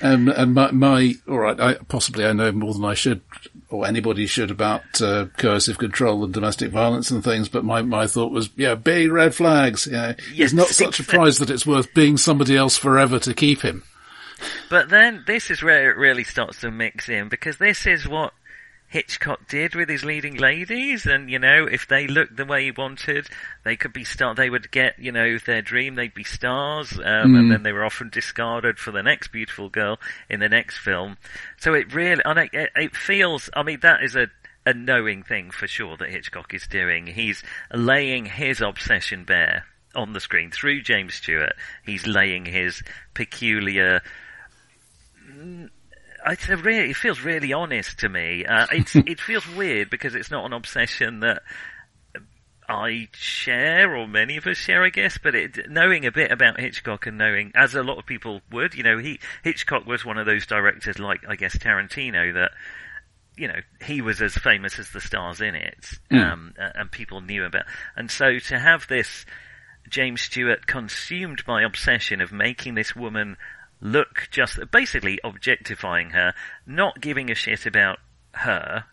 And, 0.00 0.28
and 0.28 0.54
my, 0.54 0.70
my, 0.72 1.14
alright, 1.28 1.60
I, 1.60 1.74
possibly 1.74 2.24
I 2.24 2.32
know 2.32 2.50
more 2.50 2.74
than 2.74 2.84
I 2.84 2.94
should, 2.94 3.20
or 3.70 3.86
anybody 3.86 4.26
should 4.26 4.50
about, 4.50 5.00
uh, 5.00 5.26
coercive 5.36 5.78
control 5.78 6.24
and 6.24 6.34
domestic 6.34 6.72
violence 6.72 7.10
and 7.10 7.22
things, 7.22 7.48
but 7.48 7.64
my, 7.64 7.82
my 7.82 8.08
thought 8.08 8.32
was, 8.32 8.50
yeah, 8.56 8.74
big 8.74 9.12
red 9.12 9.34
flags, 9.34 9.86
yeah. 9.90 10.14
Yes, 10.32 10.50
it's 10.50 10.52
not 10.54 10.68
such 10.68 10.98
a 10.98 11.04
prize 11.04 11.38
that 11.38 11.50
it's 11.50 11.66
worth 11.66 11.94
being 11.94 12.16
somebody 12.16 12.56
else 12.56 12.76
forever 12.76 13.20
to 13.20 13.32
keep 13.32 13.62
him. 13.62 13.84
But 14.70 14.88
then 14.88 15.24
this 15.26 15.50
is 15.50 15.62
where 15.62 15.90
it 15.90 15.96
really 15.96 16.24
starts 16.24 16.60
to 16.60 16.70
mix 16.70 17.08
in 17.08 17.28
because 17.28 17.58
this 17.58 17.86
is 17.86 18.08
what 18.08 18.32
Hitchcock 18.92 19.48
did 19.48 19.74
with 19.74 19.88
his 19.88 20.04
leading 20.04 20.36
ladies, 20.36 21.06
and 21.06 21.30
you 21.30 21.38
know, 21.38 21.66
if 21.66 21.88
they 21.88 22.06
looked 22.06 22.36
the 22.36 22.44
way 22.44 22.64
he 22.64 22.72
wanted, 22.72 23.26
they 23.64 23.74
could 23.74 23.94
be 23.94 24.04
star. 24.04 24.34
They 24.34 24.50
would 24.50 24.70
get, 24.70 24.98
you 24.98 25.10
know, 25.10 25.38
their 25.38 25.62
dream. 25.62 25.94
They'd 25.94 26.12
be 26.12 26.24
stars, 26.24 26.92
um, 26.98 27.02
mm. 27.02 27.38
and 27.38 27.50
then 27.50 27.62
they 27.62 27.72
were 27.72 27.86
often 27.86 28.10
discarded 28.10 28.78
for 28.78 28.90
the 28.90 29.02
next 29.02 29.28
beautiful 29.28 29.70
girl 29.70 29.98
in 30.28 30.40
the 30.40 30.48
next 30.50 30.76
film. 30.76 31.16
So 31.58 31.72
it 31.72 31.94
really, 31.94 32.22
I 32.22 32.50
it, 32.52 32.70
it 32.76 32.94
feels. 32.94 33.48
I 33.54 33.62
mean, 33.62 33.80
that 33.80 34.02
is 34.02 34.14
a 34.14 34.26
a 34.66 34.74
knowing 34.74 35.22
thing 35.22 35.50
for 35.50 35.66
sure 35.66 35.96
that 35.96 36.10
Hitchcock 36.10 36.52
is 36.52 36.66
doing. 36.66 37.06
He's 37.06 37.42
laying 37.72 38.26
his 38.26 38.60
obsession 38.60 39.24
bare 39.24 39.64
on 39.94 40.12
the 40.12 40.20
screen 40.20 40.50
through 40.50 40.82
James 40.82 41.14
Stewart. 41.14 41.54
He's 41.82 42.06
laying 42.06 42.44
his 42.44 42.82
peculiar 43.14 44.02
it's 46.26 46.48
a 46.48 46.56
really, 46.56 46.90
it 46.90 46.96
feels 46.96 47.20
really 47.20 47.52
honest 47.52 47.98
to 48.00 48.08
me. 48.08 48.44
Uh, 48.44 48.66
it 48.72 49.20
feels 49.20 49.46
weird 49.48 49.90
because 49.90 50.14
it's 50.14 50.30
not 50.30 50.44
an 50.44 50.52
obsession 50.52 51.20
that 51.20 51.42
I 52.68 53.08
share 53.12 53.96
or 53.96 54.06
many 54.06 54.36
of 54.36 54.46
us 54.46 54.56
share, 54.56 54.84
I 54.84 54.90
guess. 54.90 55.18
But 55.22 55.34
it, 55.34 55.70
knowing 55.70 56.06
a 56.06 56.12
bit 56.12 56.30
about 56.30 56.60
Hitchcock 56.60 57.06
and 57.06 57.18
knowing, 57.18 57.52
as 57.54 57.74
a 57.74 57.82
lot 57.82 57.98
of 57.98 58.06
people 58.06 58.40
would, 58.50 58.74
you 58.74 58.82
know, 58.82 58.98
he 58.98 59.20
Hitchcock 59.42 59.86
was 59.86 60.04
one 60.04 60.18
of 60.18 60.26
those 60.26 60.46
directors, 60.46 60.98
like 60.98 61.20
I 61.28 61.36
guess 61.36 61.56
Tarantino, 61.56 62.34
that 62.34 62.52
you 63.36 63.48
know 63.48 63.60
he 63.84 64.00
was 64.00 64.22
as 64.22 64.34
famous 64.34 64.78
as 64.78 64.90
the 64.90 65.00
stars 65.00 65.40
in 65.40 65.54
it, 65.54 65.98
mm. 66.10 66.32
um, 66.32 66.54
and 66.56 66.90
people 66.90 67.20
knew 67.20 67.44
about. 67.44 67.64
And 67.96 68.10
so 68.10 68.38
to 68.38 68.58
have 68.58 68.86
this 68.88 69.26
James 69.88 70.22
Stewart 70.22 70.66
consumed 70.66 71.44
by 71.44 71.62
obsession 71.62 72.20
of 72.20 72.32
making 72.32 72.74
this 72.74 72.94
woman 72.94 73.36
look 73.82 74.28
just 74.30 74.58
basically 74.70 75.18
objectifying 75.24 76.10
her, 76.10 76.32
not 76.64 77.00
giving 77.00 77.30
a 77.30 77.34
shit 77.34 77.66
about 77.66 77.98
her, 78.32 78.84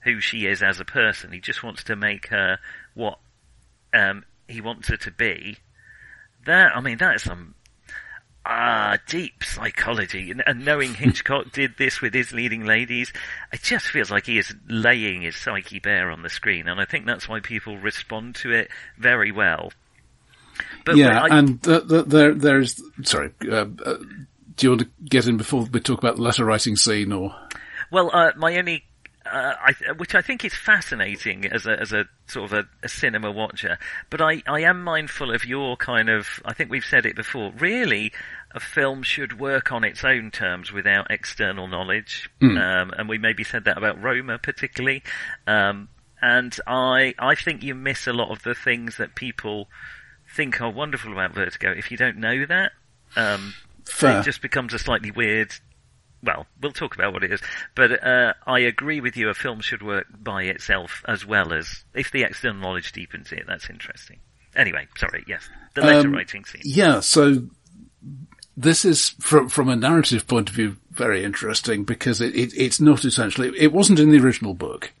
who 0.00 0.20
she 0.20 0.46
is 0.46 0.62
as 0.62 0.80
a 0.80 0.84
person. 0.84 1.32
He 1.32 1.40
just 1.40 1.62
wants 1.62 1.84
to 1.84 1.96
make 1.96 2.26
her 2.28 2.58
what 2.94 3.18
um, 3.94 4.24
he 4.48 4.60
wants 4.60 4.88
her 4.88 4.96
to 4.98 5.10
be. 5.10 5.58
That 6.44 6.76
I 6.76 6.80
mean, 6.80 6.98
that 6.98 7.16
is 7.16 7.22
some 7.22 7.54
ah 8.44 8.98
deep 9.06 9.44
psychology. 9.44 10.32
And, 10.32 10.42
and 10.44 10.64
knowing 10.64 10.94
Hitchcock 10.94 11.52
did 11.52 11.76
this 11.78 12.00
with 12.00 12.12
his 12.12 12.32
leading 12.32 12.64
ladies, 12.64 13.12
it 13.52 13.62
just 13.62 13.86
feels 13.86 14.10
like 14.10 14.26
he 14.26 14.38
is 14.38 14.52
laying 14.68 15.22
his 15.22 15.36
psyche 15.36 15.78
bare 15.78 16.10
on 16.10 16.22
the 16.22 16.28
screen, 16.28 16.66
and 16.66 16.80
I 16.80 16.84
think 16.84 17.06
that's 17.06 17.28
why 17.28 17.38
people 17.40 17.78
respond 17.78 18.34
to 18.36 18.50
it 18.50 18.70
very 18.98 19.30
well. 19.30 19.72
But 20.84 20.96
yeah, 20.96 21.22
I, 21.22 21.38
and 21.38 21.60
the, 21.62 22.04
there, 22.06 22.34
there's 22.34 22.82
sorry. 23.04 23.30
Uh, 23.48 23.66
uh, 23.84 23.96
do 24.62 24.66
you 24.66 24.70
want 24.70 24.82
to 24.82 24.88
get 25.10 25.26
in 25.26 25.36
before 25.36 25.62
we 25.64 25.80
talk 25.80 25.98
about 25.98 26.14
the 26.14 26.22
letter 26.22 26.44
writing 26.44 26.76
scene, 26.76 27.10
or? 27.10 27.34
Well, 27.90 28.10
uh, 28.12 28.30
my 28.36 28.56
only, 28.56 28.84
uh, 29.26 29.54
I, 29.58 29.72
which 29.96 30.14
I 30.14 30.22
think 30.22 30.44
is 30.44 30.54
fascinating 30.54 31.46
as 31.46 31.66
a 31.66 31.80
as 31.80 31.92
a 31.92 32.04
sort 32.28 32.44
of 32.44 32.52
a, 32.52 32.64
a, 32.84 32.88
cinema 32.88 33.32
watcher, 33.32 33.76
but 34.08 34.20
I 34.20 34.40
I 34.46 34.60
am 34.60 34.84
mindful 34.84 35.34
of 35.34 35.44
your 35.44 35.76
kind 35.76 36.08
of. 36.08 36.28
I 36.44 36.54
think 36.54 36.70
we've 36.70 36.84
said 36.84 37.06
it 37.06 37.16
before. 37.16 37.50
Really, 37.58 38.12
a 38.52 38.60
film 38.60 39.02
should 39.02 39.40
work 39.40 39.72
on 39.72 39.82
its 39.82 40.04
own 40.04 40.30
terms 40.30 40.70
without 40.70 41.10
external 41.10 41.66
knowledge, 41.66 42.30
mm. 42.40 42.56
um, 42.56 42.92
and 42.96 43.08
we 43.08 43.18
maybe 43.18 43.42
said 43.42 43.64
that 43.64 43.76
about 43.76 44.00
Roma 44.00 44.38
particularly. 44.38 45.02
Um, 45.44 45.88
and 46.20 46.56
I 46.68 47.14
I 47.18 47.34
think 47.34 47.64
you 47.64 47.74
miss 47.74 48.06
a 48.06 48.12
lot 48.12 48.30
of 48.30 48.44
the 48.44 48.54
things 48.54 48.98
that 48.98 49.16
people 49.16 49.68
think 50.32 50.60
are 50.60 50.70
wonderful 50.70 51.10
about 51.10 51.34
Vertigo 51.34 51.72
if 51.76 51.90
you 51.90 51.96
don't 51.96 52.18
know 52.18 52.46
that. 52.46 52.70
Um, 53.16 53.54
Fair. 53.86 54.20
It 54.20 54.24
just 54.24 54.42
becomes 54.42 54.74
a 54.74 54.78
slightly 54.78 55.10
weird. 55.10 55.52
Well, 56.22 56.46
we'll 56.60 56.72
talk 56.72 56.94
about 56.94 57.12
what 57.12 57.24
it 57.24 57.32
is, 57.32 57.40
but 57.74 58.04
uh, 58.04 58.34
I 58.46 58.60
agree 58.60 59.00
with 59.00 59.16
you. 59.16 59.28
A 59.28 59.34
film 59.34 59.60
should 59.60 59.82
work 59.82 60.06
by 60.16 60.44
itself 60.44 61.02
as 61.08 61.26
well 61.26 61.52
as 61.52 61.84
if 61.94 62.12
the 62.12 62.22
external 62.22 62.60
knowledge 62.60 62.92
deepens 62.92 63.32
it. 63.32 63.44
That's 63.48 63.68
interesting. 63.68 64.20
Anyway, 64.54 64.86
sorry. 64.96 65.24
Yes, 65.26 65.48
the 65.74 65.80
letter 65.80 66.08
um, 66.08 66.14
writing 66.14 66.44
scene. 66.44 66.62
Yeah. 66.64 67.00
So 67.00 67.48
this 68.56 68.84
is 68.84 69.10
from 69.20 69.48
from 69.48 69.68
a 69.68 69.76
narrative 69.76 70.26
point 70.26 70.48
of 70.48 70.54
view 70.54 70.76
very 70.90 71.24
interesting 71.24 71.84
because 71.84 72.20
it, 72.20 72.34
it 72.34 72.52
it's 72.54 72.80
not 72.80 73.04
essentially 73.04 73.50
it 73.58 73.72
wasn't 73.72 73.98
in 73.98 74.10
the 74.10 74.20
original 74.20 74.54
book. 74.54 74.92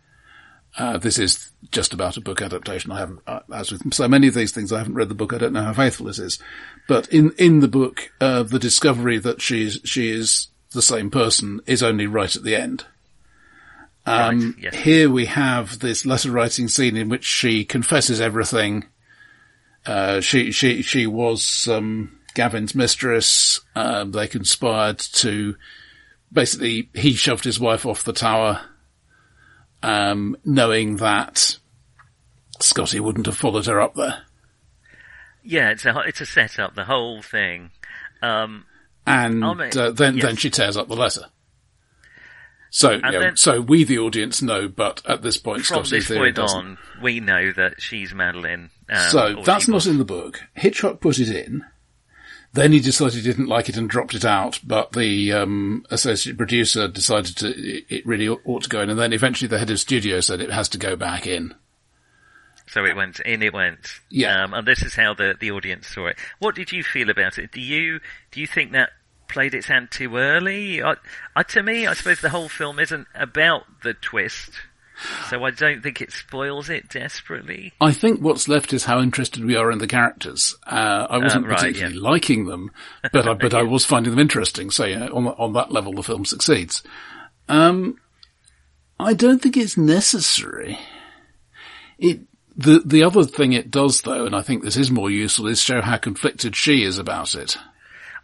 Uh, 0.78 0.96
this 0.96 1.18
is 1.18 1.50
just 1.70 1.92
about 1.92 2.16
a 2.16 2.20
book 2.20 2.40
adaptation. 2.40 2.92
I 2.92 2.98
haven't, 2.98 3.20
uh, 3.26 3.40
as 3.54 3.70
with 3.70 3.92
so 3.92 4.08
many 4.08 4.28
of 4.28 4.34
these 4.34 4.52
things, 4.52 4.72
I 4.72 4.78
haven't 4.78 4.94
read 4.94 5.10
the 5.10 5.14
book. 5.14 5.32
I 5.32 5.38
don't 5.38 5.52
know 5.52 5.64
how 5.64 5.74
faithful 5.74 6.08
it 6.08 6.18
is. 6.18 6.38
But 6.88 7.08
in, 7.08 7.32
in 7.38 7.60
the 7.60 7.68
book, 7.68 8.10
uh, 8.20 8.42
the 8.42 8.58
discovery 8.58 9.18
that 9.18 9.42
she's, 9.42 9.80
she 9.84 10.10
is 10.10 10.48
the 10.72 10.82
same 10.82 11.10
person 11.10 11.60
is 11.66 11.82
only 11.82 12.06
right 12.06 12.34
at 12.34 12.42
the 12.42 12.56
end. 12.56 12.86
Um, 14.06 14.54
right, 14.56 14.64
yes. 14.64 14.76
here 14.76 15.10
we 15.10 15.26
have 15.26 15.78
this 15.78 16.06
letter 16.06 16.30
writing 16.30 16.68
scene 16.68 16.96
in 16.96 17.08
which 17.10 17.24
she 17.24 17.64
confesses 17.64 18.20
everything. 18.20 18.86
Uh, 19.84 20.20
she, 20.20 20.52
she, 20.52 20.80
she 20.80 21.06
was, 21.06 21.68
um, 21.68 22.18
Gavin's 22.34 22.74
mistress. 22.74 23.60
Um, 23.76 24.12
they 24.12 24.26
conspired 24.26 24.98
to, 24.98 25.54
basically, 26.32 26.88
he 26.94 27.12
shoved 27.12 27.44
his 27.44 27.60
wife 27.60 27.84
off 27.84 28.04
the 28.04 28.14
tower 28.14 28.62
um, 29.82 30.36
knowing 30.44 30.96
that 30.96 31.58
Scotty 32.60 33.00
wouldn't 33.00 33.26
have 33.26 33.36
followed 33.36 33.66
her 33.66 33.80
up 33.80 33.94
there. 33.94 34.22
Yeah, 35.44 35.70
it's 35.70 35.84
a 35.84 35.98
it's 36.06 36.20
a 36.20 36.26
setup, 36.26 36.74
the 36.74 36.84
whole 36.84 37.22
thing. 37.22 37.70
Um, 38.22 38.64
and 39.06 39.42
uh, 39.42 39.90
then 39.90 40.16
yes. 40.16 40.24
then 40.24 40.36
she 40.36 40.50
tears 40.50 40.76
up 40.76 40.88
the 40.88 40.94
letter. 40.94 41.26
So, 42.74 42.96
know, 42.96 43.20
then- 43.20 43.36
so 43.36 43.60
we, 43.60 43.84
the 43.84 43.98
audience, 43.98 44.40
know, 44.40 44.66
but 44.66 45.02
at 45.06 45.20
this 45.20 45.36
point, 45.36 45.66
from 45.66 45.84
Scotty's 45.84 46.08
this 46.08 46.16
point 46.16 46.36
doesn't. 46.36 46.58
on, 46.58 46.78
we 47.02 47.20
know 47.20 47.52
that 47.52 47.82
she's 47.82 48.14
Madeleine. 48.14 48.70
Um, 48.88 49.10
So 49.10 49.42
that's 49.44 49.68
not 49.68 49.86
in 49.86 49.98
the 49.98 50.06
book. 50.06 50.40
Hitchcock 50.54 50.98
put 51.00 51.18
it 51.18 51.28
in. 51.28 51.64
Then 52.54 52.72
he 52.72 52.80
decided 52.80 53.14
he 53.14 53.22
didn't 53.22 53.46
like 53.46 53.70
it 53.70 53.78
and 53.78 53.88
dropped 53.88 54.14
it 54.14 54.26
out, 54.26 54.60
but 54.62 54.92
the 54.92 55.32
um, 55.32 55.86
associate 55.90 56.36
producer 56.36 56.86
decided 56.86 57.36
to, 57.38 57.48
it 57.94 58.04
really 58.06 58.28
ought 58.28 58.64
to 58.64 58.68
go 58.68 58.82
in, 58.82 58.90
and 58.90 58.98
then 58.98 59.14
eventually 59.14 59.48
the 59.48 59.58
head 59.58 59.70
of 59.70 59.80
studio 59.80 60.20
said 60.20 60.40
it 60.40 60.50
has 60.50 60.68
to 60.70 60.78
go 60.78 60.94
back 60.94 61.26
in. 61.26 61.54
So 62.66 62.84
it 62.84 62.96
went 62.96 63.20
in. 63.20 63.42
It 63.42 63.52
went. 63.52 64.00
Yeah. 64.08 64.44
Um, 64.44 64.54
and 64.54 64.66
this 64.66 64.82
is 64.82 64.94
how 64.94 65.12
the 65.12 65.34
the 65.38 65.50
audience 65.50 65.88
saw 65.88 66.06
it. 66.06 66.16
What 66.38 66.54
did 66.54 66.72
you 66.72 66.82
feel 66.82 67.10
about 67.10 67.38
it? 67.38 67.52
Do 67.52 67.60
you 67.60 68.00
do 68.30 68.40
you 68.40 68.46
think 68.46 68.72
that 68.72 68.90
played 69.28 69.54
its 69.54 69.66
hand 69.66 69.90
too 69.90 70.16
early? 70.16 70.82
I, 70.82 70.94
I, 71.36 71.42
to 71.42 71.62
me, 71.62 71.86
I 71.86 71.94
suppose 71.94 72.20
the 72.20 72.30
whole 72.30 72.48
film 72.48 72.78
isn't 72.78 73.06
about 73.14 73.64
the 73.82 73.94
twist, 73.94 74.52
so 75.28 75.44
I 75.44 75.50
don't 75.50 75.82
think 75.82 76.00
it 76.00 76.12
spoils 76.12 76.68
it 76.68 76.88
desperately. 76.88 77.72
I 77.80 77.92
think 77.92 78.20
what's 78.20 78.48
left 78.48 78.72
is 78.72 78.84
how 78.84 79.00
interested 79.00 79.44
we 79.44 79.56
are 79.56 79.70
in 79.70 79.78
the 79.78 79.86
characters. 79.86 80.54
Uh, 80.66 81.06
I 81.08 81.18
wasn't 81.18 81.46
Uh, 81.46 81.48
right, 81.48 81.58
particularly 81.58 81.96
liking 81.96 82.46
them, 82.46 82.70
but 83.12 83.26
I, 83.26 83.34
but 83.34 83.54
I 83.62 83.62
was 83.62 83.84
finding 83.84 84.10
them 84.10 84.20
interesting. 84.20 84.70
So 84.70 84.84
yeah, 84.84 85.08
on 85.08 85.26
on 85.28 85.52
that 85.54 85.72
level, 85.72 85.92
the 85.94 86.02
film 86.02 86.24
succeeds. 86.24 86.82
Um, 87.48 87.98
I 88.98 89.14
don't 89.14 89.40
think 89.40 89.56
it's 89.56 89.76
necessary. 89.76 90.78
It 91.98 92.20
the 92.56 92.82
the 92.84 93.02
other 93.02 93.24
thing 93.24 93.52
it 93.52 93.70
does 93.70 94.02
though, 94.02 94.26
and 94.26 94.36
I 94.36 94.42
think 94.42 94.62
this 94.62 94.76
is 94.76 94.90
more 94.90 95.10
useful, 95.10 95.46
is 95.46 95.60
show 95.60 95.80
how 95.80 95.96
conflicted 95.96 96.54
she 96.54 96.84
is 96.84 96.98
about 96.98 97.34
it. 97.34 97.56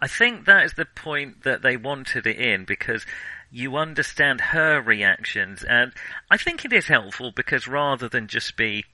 I 0.01 0.07
think 0.07 0.45
that 0.45 0.64
is 0.64 0.74
the 0.74 0.85
point 0.85 1.43
that 1.43 1.62
they 1.62 1.76
wanted 1.76 2.26
it 2.26 2.39
in 2.39 2.64
because 2.64 3.05
you 3.51 3.76
understand 3.76 4.40
her 4.40 4.80
reactions 4.80 5.64
and 5.64 5.92
I 6.30 6.36
think 6.36 6.64
it 6.64 6.72
is 6.72 6.86
helpful 6.86 7.32
because 7.34 7.66
rather 7.66 8.09
than 8.09 8.28
just 8.28 8.57
be, 8.57 8.84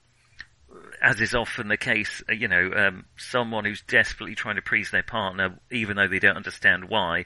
as 1.02 1.20
is 1.20 1.34
often 1.34 1.68
the 1.68 1.76
case, 1.76 2.22
uh, 2.28 2.32
you 2.32 2.48
know, 2.48 2.70
um, 2.74 3.04
someone 3.16 3.64
who's 3.64 3.82
desperately 3.82 4.34
trying 4.34 4.56
to 4.56 4.62
please 4.62 4.90
their 4.90 5.02
partner 5.02 5.58
even 5.70 5.96
though 5.96 6.08
they 6.08 6.20
don't 6.20 6.36
understand 6.36 6.88
why, 6.88 7.24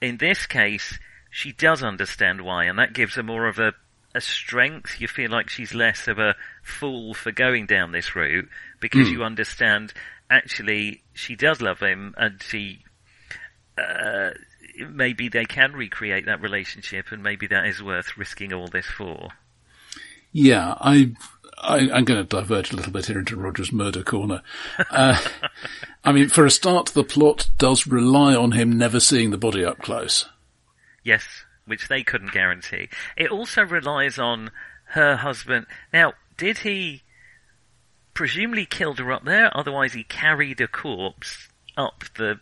in 0.00 0.18
this 0.18 0.46
case, 0.46 0.98
she 1.30 1.52
does 1.52 1.82
understand 1.82 2.42
why 2.42 2.64
and 2.64 2.78
that 2.78 2.92
gives 2.92 3.14
her 3.14 3.22
more 3.22 3.46
of 3.46 3.58
a, 3.58 3.72
a 4.14 4.20
strength. 4.20 5.00
You 5.00 5.08
feel 5.08 5.30
like 5.30 5.48
she's 5.48 5.74
less 5.74 6.08
of 6.08 6.18
a 6.18 6.36
fool 6.62 7.14
for 7.14 7.32
going 7.32 7.66
down 7.66 7.92
this 7.92 8.14
route 8.14 8.48
because 8.80 9.10
you 9.10 9.22
understand 9.24 9.94
actually 10.28 11.02
she 11.14 11.36
does 11.36 11.60
love 11.60 11.80
him 11.80 12.14
and 12.16 12.42
she 12.42 12.80
uh, 13.78 14.30
maybe 14.90 15.28
they 15.28 15.44
can 15.44 15.72
recreate 15.72 16.26
that 16.26 16.40
relationship, 16.40 17.06
and 17.10 17.22
maybe 17.22 17.46
that 17.48 17.66
is 17.66 17.82
worth 17.82 18.16
risking 18.16 18.52
all 18.52 18.68
this 18.68 18.86
for. 18.86 19.30
Yeah, 20.32 20.74
I, 20.80 21.12
I 21.58 21.90
I'm 21.90 22.04
going 22.04 22.20
to 22.20 22.24
diverge 22.24 22.72
a 22.72 22.76
little 22.76 22.92
bit 22.92 23.06
here 23.06 23.18
into 23.18 23.36
Roger's 23.36 23.72
murder 23.72 24.02
corner. 24.02 24.42
Uh, 24.90 25.20
I 26.04 26.12
mean, 26.12 26.28
for 26.28 26.44
a 26.44 26.50
start, 26.50 26.86
the 26.88 27.04
plot 27.04 27.48
does 27.58 27.86
rely 27.86 28.34
on 28.34 28.52
him 28.52 28.76
never 28.76 29.00
seeing 29.00 29.30
the 29.30 29.38
body 29.38 29.64
up 29.64 29.78
close. 29.78 30.28
Yes, 31.02 31.24
which 31.66 31.88
they 31.88 32.02
couldn't 32.02 32.32
guarantee. 32.32 32.88
It 33.16 33.30
also 33.30 33.62
relies 33.62 34.18
on 34.18 34.50
her 34.90 35.16
husband. 35.16 35.66
Now, 35.92 36.14
did 36.36 36.58
he 36.58 37.02
presumably 38.14 38.66
killed 38.66 38.98
her 38.98 39.12
up 39.12 39.24
there? 39.24 39.56
Otherwise, 39.56 39.92
he 39.92 40.04
carried 40.04 40.60
a 40.60 40.68
corpse 40.68 41.48
up 41.76 42.04
the 42.16 42.40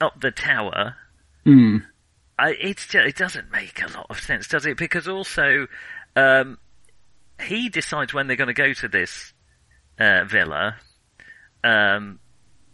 up 0.00 0.20
the 0.20 0.30
tower. 0.30 0.96
Hmm. 1.44 1.78
I, 2.38 2.50
it's 2.60 2.86
ju- 2.86 3.00
it 3.00 3.16
doesn't 3.16 3.50
make 3.50 3.80
a 3.82 3.92
lot 3.92 4.06
of 4.10 4.20
sense, 4.20 4.48
does 4.48 4.66
it? 4.66 4.76
Because 4.76 5.06
also, 5.06 5.66
um, 6.16 6.58
he 7.40 7.68
decides 7.68 8.14
when 8.14 8.26
they're 8.26 8.36
going 8.36 8.48
to 8.48 8.54
go 8.54 8.72
to 8.72 8.88
this 8.88 9.32
uh, 9.98 10.24
villa. 10.24 10.76
Um, 11.62 12.18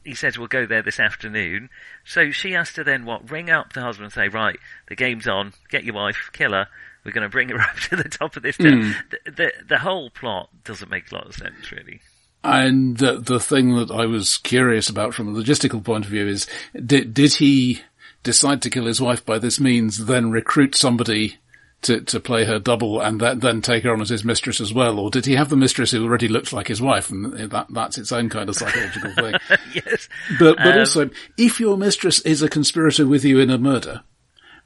he 0.05 0.15
says 0.15 0.39
we'll 0.39 0.49
go 0.49 0.65
there 0.67 0.83
this 0.83 0.99
afternoon. 0.99 1.69
So 2.05 2.31
she 2.31 2.53
has 2.53 2.73
to 2.75 2.85
then 2.85 3.05
what 3.05 3.31
ring 3.31 3.51
up 3.51 3.75
the 3.75 3.83
husband 3.83 4.05
and 4.05 4.13
say, 4.13 4.29
right, 4.29 4.59
the 4.89 4.97
game's 4.97 5.29
on. 5.29 5.53
Get 5.69 5.85
your 5.85 5.95
wife, 5.95 6.31
kill 6.33 6.53
her. 6.53 6.69
We're 7.05 7.13
going 7.13 7.23
to 7.23 7.29
bring 7.29 7.51
her 7.51 7.61
up 7.61 7.77
to 7.91 7.97
the 7.97 8.09
top 8.09 8.37
of 8.37 8.43
this. 8.43 8.57
tower." 8.57 8.71
The, 8.71 9.31
the 9.31 9.53
the 9.69 9.79
whole 9.79 10.11
plot 10.11 10.49
doesn't 10.65 10.91
make 10.91 11.11
a 11.13 11.17
lot 11.17 11.27
of 11.27 11.35
sense, 11.35 11.71
really. 11.73 12.01
And 12.45 12.97
the, 12.97 13.19
the 13.19 13.41
thing 13.41 13.75
that 13.77 13.91
I 13.91 14.07
was 14.07 14.37
curious 14.39 14.89
about 14.89 15.13
from 15.13 15.29
a 15.29 15.39
logistical 15.39 15.83
point 15.83 16.05
of 16.05 16.11
view 16.11 16.27
is, 16.29 16.47
did, 16.73 17.13
did 17.13 17.35
he 17.35 17.83
decide 18.23 18.63
to 18.63 18.71
kill 18.71 18.87
his 18.87 19.01
wife 19.01 19.25
by 19.25 19.39
this 19.39 19.61
means, 19.61 20.07
then 20.07 20.31
recruit 20.31 20.75
somebody 20.75 21.39
to, 21.83 22.01
to 22.01 22.19
play 22.19 22.45
her 22.45 22.59
double 22.59 23.01
and 23.01 23.21
that, 23.21 23.41
then 23.41 23.63
take 23.63 23.85
her 23.85 23.93
on 23.93 24.01
as 24.01 24.09
his 24.09 24.25
mistress 24.25 24.61
as 24.61 24.75
well? 24.75 24.99
Or 24.99 25.11
did 25.11 25.27
he 25.27 25.37
have 25.37 25.49
the 25.49 25.57
mistress 25.57 25.93
who 25.93 26.05
already 26.05 26.29
looked 26.29 26.53
like 26.53 26.69
his 26.69 26.81
wife? 26.81 27.11
And 27.11 27.35
that, 27.51 27.67
that's 27.71 27.99
its 27.99 28.13
own 28.13 28.29
kind 28.29 28.49
of 28.49 28.57
psychological 28.57 29.15
thing. 29.15 29.35
yes, 29.75 30.09
But, 30.39 30.57
but 30.57 30.75
Um, 30.75 30.79
also, 30.81 31.11
if 31.37 31.61
your 31.61 31.77
mistress 31.77 32.21
is 32.21 32.43
a 32.43 32.49
conspirator 32.49 33.07
with 33.07 33.25
you 33.25 33.39
in 33.39 33.51
a 33.51 33.59
murder, 33.59 34.03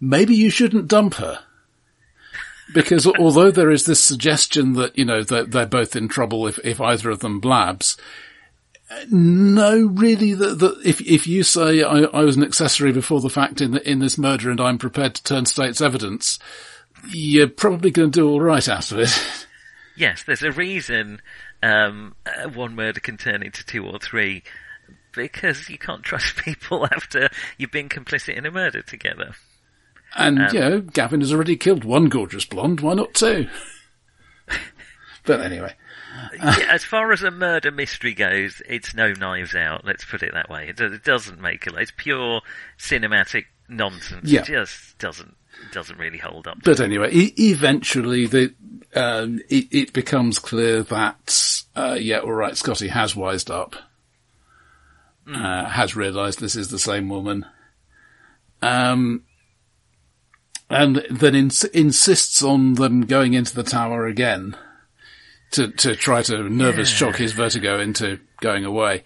maybe 0.00 0.34
you 0.34 0.50
shouldn't 0.50 0.88
dump 0.88 1.14
her. 1.14 1.40
Because 2.74 3.06
although 3.06 3.50
there 3.50 3.70
is 3.70 3.84
this 3.84 4.02
suggestion 4.02 4.72
that, 4.74 4.96
you 4.96 5.04
know, 5.04 5.22
that 5.22 5.50
they're 5.50 5.66
both 5.66 5.94
in 5.94 6.08
trouble 6.08 6.46
if, 6.46 6.58
if 6.64 6.80
either 6.80 7.10
of 7.10 7.20
them 7.20 7.38
blabs, 7.38 7.98
no, 9.10 9.86
really, 9.86 10.34
that, 10.34 10.58
that 10.58 10.80
if, 10.84 11.00
if 11.00 11.26
you 11.26 11.42
say 11.42 11.82
I, 11.82 12.00
I 12.00 12.22
was 12.22 12.36
an 12.36 12.42
accessory 12.42 12.92
before 12.92 13.20
the 13.20 13.30
fact 13.30 13.60
in 13.60 13.72
the, 13.72 13.90
in 13.90 13.98
this 13.98 14.18
murder 14.18 14.50
and 14.50 14.60
I'm 14.60 14.78
prepared 14.78 15.14
to 15.14 15.22
turn 15.22 15.46
state's 15.46 15.80
evidence, 15.80 16.38
you're 17.10 17.48
probably 17.48 17.90
going 17.90 18.10
to 18.10 18.20
do 18.20 18.28
all 18.28 18.40
right 18.40 18.68
out 18.68 18.92
of 18.92 18.98
it. 18.98 19.46
yes. 19.96 20.24
There's 20.24 20.42
a 20.42 20.52
reason 20.52 21.20
um, 21.62 22.14
uh, 22.26 22.48
one 22.48 22.74
murder 22.74 23.00
can 23.00 23.16
turn 23.16 23.42
into 23.42 23.64
two 23.64 23.86
or 23.86 23.98
three 23.98 24.42
because 25.12 25.68
you 25.68 25.78
can't 25.78 26.02
trust 26.04 26.36
people 26.36 26.86
after 26.86 27.28
you've 27.58 27.72
been 27.72 27.88
complicit 27.88 28.36
in 28.36 28.46
a 28.46 28.50
murder 28.50 28.82
together. 28.82 29.34
And, 30.14 30.38
Um, 30.40 30.54
you 30.54 30.60
know, 30.60 30.80
Gavin 30.80 31.20
has 31.20 31.32
already 31.32 31.56
killed 31.56 31.84
one 31.84 32.06
gorgeous 32.06 32.44
blonde, 32.44 32.80
why 32.80 32.94
not 32.94 33.14
two? 33.14 33.48
but 35.24 35.40
anyway. 35.40 35.74
Yeah, 36.34 36.66
as 36.70 36.84
far 36.84 37.12
as 37.12 37.22
a 37.22 37.30
murder 37.30 37.70
mystery 37.70 38.14
goes, 38.14 38.62
it's 38.68 38.94
no 38.94 39.12
Knives 39.12 39.54
Out. 39.54 39.84
Let's 39.84 40.04
put 40.04 40.22
it 40.22 40.32
that 40.34 40.48
way. 40.48 40.68
It, 40.68 40.80
it 40.80 41.04
doesn't 41.04 41.40
make 41.40 41.66
it. 41.66 41.74
It's 41.76 41.92
pure 41.96 42.40
cinematic 42.78 43.44
nonsense. 43.68 44.30
Yeah. 44.30 44.40
It 44.40 44.46
just 44.46 44.98
doesn't 44.98 45.36
doesn't 45.72 45.98
really 45.98 46.18
hold 46.18 46.46
up. 46.46 46.58
But 46.64 46.80
anyway, 46.80 47.10
e- 47.12 47.34
eventually 47.36 48.26
the, 48.26 48.54
um, 48.94 49.40
it, 49.48 49.68
it 49.70 49.92
becomes 49.92 50.38
clear 50.38 50.82
that, 50.84 51.62
uh, 51.76 51.96
yeah, 52.00 52.20
alright, 52.20 52.56
Scotty 52.56 52.88
has 52.88 53.14
wised 53.14 53.50
up. 53.50 53.76
Uh, 55.26 55.66
has 55.66 55.94
realised 55.94 56.40
this 56.40 56.56
is 56.56 56.68
the 56.68 56.78
same 56.80 57.08
woman. 57.08 57.46
Um, 58.60 59.22
and 60.68 61.04
then 61.10 61.34
ins- 61.34 61.64
insists 61.64 62.42
on 62.42 62.74
them 62.74 63.02
going 63.02 63.34
into 63.34 63.54
the 63.54 63.62
tower 63.62 64.06
again 64.06 64.56
to, 65.52 65.68
to 65.68 65.96
try 65.96 66.22
to 66.22 66.48
nervous 66.48 66.88
shock 66.88 67.16
his 67.16 67.32
vertigo 67.32 67.80
into 67.80 68.18
going 68.40 68.64
away. 68.64 69.04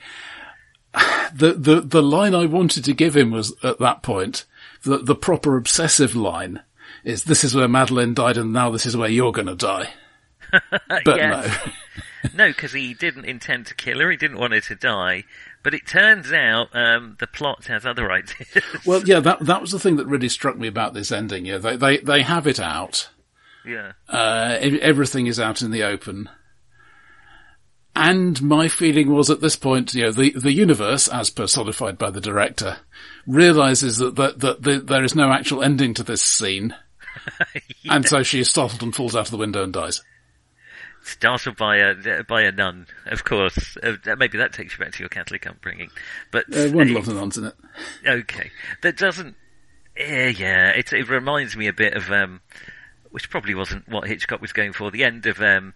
The, 1.35 1.53
the, 1.53 1.81
the 1.83 2.03
line 2.03 2.35
I 2.35 2.47
wanted 2.47 2.85
to 2.85 2.95
give 2.95 3.15
him 3.15 3.31
was 3.33 3.53
at 3.63 3.81
that 3.81 4.03
point, 4.03 4.47
the, 4.85 4.99
the 4.99 5.17
proper 5.17 5.57
obsessive 5.57 6.15
line 6.15 6.63
is 7.05 7.25
this 7.25 7.45
is 7.45 7.55
where 7.55 7.69
Madeleine 7.69 8.15
died 8.15 8.39
and 8.39 8.53
now 8.53 8.71
this 8.71 8.87
is 8.87 8.97
where 8.97 9.09
you're 9.11 9.33
going 9.33 9.49
to 9.49 9.57
die. 9.57 9.91
But 10.71 11.17
Yes. 11.17 11.71
No, 12.35 12.47
because 12.49 12.73
he 12.73 12.95
didn't 12.95 13.25
intend 13.25 13.67
to 13.67 13.75
kill 13.75 13.99
her. 13.99 14.11
He 14.11 14.17
didn't 14.17 14.39
want 14.39 14.55
her 14.55 14.61
to 14.61 14.75
die. 14.75 15.25
But 15.63 15.75
it 15.75 15.87
turns 15.87 16.33
out 16.33 16.69
um, 16.75 17.17
the 17.19 17.27
plot 17.27 17.67
has 17.67 17.85
other 17.85 18.11
ideas. 18.11 18.49
Well, 18.87 19.03
yeah, 19.05 19.21
that, 19.21 19.41
that 19.41 19.61
was 19.61 19.73
the 19.73 19.81
thing 19.81 19.97
that 19.97 20.07
really 20.07 20.29
struck 20.29 20.57
me 20.57 20.69
about 20.69 20.95
this 20.95 21.11
ending. 21.11 21.45
Yeah, 21.45 21.59
they, 21.59 21.77
they, 21.77 21.99
they 21.99 22.23
have 22.23 22.47
it 22.47 22.61
out. 22.61 23.11
Yeah. 23.67 23.93
Uh, 24.09 24.57
everything 24.61 25.27
is 25.27 25.41
out 25.41 25.63
in 25.63 25.71
the 25.71 25.83
open. 25.83 26.29
And 27.95 28.41
my 28.43 28.69
feeling 28.69 29.11
was 29.11 29.31
at 29.31 29.41
this 29.41 29.57
point, 29.57 29.95
you 29.95 30.03
know, 30.03 30.13
the, 30.13 30.31
the 30.33 30.53
universe, 30.53 31.09
as 31.09 31.31
personified 31.31 31.97
by 31.97 32.11
the 32.11 32.21
director, 32.21 32.77
realizes 33.27 33.97
that, 33.97 34.17
that, 34.17 34.41
that, 34.41 34.63
the, 34.63 34.81
there 34.81 35.03
is 35.03 35.15
no 35.15 35.31
actual 35.33 35.63
ending 35.63 35.95
to 35.95 36.03
this 36.03 36.23
scene. 36.23 36.75
And 37.89 38.07
so 38.07 38.23
she 38.23 38.41
is 38.41 38.51
startled 38.51 38.83
and 38.83 38.95
falls 38.95 39.17
out 39.17 39.27
of 39.27 39.31
the 39.31 39.37
window 39.37 39.63
and 39.65 39.73
dies. 39.73 40.03
Startled 41.03 41.57
by 41.57 41.77
a 41.77 42.23
by 42.25 42.43
a 42.43 42.51
nun, 42.53 42.87
of 43.07 43.25
course. 43.25 43.77
Uh, 43.83 43.93
maybe 44.19 44.39
that 44.39 44.53
takes 44.53 44.75
you 44.77 44.85
back 44.85 44.93
to 44.95 45.01
your 45.01 45.09
Catholic 45.09 45.47
upbringing. 45.47 45.91
But 46.33 46.45
Uh, 46.55 46.69
one 46.69 46.93
lot 46.93 47.07
of 47.07 47.15
nuns 47.15 47.39
in 47.39 47.45
it. 47.45 47.55
Okay, 48.07 48.51
that 48.83 48.97
doesn't. 48.97 49.37
Yeah, 49.97 50.29
yeah. 50.29 50.69
It 50.71 50.93
it 50.93 51.09
reminds 51.09 51.57
me 51.57 51.69
a 51.69 51.73
bit 51.73 51.95
of 51.95 52.11
um, 52.11 52.41
which 53.17 53.31
probably 53.31 53.55
wasn't 53.55 53.89
what 53.89 54.07
Hitchcock 54.07 54.43
was 54.43 54.53
going 54.53 54.75
for. 54.75 54.91
The 54.91 55.03
end 55.03 55.25
of 55.25 55.41
um, 55.41 55.73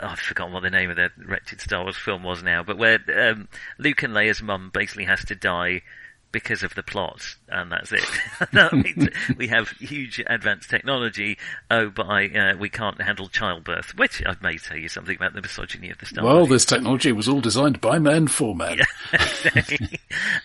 oh, 0.00 0.06
I've 0.10 0.20
forgotten 0.20 0.52
what 0.52 0.62
the 0.62 0.70
name 0.70 0.90
of 0.90 0.96
the 0.96 1.10
wretched 1.26 1.60
Star 1.60 1.82
Wars 1.82 1.96
film 1.96 2.22
was 2.22 2.40
now, 2.40 2.62
but 2.62 2.78
where 2.78 3.00
um, 3.18 3.48
Luke 3.78 4.04
and 4.04 4.14
Leia's 4.14 4.40
mum 4.40 4.70
basically 4.72 5.06
has 5.06 5.24
to 5.24 5.34
die 5.34 5.82
because 6.30 6.62
of 6.62 6.74
the 6.74 6.82
plot, 6.82 7.36
and 7.48 7.72
that's 7.72 7.92
it. 7.92 8.04
that 8.52 8.72
means 8.72 9.08
we 9.36 9.48
have 9.48 9.70
huge 9.70 10.22
advanced 10.26 10.68
technology. 10.68 11.38
Oh, 11.70 11.90
but 11.90 12.06
I, 12.06 12.26
uh, 12.26 12.56
we 12.56 12.68
can't 12.68 13.00
handle 13.00 13.28
childbirth, 13.28 13.96
which 13.96 14.22
I 14.26 14.36
may 14.42 14.58
tell 14.58 14.76
you 14.76 14.88
something 14.88 15.16
about 15.16 15.34
the 15.34 15.40
misogyny 15.40 15.90
of 15.90 15.98
the 15.98 16.06
Star 16.06 16.24
Well, 16.24 16.46
this 16.46 16.64
technology 16.64 17.12
was 17.12 17.28
all 17.28 17.40
designed 17.40 17.80
by 17.80 17.98
men 17.98 18.28
for 18.28 18.54
men. 18.54 18.80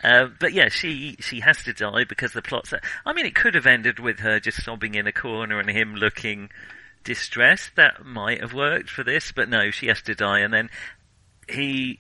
um, 0.04 0.36
but 0.40 0.54
yeah, 0.54 0.70
she 0.70 1.18
she 1.20 1.42
has 1.42 1.64
to 1.64 1.74
die 1.74 2.06
because 2.06 2.32
the 2.34 2.42
plot's. 2.42 2.74
I 3.06 3.14
mean, 3.14 3.26
it 3.26 3.36
could 3.36 3.56
have 3.56 3.68
ended 3.68 4.00
with 4.00 4.20
her 4.20 4.40
just 4.40 4.64
sobbing 4.64 4.96
in 4.96 5.08
a 5.08 5.12
corner 5.12 5.60
and 5.60 5.70
him 5.70 5.96
looking 5.96 6.50
distressed. 7.04 7.76
That 7.76 8.06
might 8.06 8.42
have 8.42 8.54
worked 8.54 8.90
for 8.90 9.04
this, 9.04 9.32
but 9.32 9.50
no, 9.50 9.72
she 9.72 9.88
has 9.88 10.02
to 10.04 10.16
die, 10.16 10.40
and 10.40 10.54
then 10.54 10.70
he. 11.50 12.00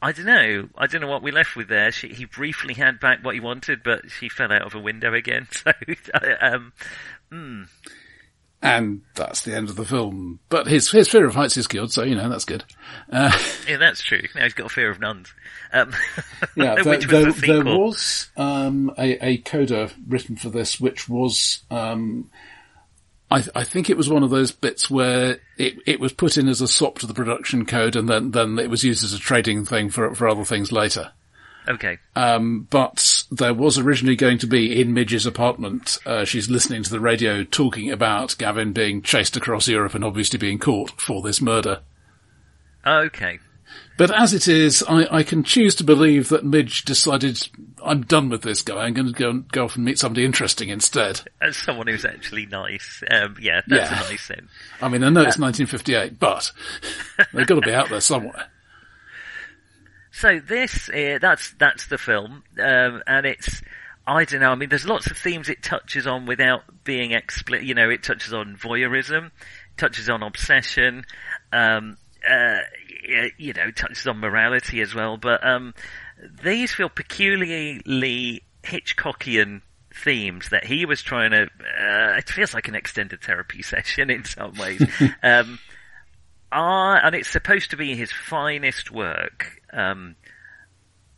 I 0.00 0.12
don't 0.12 0.26
know. 0.26 0.68
I 0.76 0.86
don't 0.86 1.00
know 1.00 1.08
what 1.08 1.22
we 1.22 1.32
left 1.32 1.56
with 1.56 1.68
there. 1.68 1.90
She, 1.90 2.08
he 2.08 2.24
briefly 2.24 2.74
had 2.74 3.00
back 3.00 3.24
what 3.24 3.34
he 3.34 3.40
wanted, 3.40 3.82
but 3.82 4.10
she 4.10 4.28
fell 4.28 4.52
out 4.52 4.62
of 4.62 4.74
a 4.74 4.80
window 4.80 5.14
again. 5.14 5.48
So, 5.64 5.72
um, 6.40 6.72
mm, 7.32 7.68
And 8.62 9.02
that's 9.14 9.42
the 9.42 9.54
end 9.54 9.68
of 9.68 9.76
the 9.76 9.84
film. 9.84 10.38
But 10.48 10.66
his 10.66 10.90
his 10.90 11.08
fear 11.08 11.26
of 11.26 11.34
heights 11.34 11.56
is 11.56 11.66
cured, 11.66 11.90
so 11.90 12.02
you 12.02 12.14
know 12.14 12.28
that's 12.28 12.44
good. 12.44 12.64
Uh, 13.10 13.36
yeah, 13.68 13.76
that's 13.76 14.02
true. 14.02 14.22
Now 14.34 14.44
he's 14.44 14.54
got 14.54 14.66
a 14.66 14.70
fear 14.70 14.90
of 14.90 15.00
nuns. 15.00 15.32
Um, 15.72 15.92
yeah, 16.56 16.74
there, 16.76 16.84
was 16.84 17.06
there, 17.06 17.32
the 17.32 17.46
there 17.46 17.64
was 17.64 18.30
um, 18.36 18.92
a, 18.98 19.26
a 19.26 19.38
coda 19.38 19.90
written 20.06 20.36
for 20.36 20.50
this, 20.50 20.80
which 20.80 21.08
was 21.08 21.62
um, 21.70 22.30
I, 23.30 23.44
I 23.54 23.64
think 23.64 23.90
it 23.90 23.96
was 23.96 24.08
one 24.08 24.22
of 24.22 24.30
those 24.30 24.52
bits 24.52 24.90
where 24.90 25.38
it, 25.56 25.78
it 25.86 26.00
was 26.00 26.12
put 26.12 26.36
in 26.36 26.48
as 26.48 26.60
a 26.60 26.68
swap 26.68 26.98
to 27.00 27.06
the 27.06 27.14
production 27.14 27.66
code, 27.66 27.96
and 27.96 28.08
then 28.08 28.30
then 28.30 28.58
it 28.58 28.70
was 28.70 28.84
used 28.84 29.04
as 29.04 29.12
a 29.12 29.18
trading 29.18 29.64
thing 29.64 29.90
for 29.90 30.14
for 30.14 30.28
other 30.28 30.44
things 30.44 30.72
later. 30.72 31.12
Okay. 31.68 31.98
Um, 32.16 32.66
but 32.70 33.24
there 33.30 33.52
was 33.52 33.76
originally 33.76 34.16
going 34.16 34.38
to 34.38 34.46
be 34.46 34.80
in 34.80 34.94
Midge's 34.94 35.26
apartment. 35.26 35.98
Uh, 36.06 36.24
she's 36.24 36.48
listening 36.48 36.82
to 36.82 36.90
the 36.90 37.00
radio 37.00 37.44
talking 37.44 37.90
about 37.90 38.38
Gavin 38.38 38.72
being 38.72 39.02
chased 39.02 39.36
across 39.36 39.68
Europe 39.68 39.94
and 39.94 40.02
obviously 40.02 40.38
being 40.38 40.58
caught 40.58 40.98
for 40.98 41.20
this 41.20 41.42
murder. 41.42 41.80
Okay. 42.86 43.38
But 43.96 44.10
as 44.12 44.32
it 44.32 44.46
is, 44.46 44.84
I, 44.88 45.18
I 45.18 45.22
can 45.24 45.42
choose 45.42 45.74
to 45.76 45.84
believe 45.84 46.28
that 46.28 46.44
Midge 46.44 46.84
decided, 46.84 47.48
I'm 47.84 48.02
done 48.02 48.28
with 48.28 48.42
this 48.42 48.62
guy. 48.62 48.84
I'm 48.84 48.94
going 48.94 49.08
to 49.08 49.12
go 49.12 49.30
and 49.30 49.48
go 49.50 49.64
off 49.64 49.74
and 49.76 49.84
meet 49.84 49.98
somebody 49.98 50.24
interesting 50.24 50.68
instead. 50.68 51.22
As 51.42 51.56
someone 51.56 51.88
who's 51.88 52.04
actually 52.04 52.46
nice, 52.46 53.02
um, 53.10 53.36
yeah, 53.40 53.60
that's 53.66 53.90
Yeah. 53.90 54.06
a 54.06 54.10
nice 54.10 54.26
thing. 54.26 54.48
I 54.80 54.88
mean, 54.88 55.02
I 55.02 55.08
know 55.08 55.22
it's 55.22 55.38
1958, 55.38 56.18
but 56.20 56.52
they've 57.34 57.46
got 57.46 57.56
to 57.56 57.60
be 57.60 57.72
out 57.74 57.88
there 57.90 58.00
somewhere. 58.00 58.46
So 60.10 60.40
this, 60.40 60.88
uh, 60.88 61.18
that's 61.20 61.52
that's 61.58 61.86
the 61.86 61.98
film, 61.98 62.42
um, 62.60 63.02
and 63.06 63.24
it's 63.24 63.62
I 64.04 64.24
don't 64.24 64.40
know. 64.40 64.50
I 64.50 64.54
mean, 64.56 64.68
there's 64.68 64.86
lots 64.86 65.08
of 65.08 65.16
themes 65.16 65.48
it 65.48 65.62
touches 65.62 66.08
on 66.08 66.26
without 66.26 66.62
being 66.82 67.12
explicit. 67.12 67.64
You 67.66 67.74
know, 67.74 67.88
it 67.88 68.02
touches 68.02 68.32
on 68.34 68.56
voyeurism, 68.56 69.30
touches 69.76 70.08
on 70.08 70.24
obsession, 70.24 71.04
um, 71.52 71.98
uh, 72.28 72.58
you 73.36 73.52
know, 73.52 73.70
touches 73.70 74.06
on 74.06 74.18
morality 74.18 74.80
as 74.80 74.94
well. 74.94 75.16
But 75.16 75.46
um, 75.46 75.74
these 76.42 76.72
feel 76.72 76.88
peculiarly 76.88 78.42
Hitchcockian 78.62 79.62
themes 79.94 80.50
that 80.50 80.64
he 80.64 80.86
was 80.86 81.02
trying 81.02 81.30
to. 81.30 81.42
Uh, 81.42 82.16
it 82.18 82.28
feels 82.28 82.54
like 82.54 82.68
an 82.68 82.74
extended 82.74 83.22
therapy 83.22 83.62
session 83.62 84.10
in 84.10 84.24
some 84.24 84.54
ways. 84.54 84.82
um, 85.22 85.58
I, 86.50 87.00
and 87.02 87.14
it's 87.14 87.28
supposed 87.28 87.70
to 87.70 87.76
be 87.76 87.94
his 87.94 88.12
finest 88.12 88.90
work. 88.90 89.60
Um, 89.72 90.16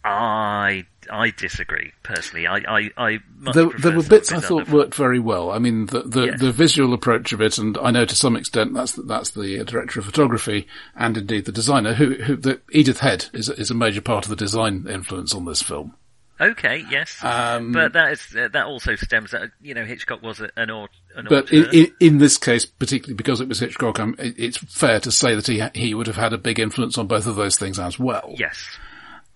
I 0.04 0.86
I 1.10 1.30
disagree 1.30 1.92
personally. 2.02 2.46
I 2.46 2.56
I, 2.58 2.90
I 2.96 3.18
There, 3.52 3.68
there 3.78 3.96
were 3.96 4.02
bits 4.02 4.32
I 4.32 4.40
thought 4.40 4.68
worked 4.68 4.94
very 4.94 5.18
well. 5.18 5.50
I 5.50 5.58
mean, 5.58 5.86
the 5.86 6.02
the, 6.02 6.26
Yes. 6.26 6.40
the 6.40 6.52
visual 6.52 6.94
approach 6.94 7.32
of 7.32 7.40
it, 7.40 7.58
and 7.58 7.76
I 7.78 7.90
know 7.90 8.04
to 8.04 8.14
some 8.16 8.36
extent 8.36 8.74
that's 8.74 8.92
that's 8.92 9.30
the 9.30 9.64
director 9.64 10.00
of 10.00 10.06
photography 10.06 10.66
and 10.96 11.16
indeed 11.16 11.44
the 11.44 11.52
designer. 11.52 11.94
Who, 11.94 12.14
who 12.14 12.36
the, 12.36 12.60
Edith 12.70 13.00
Head 13.00 13.26
is 13.32 13.48
is 13.48 13.70
a 13.70 13.74
major 13.74 14.00
part 14.00 14.24
of 14.24 14.30
the 14.30 14.36
design 14.36 14.86
influence 14.88 15.34
on 15.34 15.44
this 15.44 15.62
film. 15.62 15.94
Okay, 16.42 16.82
yes, 16.90 17.18
Um, 17.22 17.72
but 17.72 17.92
that 17.92 18.12
is 18.12 18.34
uh, 18.34 18.48
that 18.54 18.64
also 18.64 18.94
stems 18.96 19.32
that 19.32 19.50
you 19.60 19.74
know 19.74 19.84
Hitchcock 19.84 20.22
was 20.22 20.40
an 20.56 20.70
aut- 20.70 20.88
But 21.28 21.52
in, 21.52 21.66
in, 21.70 21.92
in 22.00 22.18
this 22.18 22.38
case, 22.38 22.64
particularly 22.64 23.12
because 23.16 23.42
it 23.42 23.48
was 23.48 23.60
Hitchcock, 23.60 24.00
um, 24.00 24.14
it, 24.18 24.36
it's 24.38 24.56
fair 24.56 25.00
to 25.00 25.10
say 25.12 25.34
that 25.34 25.46
he 25.46 25.62
he 25.74 25.92
would 25.92 26.06
have 26.06 26.16
had 26.16 26.32
a 26.32 26.38
big 26.38 26.58
influence 26.58 26.96
on 26.96 27.06
both 27.08 27.26
of 27.26 27.36
those 27.36 27.56
things 27.58 27.78
as 27.78 27.98
well. 27.98 28.34
yes, 28.38 28.78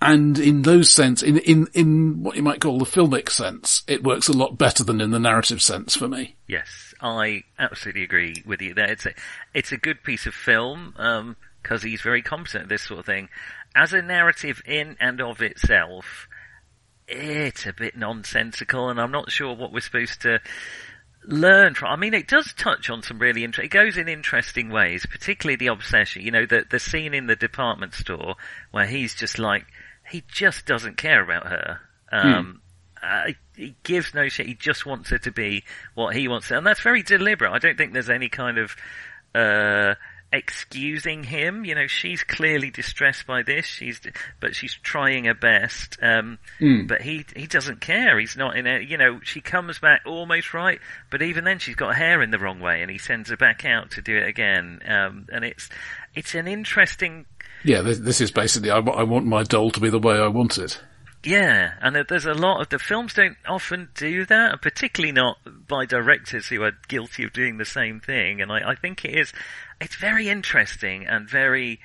And 0.05 0.39
in 0.39 0.63
those 0.63 0.91
sense, 0.91 1.23
in 1.23 1.39
in 1.39 1.69
in 1.73 2.23
what 2.23 2.37
you 2.37 2.43
might 2.43 2.61
call 2.61 2.79
the 2.79 2.85
filmic 2.85 3.31
sense, 3.31 3.83
it 3.87 4.05
works 4.05 4.29
a 4.29 4.37
lot 4.37 4.59
better 4.59 4.85
than 4.85 5.01
in 5.01 5.11
the 5.11 5.19
narrative 5.19 5.63
sense 5.63 5.97
for 5.97 6.09
me. 6.09 6.37
yes, 6.47 6.95
I 7.01 7.45
absolutely 7.59 8.03
agree 8.03 8.43
with 8.47 8.61
you 8.63 8.75
there. 8.75 8.91
It's 8.91 9.07
a 9.07 9.13
it's 9.53 9.73
a 9.73 9.77
good 9.77 10.03
piece 10.03 10.27
of 10.27 10.35
film 10.35 10.95
um, 10.97 11.37
because 11.63 11.83
he's 11.83 12.01
very 12.01 12.23
competent 12.23 12.65
at 12.65 12.69
this 12.69 12.83
sort 12.83 13.01
of 13.01 13.07
thing. 13.07 13.29
As 13.75 13.93
a 13.93 14.03
narrative 14.03 14.63
in 14.67 14.97
and 15.01 15.21
of 15.21 15.43
itself, 15.43 16.29
it's 17.09 17.67
a 17.67 17.73
bit 17.73 17.97
nonsensical, 17.97 18.89
and 18.89 19.01
I'm 19.01 19.11
not 19.11 19.31
sure 19.31 19.55
what 19.55 19.73
we're 19.73 19.81
supposed 19.81 20.23
to 20.23 20.41
learn 21.27 21.75
from. 21.75 21.91
I 21.91 21.97
mean, 21.97 22.15
it 22.15 22.29
does 22.29 22.53
touch 22.55 22.91
on 22.91 23.03
some 23.03 23.19
really 23.19 23.45
interesting. 23.45 23.67
It 23.67 23.85
goes 23.85 23.97
in 23.97 24.09
interesting 24.09 24.71
ways, 24.71 25.07
particularly 25.07 25.57
the 25.57 25.69
obsession. 25.69 26.23
You 26.23 26.31
know, 26.31 26.47
the 26.47 26.65
the 26.71 26.79
scene 26.79 27.15
in 27.15 27.27
the 27.27 27.37
department 27.37 27.95
store 27.95 28.37
where 28.71 28.87
he's 28.87 29.15
just 29.15 29.39
like 29.39 29.67
he 30.11 30.23
just 30.29 30.67
doesn't 30.67 30.97
care 30.97 31.23
about 31.23 31.47
her. 31.47 31.81
Um, 32.13 32.61
uh, 33.03 33.33
he 33.57 33.75
gives 33.83 34.15
no 34.15 34.29
shit. 34.29 34.47
He 34.47 34.55
just 34.55 34.87
wants 34.87 35.11
her 35.11 35.19
to 35.19 35.31
be 35.31 35.65
what 35.95 36.15
he 36.17 36.27
wants, 36.29 36.49
her. 36.49 36.57
and 36.57 36.67
that's 36.67 36.81
very 36.81 37.03
deliberate. 37.03 37.51
I 37.53 37.59
don't 37.59 37.77
think 37.77 37.93
there's 37.93 38.11
any 38.11 38.29
kind 38.29 38.59
of 38.59 38.77
uh, 39.35 39.95
excusing 40.33 41.23
him. 41.23 41.65
You 41.65 41.75
know, 41.75 41.87
she's 41.87 42.23
clearly 42.25 42.71
distressed 42.71 43.27
by 43.27 43.43
this. 43.43 43.67
She's, 43.67 44.01
but 44.41 44.55
she's 44.55 44.75
trying 44.83 45.25
her 45.25 45.35
best. 45.35 45.99
Um, 46.03 46.39
But 46.87 47.03
he 47.03 47.25
he 47.37 47.47
doesn't 47.47 47.81
care. 47.81 48.19
He's 48.19 48.37
not 48.37 48.57
in 48.57 48.67
a. 48.67 48.81
You 48.81 48.97
know, 48.97 49.21
she 49.23 49.41
comes 49.41 49.79
back 49.79 50.03
almost 50.07 50.55
right, 50.55 50.81
but 51.11 51.23
even 51.23 51.45
then 51.45 51.59
she's 51.59 51.77
got 51.77 51.95
hair 51.97 52.23
in 52.23 52.31
the 52.31 52.39
wrong 52.39 52.61
way, 52.61 52.83
and 52.83 52.91
he 52.91 52.99
sends 52.99 53.31
her 53.31 53.37
back 53.37 53.65
out 53.65 53.93
to 53.93 54.03
do 54.03 54.17
it 54.17 54.27
again. 54.27 54.81
Um, 54.87 55.27
and 55.33 55.45
it's 55.45 55.69
it's 56.15 56.35
an 56.35 56.47
interesting 56.49 57.27
Yeah, 57.65 57.81
this, 57.81 57.99
this 57.99 58.21
is 58.21 58.31
basically 58.31 58.71
I, 58.71 58.79
I 58.79 59.03
want 59.03 59.27
my 59.27 59.43
doll 59.43 59.71
to 59.71 59.81
be 59.81 59.91
the 59.91 59.99
way 59.99 60.17
I 60.19 60.29
want 60.29 60.59
it. 60.59 60.81
Yeah, 61.25 61.73
and 61.81 61.97
there's 62.07 62.27
a 62.27 62.35
lot 62.35 62.61
of 62.61 62.69
the 62.69 62.79
films 62.79 63.15
don't 63.15 63.39
often 63.49 63.89
do 63.95 64.27
that, 64.27 64.53
and 64.53 64.61
particularly 64.61 65.13
not 65.13 65.39
by 65.67 65.87
directors 65.87 66.49
who 66.49 66.63
are 66.63 66.73
guilty 66.87 67.25
of 67.25 67.33
doing 67.33 67.57
the 67.57 67.65
same 67.65 68.01
thing. 68.01 68.43
And 68.43 68.53
I, 68.53 68.73
I 68.73 68.75
think 68.75 69.07
it 69.07 69.19
is, 69.19 69.33
it's 69.81 69.97
very 69.97 70.29
interesting 70.29 71.07
and 71.07 71.29
very. 71.29 71.81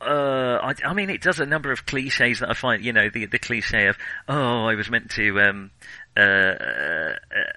Uh, 0.00 0.58
I, 0.62 0.74
I 0.84 0.92
mean, 0.92 1.08
it 1.08 1.22
does 1.22 1.40
a 1.40 1.46
number 1.46 1.72
of 1.72 1.86
cliches 1.86 2.40
that 2.40 2.50
I 2.50 2.54
find, 2.54 2.82
you 2.82 2.92
know, 2.92 3.08
the 3.10 3.26
the 3.26 3.38
cliche 3.38 3.86
of, 3.86 3.96
oh, 4.28 4.64
I 4.64 4.74
was 4.74 4.90
meant 4.90 5.10
to, 5.12 5.40
um, 5.40 5.70
uh, 6.16 6.20
uh, 6.20 7.14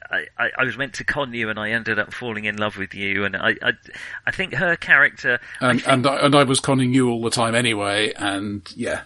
I, 0.10 0.26
I, 0.38 0.50
I 0.60 0.64
was 0.64 0.78
meant 0.78 0.94
to 0.96 1.04
con 1.04 1.34
you, 1.34 1.50
and 1.50 1.60
I 1.60 1.70
ended 1.72 2.00
up 2.00 2.14
falling 2.14 2.46
in 2.46 2.58
love 2.58 2.78
with 2.78 2.94
you, 2.94 3.24
and 3.26 3.36
I, 3.36 3.56
I, 3.62 3.72
I 4.26 4.32
think 4.32 4.54
her 4.56 4.76
character, 4.76 5.40
I 5.62 5.70
And 5.72 5.80
think- 5.82 5.92
and 5.92 6.08
I, 6.08 6.16
and 6.18 6.36
I 6.36 6.44
was 6.44 6.60
conning 6.60 6.94
you 6.94 7.10
all 7.10 7.22
the 7.22 7.30
time 7.30 7.54
anyway. 7.56 8.14
And 8.16 8.68
yeah, 8.76 9.02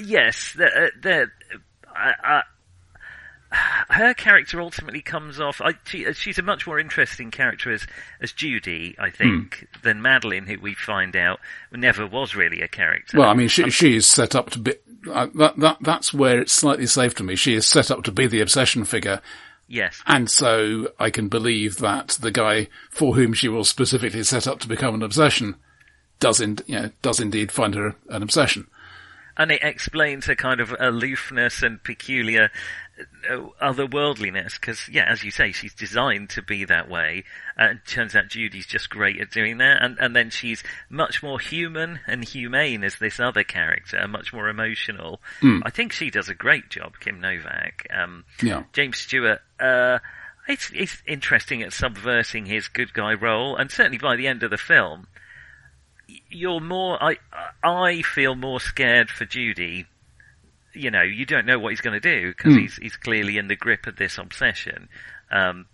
Yes, 0.00 0.52
the, 0.56 0.66
uh, 1.04 1.26
I, 1.94 2.12
I, 2.22 2.42
her 3.88 4.14
character 4.14 4.60
ultimately 4.60 5.00
comes 5.00 5.40
off. 5.40 5.60
I, 5.60 5.74
she, 5.84 6.12
she's 6.12 6.38
a 6.38 6.42
much 6.42 6.66
more 6.66 6.78
interesting 6.78 7.30
character 7.30 7.72
as 7.72 7.86
as 8.20 8.32
Judy, 8.32 8.94
I 8.98 9.10
think, 9.10 9.68
than 9.82 10.02
Madeleine, 10.02 10.46
who 10.46 10.58
we 10.58 10.74
find 10.74 11.16
out 11.16 11.40
never 11.72 12.06
was 12.06 12.34
really 12.34 12.60
a 12.62 12.68
character. 12.68 13.18
well, 13.18 13.28
I 13.28 13.34
mean, 13.34 13.48
she 13.48 13.70
she 13.70 13.96
is 13.96 14.06
set 14.06 14.34
up 14.34 14.50
to 14.50 14.58
be 14.58 14.74
uh, 15.10 15.28
that 15.34 15.56
that 15.58 15.78
that's 15.80 16.12
where 16.12 16.40
it's 16.40 16.52
slightly 16.52 16.86
safe 16.86 17.14
to 17.16 17.24
me. 17.24 17.36
She 17.36 17.54
is 17.54 17.66
set 17.66 17.90
up 17.90 18.02
to 18.04 18.12
be 18.12 18.26
the 18.26 18.40
obsession 18.40 18.84
figure. 18.84 19.20
yes, 19.68 20.02
And 20.06 20.30
so 20.30 20.88
I 20.98 21.10
can 21.10 21.28
believe 21.28 21.78
that 21.78 22.18
the 22.20 22.30
guy 22.30 22.68
for 22.90 23.14
whom 23.14 23.32
she 23.32 23.48
was 23.48 23.68
specifically 23.68 24.22
set 24.24 24.46
up 24.46 24.60
to 24.60 24.68
become 24.68 24.94
an 24.94 25.02
obsession 25.02 25.56
does 26.18 26.40
in, 26.40 26.58
you 26.66 26.80
know, 26.80 26.90
does 27.02 27.20
indeed 27.20 27.52
find 27.52 27.74
her 27.74 27.94
an 28.08 28.22
obsession. 28.22 28.66
and 29.36 29.50
it 29.52 29.62
explains 29.62 30.24
her 30.26 30.34
kind 30.34 30.60
of 30.60 30.74
aloofness 30.80 31.62
and 31.62 31.82
peculiar 31.84 32.50
otherworldliness. 33.60 34.60
Because, 34.60 34.88
yeah, 34.88 35.04
as 35.08 35.24
you 35.24 35.30
say, 35.30 35.52
she's 35.52 35.74
designed 35.74 36.30
to 36.30 36.42
be 36.42 36.64
that 36.64 36.88
way. 36.88 37.24
Uh, 37.58 37.68
and 37.70 37.80
turns 37.86 38.14
out 38.14 38.28
Judy's 38.28 38.66
just 38.66 38.90
great 38.90 39.20
at 39.20 39.30
doing 39.30 39.58
that. 39.58 39.82
And, 39.82 39.98
and 39.98 40.14
then 40.14 40.30
she's 40.30 40.62
much 40.88 41.22
more 41.22 41.38
human 41.38 42.00
and 42.06 42.24
humane 42.24 42.84
as 42.84 42.98
this 42.98 43.20
other 43.20 43.44
character, 43.44 43.96
and 43.96 44.12
much 44.12 44.32
more 44.32 44.48
emotional. 44.48 45.20
I 45.64 45.70
think 45.70 45.92
she 45.92 46.10
does 46.10 46.28
a 46.28 46.34
great 46.34 46.70
job, 46.70 46.94
Kim 47.00 47.20
Novak. 47.20 47.86
Um, 47.90 48.24
Yeah. 48.42 48.64
James 48.72 48.98
Stewart, 48.98 49.40
uh, 49.60 49.98
it's, 50.48 50.70
it's 50.74 51.02
interesting 51.06 51.62
at 51.62 51.72
subverting 51.72 52.46
his 52.46 52.68
good 52.68 52.92
guy 52.92 53.14
role, 53.14 53.56
and 53.56 53.70
certainly 53.70 53.98
by 53.98 54.16
the 54.16 54.28
end 54.28 54.42
of 54.42 54.50
the 54.50 54.56
film, 54.58 55.06
you're 56.28 56.60
more. 56.60 57.02
I 57.02 57.16
I 57.64 58.02
feel 58.02 58.36
more 58.36 58.60
scared 58.60 59.10
for 59.10 59.24
Judy. 59.24 59.86
You 60.76 60.90
know, 60.90 61.02
you 61.02 61.26
don't 61.26 61.46
know 61.46 61.58
what 61.58 61.70
he's 61.70 61.80
going 61.80 62.00
to 62.00 62.20
do 62.20 62.28
because 62.28 62.54
Hmm. 62.54 62.60
he's 62.60 62.76
he's 62.76 62.96
clearly 62.96 63.38
in 63.38 63.48
the 63.48 63.56
grip 63.56 63.86
of 63.86 63.96
this 63.96 64.18
obsession. 64.18 64.88
Um, 65.30 65.66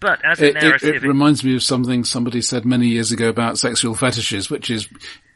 but 0.00 0.24
as 0.24 0.40
a 0.40 0.48
It, 0.48 0.56
it, 0.56 0.62
narrative, 0.62 0.94
it 0.96 1.02
reminds 1.08 1.42
me 1.44 1.54
of 1.54 1.62
something 1.62 2.04
somebody 2.04 2.42
said 2.42 2.64
many 2.66 2.88
years 2.88 3.12
ago 3.12 3.28
about 3.28 3.58
sexual 3.58 3.94
fetishes, 3.94 4.50
which 4.50 4.70
is, 4.70 4.88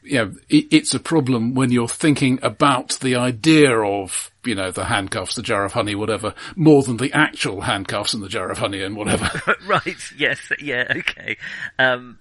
you 0.03 0.19
know, 0.19 0.35
it, 0.51 0.67
it's 0.71 0.93
a 0.93 1.01
problem 1.01 1.55
when 1.55 1.71
you're 1.73 1.89
thinking 1.89 2.39
about 2.43 2.99
the 3.01 3.17
idea 3.17 3.75
of, 3.79 4.31
you 4.45 4.55
know, 4.55 4.71
the 4.71 4.85
handcuffs, 4.85 5.35
the 5.35 5.43
jar 5.43 5.65
of 5.65 5.73
honey, 5.73 5.95
whatever, 5.95 6.35
more 6.57 6.83
than 6.83 6.99
the 6.99 7.11
actual 7.15 7.63
handcuffs 7.63 8.13
and 8.13 8.23
the 8.23 8.29
jar 8.29 8.51
of 8.51 8.59
honey 8.59 8.83
and 8.83 8.97
whatever. 8.97 9.31
right? 9.67 10.13
Yes, 10.19 10.53
yeah, 10.61 10.93
okay, 10.95 11.39
um, 11.79 12.19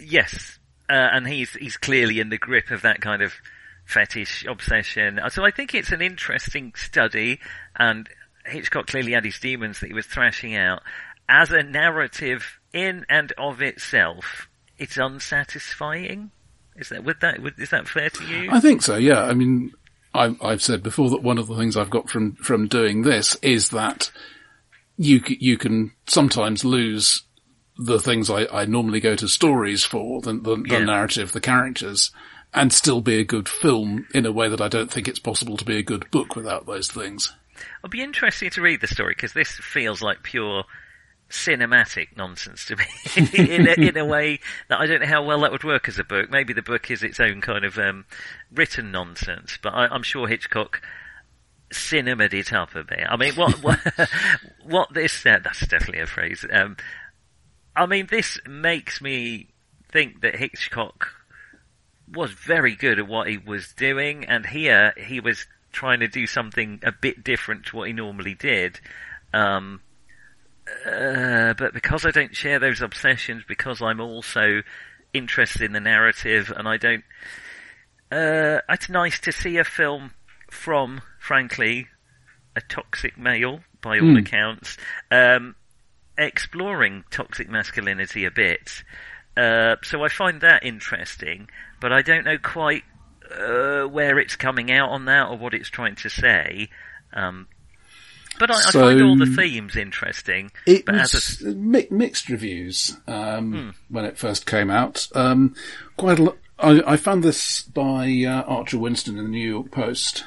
yes, 0.00 0.58
uh, 0.88 0.92
and 0.92 1.26
he's 1.26 1.54
he's 1.54 1.76
clearly 1.76 2.20
in 2.20 2.28
the 2.28 2.38
grip 2.38 2.70
of 2.70 2.82
that 2.82 3.00
kind 3.00 3.20
of 3.22 3.32
fetish 3.84 4.44
obsession. 4.46 5.18
Uh, 5.18 5.28
So 5.28 5.44
I 5.44 5.50
think 5.50 5.74
it's 5.74 5.92
an 5.92 6.02
interesting 6.02 6.72
study, 6.76 7.40
and 7.76 8.08
Hitchcock 8.44 8.86
clearly 8.86 9.12
had 9.12 9.24
his 9.24 9.38
demons 9.38 9.80
that 9.80 9.88
he 9.88 9.94
was 9.94 10.06
thrashing 10.06 10.56
out 10.56 10.82
as 11.28 11.50
a 11.50 11.62
narrative 11.62 12.58
in 12.72 13.06
and 13.08 13.32
of 13.38 13.62
itself. 13.62 14.48
It's 14.78 14.96
unsatisfying. 14.96 16.30
Is 16.76 16.88
that 16.88 17.04
would 17.04 17.20
that 17.20 17.40
would, 17.40 17.58
is 17.58 17.70
that 17.70 17.88
fair 17.88 18.10
to 18.10 18.24
you? 18.24 18.50
I 18.50 18.60
think 18.60 18.82
so, 18.82 18.96
yeah. 18.96 19.22
I 19.22 19.32
mean, 19.32 19.72
I, 20.12 20.36
I've 20.42 20.62
said 20.62 20.82
before 20.82 21.10
that 21.10 21.22
one 21.22 21.38
of 21.38 21.46
the 21.46 21.56
things 21.56 21.76
I've 21.76 21.90
got 21.90 22.10
from, 22.10 22.34
from 22.34 22.66
doing 22.66 23.02
this 23.02 23.36
is 23.42 23.70
that 23.70 24.10
you, 24.96 25.22
you 25.26 25.56
can 25.56 25.92
sometimes 26.06 26.64
lose 26.64 27.22
the 27.76 27.98
things 27.98 28.30
I, 28.30 28.46
I 28.46 28.64
normally 28.66 29.00
go 29.00 29.16
to 29.16 29.28
stories 29.28 29.84
for, 29.84 30.20
the, 30.20 30.34
the, 30.34 30.56
the 30.56 30.80
narrative, 30.80 31.32
the 31.32 31.40
characters, 31.40 32.12
and 32.54 32.72
still 32.72 33.00
be 33.00 33.18
a 33.18 33.24
good 33.24 33.48
film 33.48 34.06
in 34.14 34.24
a 34.24 34.32
way 34.32 34.48
that 34.48 34.60
I 34.60 34.68
don't 34.68 34.90
think 34.90 35.08
it's 35.08 35.18
possible 35.18 35.56
to 35.56 35.64
be 35.64 35.76
a 35.76 35.82
good 35.82 36.10
book 36.10 36.36
without 36.36 36.66
those 36.66 36.88
things. 36.88 37.32
It'll 37.78 37.90
be 37.90 38.02
interesting 38.02 38.50
to 38.50 38.62
read 38.62 38.80
the 38.80 38.86
story 38.86 39.14
because 39.14 39.32
this 39.32 39.50
feels 39.50 40.00
like 40.00 40.22
pure 40.22 40.64
cinematic 41.30 42.16
nonsense 42.16 42.64
to 42.66 42.76
me 42.76 42.84
in, 43.34 43.66
a, 43.66 43.88
in 43.88 43.96
a 43.96 44.04
way 44.04 44.38
that 44.68 44.78
I 44.78 44.86
don't 44.86 45.00
know 45.00 45.06
how 45.06 45.24
well 45.24 45.40
that 45.40 45.52
would 45.52 45.64
work 45.64 45.88
as 45.88 45.98
a 45.98 46.04
book. 46.04 46.30
Maybe 46.30 46.52
the 46.52 46.62
book 46.62 46.90
is 46.90 47.02
its 47.02 47.18
own 47.18 47.40
kind 47.40 47.64
of 47.64 47.76
um, 47.78 48.04
written 48.52 48.92
nonsense, 48.92 49.58
but 49.60 49.74
I, 49.74 49.86
I'm 49.86 50.02
sure 50.02 50.28
Hitchcock 50.28 50.80
cinemaed 51.72 52.34
it 52.34 52.52
up 52.52 52.74
a 52.76 52.84
bit. 52.84 53.04
I 53.08 53.16
mean, 53.16 53.34
what 53.34 53.54
what, 53.62 53.80
what 54.64 54.94
this 54.94 55.26
uh, 55.26 55.38
that's 55.42 55.66
definitely 55.66 56.00
a 56.00 56.06
phrase. 56.06 56.46
Um, 56.50 56.76
I 57.74 57.86
mean, 57.86 58.06
this 58.08 58.38
makes 58.46 59.00
me 59.00 59.48
think 59.90 60.20
that 60.20 60.36
Hitchcock 60.36 61.08
was 62.12 62.32
very 62.32 62.74
good 62.76 62.98
at 62.98 63.08
what 63.08 63.28
he 63.28 63.38
was 63.38 63.72
doing, 63.72 64.24
and 64.24 64.46
here 64.46 64.92
he 64.96 65.20
was 65.20 65.46
trying 65.72 66.00
to 66.00 66.08
do 66.08 66.26
something 66.26 66.80
a 66.82 66.92
bit 66.92 67.24
different 67.24 67.66
to 67.66 67.76
what 67.76 67.88
he 67.88 67.92
normally 67.92 68.34
did. 68.34 68.80
Um, 69.32 69.80
uh, 70.86 71.54
but 71.54 71.74
because 71.74 72.06
I 72.06 72.10
don't 72.10 72.34
share 72.34 72.58
those 72.58 72.80
obsessions, 72.80 73.42
because 73.46 73.82
I'm 73.82 74.00
also 74.00 74.62
interested 75.12 75.62
in 75.62 75.72
the 75.72 75.80
narrative, 75.80 76.52
and 76.56 76.68
I 76.68 76.76
don't, 76.76 77.04
uh, 78.12 78.60
it's 78.68 78.88
nice 78.88 79.18
to 79.20 79.32
see 79.32 79.58
a 79.58 79.64
film 79.64 80.12
from, 80.50 81.00
frankly, 81.18 81.88
a 82.56 82.60
toxic 82.60 83.18
male, 83.18 83.60
by 83.80 83.98
all 83.98 84.12
Hmm. 84.12 84.16
accounts, 84.16 84.78
um, 85.10 85.56
exploring 86.16 87.04
toxic 87.10 87.48
masculinity 87.48 88.24
a 88.24 88.30
bit. 88.30 88.82
Uh, 89.36 89.76
so 89.82 90.04
I 90.04 90.08
find 90.08 90.40
that 90.40 90.64
interesting, 90.64 91.50
but 91.84 91.92
I 91.92 92.00
don't 92.00 92.24
know 92.24 92.38
quite 92.38 92.82
uh, 93.30 93.82
where 93.84 94.18
it's 94.18 94.36
coming 94.36 94.70
out 94.72 94.88
on 94.88 95.04
that 95.04 95.28
or 95.28 95.36
what 95.36 95.52
it's 95.52 95.68
trying 95.68 95.96
to 95.96 96.08
say. 96.08 96.70
Um, 97.12 97.46
but 98.38 98.50
I, 98.50 98.54
I 98.54 98.70
find 98.70 99.02
all 99.02 99.18
the 99.18 99.26
themes 99.26 99.76
interesting. 99.76 100.50
It 100.66 100.86
but 100.86 100.94
was 100.94 101.14
as 101.14 101.42
a, 101.42 101.54
mi- 101.54 101.86
mixed 101.90 102.30
reviews 102.30 102.96
um, 103.06 103.52
Hmm. 103.52 103.70
when 103.94 104.06
it 104.06 104.16
first 104.16 104.46
came 104.46 104.70
out. 104.70 105.08
Um, 105.14 105.54
quite 105.98 106.18
a 106.18 106.22
lot. 106.22 106.38
I, 106.58 106.82
I 106.86 106.96
found 106.96 107.22
this 107.22 107.60
by 107.60 108.24
uh, 108.26 108.44
Archer 108.44 108.78
Winsten 108.78 109.18
in 109.18 109.24
the 109.24 109.30
New 109.30 109.46
York 109.46 109.70
Post. 109.70 110.24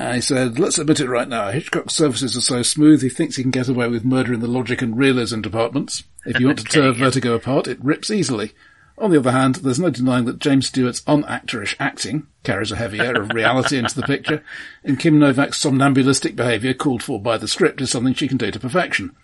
And 0.00 0.16
he 0.16 0.20
said, 0.20 0.58
let's 0.58 0.78
admit 0.78 0.98
it 0.98 1.08
right 1.08 1.28
now, 1.28 1.50
Hitchcock's 1.52 1.94
services 1.94 2.36
are 2.36 2.40
so 2.40 2.62
smooth 2.62 3.02
he 3.02 3.08
thinks 3.08 3.36
he 3.36 3.42
can 3.44 3.52
get 3.52 3.68
away 3.68 3.86
with 3.86 4.04
murder 4.04 4.32
in 4.34 4.40
the 4.40 4.48
logic 4.48 4.82
and 4.82 4.98
realism 4.98 5.42
departments. 5.42 6.02
If 6.26 6.40
you 6.40 6.46
want 6.46 6.58
to 6.58 6.64
tear 6.68 6.86
yeah. 6.86 6.92
Vertigo 6.92 7.34
apart, 7.34 7.68
it 7.68 7.78
rips 7.84 8.10
easily. 8.10 8.52
On 9.00 9.10
the 9.10 9.18
other 9.18 9.32
hand, 9.32 9.56
there's 9.56 9.80
no 9.80 9.88
denying 9.90 10.26
that 10.26 10.38
James 10.38 10.66
Stewart's 10.68 11.00
unactorish 11.02 11.74
acting 11.80 12.26
carries 12.44 12.70
a 12.70 12.76
heavy 12.76 13.00
air 13.00 13.20
of 13.20 13.30
reality 13.32 13.78
into 13.78 13.94
the 13.94 14.02
picture, 14.02 14.44
and 14.84 14.98
Kim 15.00 15.18
Novak's 15.18 15.58
somnambulistic 15.58 16.36
behaviour 16.36 16.74
called 16.74 17.02
for 17.02 17.20
by 17.20 17.38
the 17.38 17.48
script 17.48 17.80
is 17.80 17.90
something 17.90 18.12
she 18.14 18.28
can 18.28 18.36
do 18.36 18.50
to 18.50 18.60
perfection. 18.60 19.16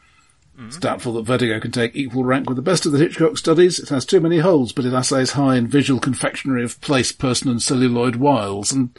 It's 0.58 0.78
doubtful 0.78 1.12
that 1.14 1.26
Vertigo 1.26 1.60
can 1.60 1.70
take 1.72 1.94
equal 1.94 2.24
rank 2.24 2.48
with 2.48 2.56
the 2.56 2.62
best 2.62 2.86
of 2.86 2.92
the 2.92 2.98
Hitchcock 2.98 3.36
studies. 3.36 3.78
It 3.78 3.90
has 3.90 4.06
too 4.06 4.20
many 4.20 4.38
holes, 4.38 4.72
but 4.72 4.86
it 4.86 4.94
assays 4.94 5.32
high 5.32 5.56
in 5.56 5.66
visual 5.66 6.00
confectionery 6.00 6.64
of 6.64 6.80
place, 6.80 7.12
person, 7.12 7.50
and 7.50 7.60
celluloid 7.62 8.16
wiles. 8.16 8.72
And 8.72 8.98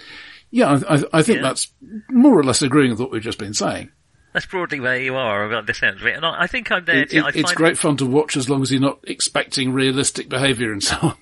yeah, 0.52 0.80
I, 0.88 0.98
I, 0.98 1.04
I 1.14 1.22
think 1.24 1.38
Yeah. 1.38 1.42
that's 1.48 1.72
more 2.12 2.38
or 2.38 2.44
less 2.44 2.62
agreeing 2.62 2.92
with 2.92 3.00
what 3.00 3.10
we've 3.10 3.24
just 3.24 3.40
been 3.40 3.56
saying. 3.56 3.90
That's 4.38 4.46
broadly 4.46 4.80
where 4.80 5.00
you 5.00 5.16
are 5.16 5.46
about 5.46 5.66
the 5.66 5.74
sense 5.74 6.00
of 6.00 6.06
it, 6.06 6.16
and 6.16 6.24
I, 6.24 6.44
I 6.44 6.48
think 6.48 6.72
I'm 6.72 6.86
there. 6.86 7.02
It, 7.02 7.10
too. 7.10 7.24
I 7.26 7.30
it, 7.30 7.38
it's 7.38 7.54
great 7.54 7.76
fun 7.76 7.98
to 7.98 8.06
watch 8.06 8.38
as 8.38 8.48
long 8.48 8.62
as 8.62 8.72
you're 8.72 8.80
not 8.80 9.00
expecting 9.08 9.74
realistic 9.74 10.30
behaviour 10.30 10.72
and 10.72 10.84
so 10.84 10.96
on. 11.02 11.18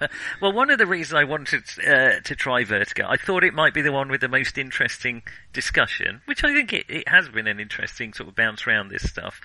Well, 0.42 0.52
one 0.52 0.70
of 0.70 0.78
the 0.78 0.86
reasons 0.86 1.14
I 1.14 1.24
wanted 1.24 1.62
uh, 1.78 2.20
to 2.20 2.36
try 2.36 2.64
Vertigo, 2.64 3.06
I 3.08 3.16
thought 3.16 3.42
it 3.42 3.54
might 3.54 3.72
be 3.72 3.80
the 3.80 3.92
one 3.92 4.10
with 4.10 4.20
the 4.20 4.28
most 4.28 4.58
interesting 4.58 5.22
discussion, 5.54 6.20
which 6.26 6.44
I 6.44 6.52
think 6.52 6.74
it, 6.74 6.84
it 6.90 7.08
has 7.08 7.28
been 7.28 7.46
an 7.46 7.58
interesting 7.58 8.12
sort 8.12 8.28
of 8.28 8.34
bounce 8.34 8.66
around 8.66 8.88
this 8.88 9.08
stuff. 9.08 9.40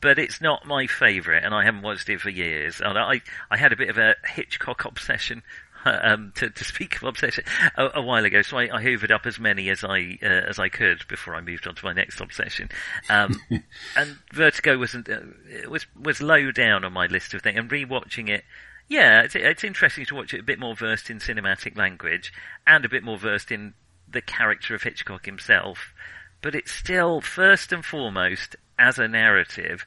But 0.00 0.18
it's 0.18 0.40
not 0.40 0.66
my 0.66 0.88
favourite, 0.88 1.44
and 1.44 1.54
I 1.54 1.64
haven't 1.64 1.82
watched 1.82 2.08
it 2.08 2.20
for 2.20 2.30
years. 2.30 2.80
And 2.80 2.98
I, 2.98 3.20
I 3.50 3.56
had 3.58 3.72
a 3.72 3.76
bit 3.76 3.90
of 3.90 3.98
a 3.98 4.16
Hitchcock 4.26 4.84
obsession, 4.86 5.42
um, 6.02 6.32
to, 6.36 6.50
to 6.50 6.64
speak 6.64 6.96
of 6.96 7.04
obsession, 7.04 7.44
a, 7.76 7.90
a 7.96 8.02
while 8.02 8.24
ago. 8.24 8.42
So 8.42 8.58
I, 8.58 8.64
I 8.64 8.82
hoovered 8.82 9.10
up 9.10 9.26
as 9.26 9.38
many 9.38 9.68
as 9.70 9.84
I 9.84 10.18
uh, 10.22 10.26
as 10.26 10.58
I 10.58 10.68
could 10.68 11.06
before 11.08 11.34
I 11.34 11.40
moved 11.40 11.66
on 11.66 11.74
to 11.74 11.84
my 11.84 11.92
next 11.92 12.20
obsession. 12.20 12.68
Um, 13.08 13.40
and 13.96 14.18
Vertigo 14.32 14.78
wasn't 14.78 15.08
uh, 15.08 15.20
was 15.68 15.86
was 16.00 16.22
low 16.22 16.50
down 16.50 16.84
on 16.84 16.92
my 16.92 17.06
list 17.06 17.34
of 17.34 17.42
things. 17.42 17.58
And 17.58 17.70
rewatching 17.70 18.28
it, 18.28 18.44
yeah, 18.88 19.22
it's, 19.22 19.34
it's 19.34 19.64
interesting 19.64 20.04
to 20.06 20.14
watch 20.14 20.34
it 20.34 20.40
a 20.40 20.44
bit 20.44 20.58
more 20.58 20.74
versed 20.74 21.10
in 21.10 21.18
cinematic 21.18 21.76
language 21.76 22.32
and 22.66 22.84
a 22.84 22.88
bit 22.88 23.02
more 23.02 23.18
versed 23.18 23.50
in 23.50 23.74
the 24.08 24.20
character 24.20 24.74
of 24.74 24.82
Hitchcock 24.82 25.24
himself. 25.24 25.94
But 26.42 26.54
it's 26.54 26.72
still, 26.72 27.20
first 27.20 27.72
and 27.72 27.84
foremost, 27.84 28.56
as 28.78 28.98
a 28.98 29.08
narrative, 29.08 29.86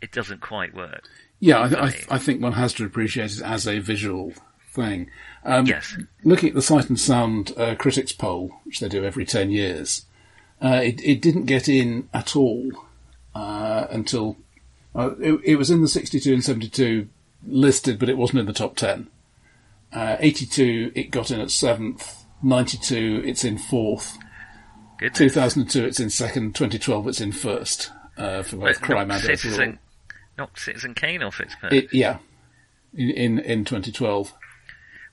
it 0.00 0.12
doesn't 0.12 0.40
quite 0.40 0.74
work. 0.74 1.08
Yeah, 1.40 1.62
I, 1.62 1.68
th- 1.68 1.80
I, 1.80 1.90
th- 1.90 2.06
I 2.10 2.18
think 2.18 2.40
one 2.40 2.52
has 2.52 2.72
to 2.74 2.84
appreciate 2.84 3.32
it 3.32 3.42
as 3.42 3.66
a 3.66 3.78
visual 3.78 4.32
thing. 4.76 5.10
Um, 5.44 5.66
Yes. 5.66 5.96
Looking 6.22 6.50
at 6.50 6.54
the 6.54 6.62
Sight 6.62 6.88
and 6.88 6.98
Sound 7.00 7.52
uh, 7.56 7.74
critics 7.74 8.12
poll, 8.12 8.52
which 8.64 8.80
they 8.80 8.88
do 8.88 9.04
every 9.04 9.24
10 9.24 9.50
years, 9.50 10.06
uh, 10.62 10.80
it, 10.82 11.00
it 11.02 11.20
didn't 11.20 11.46
get 11.46 11.68
in 11.68 12.08
at 12.14 12.36
all 12.36 12.70
uh, 13.34 13.86
until 13.90 14.36
uh, 14.94 15.10
it, 15.20 15.40
it 15.44 15.56
was 15.56 15.70
in 15.70 15.82
the 15.82 15.88
62 15.88 16.32
and 16.32 16.44
72 16.44 17.08
listed, 17.46 17.98
but 17.98 18.08
it 18.08 18.16
wasn't 18.16 18.38
in 18.40 18.46
the 18.46 18.52
top 18.52 18.76
10. 18.76 19.08
Uh, 19.92 20.16
82, 20.18 20.92
it 20.94 21.10
got 21.10 21.30
in 21.30 21.40
at 21.40 21.50
seventh. 21.50 22.24
92, 22.42 23.22
it's 23.24 23.44
in 23.44 23.58
fourth. 23.58 24.18
Good. 24.98 25.14
2002, 25.14 25.84
it's 25.84 26.00
in 26.00 26.10
second. 26.10 26.54
2012, 26.54 27.08
it's 27.08 27.20
in 27.20 27.32
first 27.32 27.92
uh, 28.16 28.42
for 28.42 28.56
both 28.56 28.80
crime 28.80 29.10
and 29.10 29.22
overall. 29.22 29.36
Citizen, 29.36 29.78
knocked 30.38 30.58
Citizen 30.58 30.94
Kane 30.94 31.22
off 31.22 31.40
its 31.40 31.54
perch. 31.56 31.72
It, 31.72 31.92
yeah, 31.92 32.18
in, 32.94 33.10
in 33.10 33.38
in 33.38 33.64
2012, 33.64 34.32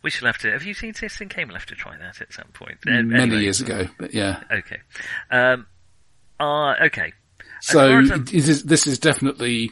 we 0.03 0.09
shall 0.09 0.27
have 0.27 0.37
to. 0.39 0.51
Have 0.51 0.63
you 0.63 0.73
seen 0.73 0.93
Citizen 0.93 1.29
Kane? 1.29 1.47
We'll 1.47 1.57
have 1.57 1.65
to 1.67 1.75
try 1.75 1.97
that 1.97 2.21
at 2.21 2.33
some 2.33 2.47
point. 2.53 2.77
Uh, 2.85 2.91
many 3.03 3.21
anyway, 3.21 3.41
years 3.43 3.61
ago. 3.61 3.87
But 3.97 4.13
yeah, 4.13 4.43
Okay. 4.51 4.79
Um, 5.31 5.65
uh, 6.39 6.75
okay. 6.85 7.13
so 7.61 7.79
far 7.79 7.99
as 8.01 8.11
I'm- 8.11 8.25
this 8.25 8.87
is 8.87 8.99
definitely 8.99 9.71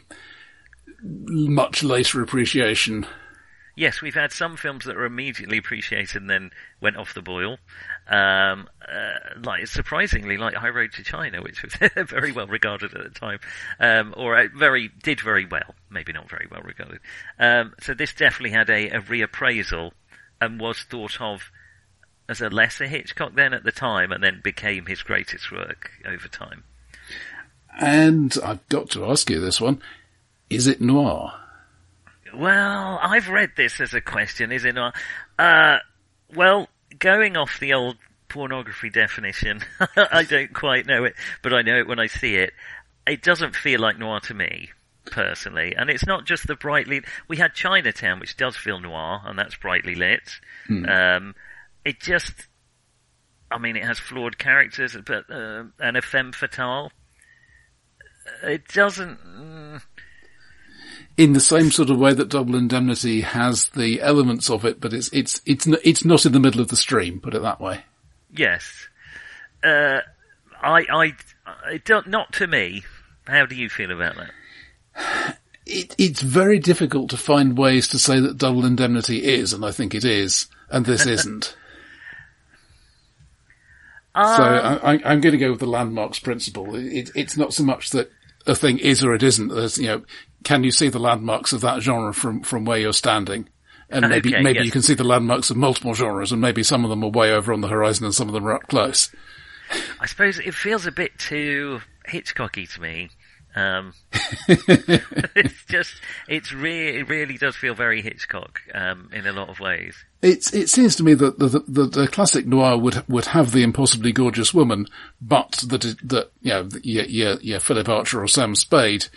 much 1.04 1.84
later 1.84 2.22
appreciation. 2.22 3.06
Yes, 3.76 4.02
we've 4.02 4.14
had 4.14 4.34
some 4.34 4.58
films 4.58 4.84
that 4.86 4.98
were 4.98 5.06
immediately 5.06 5.58
appreciated 5.58 6.22
and 6.22 6.30
then 6.30 6.52
went 6.82 6.98
off 6.98 7.14
the 7.14 7.22
boil. 7.22 7.58
Um, 8.08 8.68
uh, 8.82 9.40
like 9.44 9.66
surprisingly, 9.68 10.36
like 10.38 10.54
High 10.56 10.70
Road 10.70 10.92
to 10.94 11.04
China, 11.04 11.42
which 11.42 11.64
was 11.64 11.74
very 12.10 12.34
well 12.34 12.48
regarded 12.48 12.94
at 12.94 13.04
the 13.04 13.18
time, 13.20 13.40
um, 13.80 14.14
or 14.18 14.38
uh, 14.38 14.48
very 14.56 14.92
did 15.04 15.22
very 15.22 15.46
well, 15.46 15.74
maybe 15.90 16.12
not 16.12 16.30
very 16.30 16.48
well 16.52 16.62
regarded. 16.62 17.00
Um, 17.40 17.74
so 17.82 17.94
this 17.94 18.14
definitely 18.14 18.52
had 18.52 18.70
a, 18.70 18.90
a 18.90 19.02
reappraisal 19.02 19.92
and 20.42 20.60
was 20.60 20.82
thought 20.90 21.22
of 21.22 21.52
as 22.28 22.42
a 22.42 22.50
lesser 22.50 22.88
Hitchcock 22.88 23.36
then 23.36 23.54
at 23.54 23.64
the 23.64 23.72
time, 23.72 24.12
and 24.12 24.24
then 24.24 24.42
became 24.44 24.86
his 24.86 25.04
greatest 25.04 25.52
work 25.52 25.92
over 26.06 26.28
time. 26.28 26.64
And 27.80 28.36
I've 28.44 28.68
got 28.70 28.90
to 28.92 29.06
ask 29.06 29.30
you 29.30 29.40
this 29.40 29.62
one. 29.62 29.82
Is 30.50 30.68
it 30.68 30.82
noir? 30.82 31.34
Well, 32.34 33.00
I've 33.02 33.30
read 33.30 33.52
this 33.56 33.80
as 33.80 33.94
a 33.94 34.02
question, 34.02 34.52
is 34.52 34.66
it 34.66 34.76
not? 34.76 34.96
Uh, 35.38 35.78
well, 36.34 36.68
going 36.98 37.36
off 37.36 37.60
the 37.60 37.74
old 37.74 37.98
pornography 38.30 38.90
definition, 38.90 39.62
I 39.98 40.24
don't 40.24 40.54
quite 40.54 40.86
know 40.86 41.04
it, 41.04 41.16
but 41.42 41.54
I 41.54 41.62
know 41.62 41.78
it 41.78 41.88
when 41.88 42.00
I 42.00 42.08
see 42.08 42.36
it. 42.36 42.54
It 43.06 43.22
doesn't 43.22 43.56
feel 43.56 43.82
like 43.82 43.98
noir 43.98 44.22
to 44.22 44.34
me, 44.34 44.70
personally. 45.06 45.74
And 45.76 45.90
it's 45.90 46.06
not 46.06 46.26
just 46.26 46.48
the 46.48 46.56
brightly, 46.56 47.02
we 47.28 47.38
had 47.38 47.54
Chinatown, 47.54 48.20
which 48.20 48.38
does 48.38 48.56
feel 48.56 48.80
noir, 48.80 49.22
and 49.26 49.38
that's 49.38 49.56
brightly 49.56 49.96
lit. 49.96 50.30
Hmm. 50.68 50.86
Um, 50.86 51.36
it 51.84 52.00
just, 52.00 52.34
I 53.50 53.58
mean, 53.58 53.76
it 53.76 53.84
has 53.84 54.00
flawed 54.00 54.38
characters, 54.38 54.96
but, 55.06 55.30
uh, 55.30 55.64
and 55.80 55.98
a 55.98 56.02
femme 56.02 56.32
fatale. 56.32 56.92
It 58.44 58.68
doesn't, 58.68 59.20
mm, 59.20 59.82
In 61.18 61.34
the 61.34 61.40
same 61.40 61.72
sort 61.72 61.90
of 61.90 61.98
way 61.98 62.14
that 62.14 62.30
Double 62.30 62.56
Indemnity 62.56 63.22
has 63.22 63.70
the 63.70 64.02
elements 64.02 64.50
of 64.50 64.64
it, 64.64 64.80
but 64.80 64.94
it's 64.94 65.10
it's 65.12 65.42
it's 65.46 65.68
it's 65.84 66.06
not 66.06 66.26
in 66.26 66.32
the 66.32 66.40
middle 66.40 66.62
of 66.62 66.70
the 66.70 66.76
stream, 66.76 67.20
put 67.20 67.34
it 67.34 67.42
that 67.42 67.60
way. 67.60 67.84
Yes. 68.34 68.88
Uh, 69.64 70.00
I, 70.62 70.86
I, 70.90 71.14
it 71.74 71.84
don't, 71.86 72.08
not 72.08 72.34
to 72.34 72.48
me. 72.48 72.84
How 73.28 73.46
do 73.46 73.56
you 73.56 73.70
feel 73.70 73.92
about 73.92 74.16
that? 74.16 74.32
It, 75.66 75.96
it's 75.98 76.22
very 76.22 76.60
difficult 76.60 77.10
to 77.12 77.18
find 77.18 77.58
ways 77.58 77.88
to 77.90 78.00
say 78.00 78.20
that 78.20 78.38
Double 78.38 78.66
Indemnity 78.66 79.24
is, 79.24 79.54
and 79.54 79.64
I 79.64 79.72
think 79.72 79.96
it 79.96 80.04
is, 80.04 80.48
and 80.70 80.86
this 80.86 81.06
isn't. 81.06 81.56
So 84.14 84.22
Um, 84.22 84.80
I, 84.84 84.94
I, 84.94 85.00
I'm 85.06 85.22
going 85.22 85.32
to 85.32 85.38
go 85.38 85.52
with 85.52 85.62
the 85.62 85.66
landmarks 85.68 86.20
principle. 86.20 86.76
It, 86.76 87.12
it's 87.16 87.38
not 87.38 87.54
so 87.54 87.64
much 87.64 87.92
that 87.92 88.12
a 88.46 88.56
thing 88.56 88.78
is 88.80 89.04
or 89.04 89.14
it 89.14 89.24
isn't. 89.24 89.48
There's, 89.48 89.78
you 89.78 89.88
know, 89.88 90.04
can 90.44 90.64
you 90.66 90.72
see 90.72 90.90
the 90.90 91.00
landmarks 91.00 91.54
of 91.54 91.62
that 91.62 91.82
genre 91.82 92.14
from, 92.14 92.42
from 92.42 92.66
where 92.66 92.78
you're 92.80 92.92
standing? 92.92 93.48
And 93.90 94.10
maybe, 94.10 94.34
Okay, 94.34 94.42
maybe 94.42 94.60
yes. 94.60 94.66
you 94.66 94.72
can 94.72 94.82
see 94.82 94.94
the 94.96 95.04
landmarks 95.06 95.50
of 95.50 95.58
multiple 95.58 95.94
genres 95.94 96.32
and 96.32 96.42
maybe 96.42 96.64
some 96.64 96.84
of 96.84 96.90
them 96.90 97.04
are 97.04 97.10
way 97.10 97.32
over 97.32 97.54
on 97.54 97.62
the 97.62 97.68
horizon 97.68 98.06
and 98.06 98.14
some 98.14 98.28
of 98.28 98.34
them 98.34 98.46
are 98.46 98.54
up 98.54 98.68
close. 98.68 99.14
I 100.00 100.06
suppose 100.08 100.40
it 100.40 100.54
feels 100.54 100.86
a 100.86 100.92
bit 100.92 101.18
too 101.18 101.82
Hitchcocky 102.10 102.70
to 102.74 102.82
me. 102.82 103.10
Um, 103.56 103.94
it's 104.48 105.66
just, 105.66 105.96
it's 106.28 106.54
really, 106.54 107.00
it 107.00 107.10
really 107.10 107.38
does 107.38 107.56
feel 107.56 107.74
very 107.74 108.02
Hitchcock, 108.02 108.62
um, 108.74 109.10
in 109.12 109.28
a 109.28 109.34
lot 109.34 109.50
of 109.50 109.60
ways. 109.60 109.96
It's, 110.22 110.54
it 110.54 110.70
seems 110.70 110.96
to 110.98 111.04
me 111.04 111.14
that 111.16 111.38
the, 111.40 111.64
the, 111.68 111.86
the 111.86 112.08
classic 112.08 112.46
noir 112.46 112.78
would, 112.78 113.08
would 113.10 113.26
have 113.26 113.52
the 113.52 113.64
impossibly 113.64 114.12
gorgeous 114.14 114.54
woman, 114.54 114.88
but 115.22 115.64
that, 115.68 115.82
that, 116.04 116.32
you 116.42 116.52
know, 116.52 116.70
your, 116.82 117.06
your, 117.06 117.34
your 117.42 117.60
Philip 117.60 117.90
Archer 117.90 118.22
or 118.24 118.28
Sam 118.28 118.56
Spade, 118.56 119.08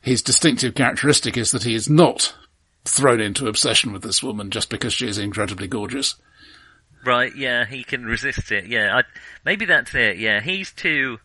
his 0.00 0.22
distinctive 0.22 0.74
characteristic 0.74 1.36
is 1.36 1.50
that 1.50 1.64
he 1.64 1.74
is 1.74 1.90
not 1.90 2.34
thrown 2.84 3.20
into 3.20 3.48
obsession 3.48 3.92
with 3.92 4.02
this 4.02 4.22
woman 4.22 4.50
just 4.50 4.70
because 4.70 4.94
she 4.94 5.06
is 5.08 5.18
incredibly 5.18 5.66
gorgeous. 5.66 6.14
Right, 7.04 7.34
yeah, 7.36 7.64
he 7.64 7.84
can 7.84 8.04
resist 8.04 8.50
it, 8.50 8.66
yeah. 8.66 8.96
I, 8.96 9.02
maybe 9.44 9.64
that's 9.64 9.94
it, 9.94 10.18
yeah. 10.18 10.40
He's 10.40 10.72
too, 10.72 11.18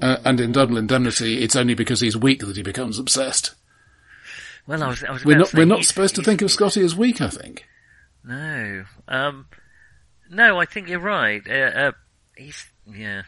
Uh, 0.00 0.16
and 0.24 0.40
in 0.40 0.52
Double 0.52 0.76
Indemnity, 0.78 1.42
it's 1.42 1.56
only 1.56 1.74
because 1.74 2.00
he's 2.00 2.16
weak 2.16 2.40
that 2.40 2.56
he 2.56 2.62
becomes 2.62 2.98
obsessed. 2.98 3.54
well, 4.66 4.82
I 4.82 4.88
was, 4.88 5.04
I 5.04 5.10
was 5.12 5.24
We're 5.24 5.38
not, 5.38 5.52
we're 5.52 5.64
not 5.66 5.84
supposed 5.84 6.14
to 6.16 6.22
think 6.22 6.40
of 6.42 6.50
Scotty 6.50 6.82
as 6.82 6.96
weak, 6.96 7.20
I 7.20 7.28
think. 7.28 7.66
No. 8.24 8.84
Um, 9.08 9.46
no, 10.30 10.58
I 10.58 10.64
think 10.64 10.88
you're 10.88 10.98
right. 11.00 11.42
Uh, 11.48 11.52
uh, 11.52 11.92
he's, 12.36 12.64
yeah. 12.90 13.22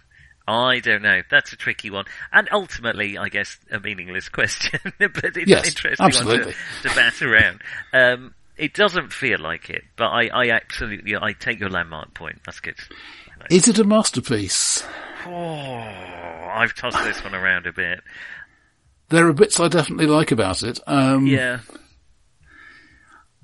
I 0.46 0.80
don't 0.80 1.02
know. 1.02 1.22
That's 1.30 1.52
a 1.52 1.56
tricky 1.56 1.90
one. 1.90 2.04
And 2.32 2.48
ultimately, 2.52 3.16
I 3.18 3.28
guess, 3.28 3.58
a 3.70 3.80
meaningless 3.80 4.28
question, 4.30 4.78
but 4.98 5.24
it's 5.36 5.46
Yes, 5.46 5.62
an 5.62 5.68
interesting 5.68 6.06
absolutely. 6.06 6.46
one 6.46 6.54
to, 6.82 6.88
to 6.88 6.94
bat 6.94 7.22
around. 7.22 7.62
Um, 7.92 8.34
it 8.56 8.72
doesn't 8.72 9.12
feel 9.12 9.38
like 9.40 9.68
it, 9.68 9.82
but 9.96 10.06
I, 10.06 10.28
I 10.28 10.48
absolutely, 10.50 11.14
I 11.16 11.32
take 11.32 11.60
your 11.60 11.70
landmark 11.70 12.14
point. 12.14 12.40
That's 12.46 12.60
good. 12.60 12.76
Is 13.50 13.68
it 13.68 13.78
a 13.78 13.84
masterpiece? 13.84 14.84
Oh, 15.26 15.30
I've 15.32 16.74
tossed 16.74 17.02
this 17.04 17.22
one 17.24 17.34
around 17.34 17.66
a 17.66 17.72
bit. 17.72 18.00
There 19.08 19.28
are 19.28 19.32
bits 19.32 19.60
I 19.60 19.68
definitely 19.68 20.06
like 20.06 20.32
about 20.32 20.62
it. 20.62 20.80
Um, 20.86 21.26
Yeah. 21.26 21.60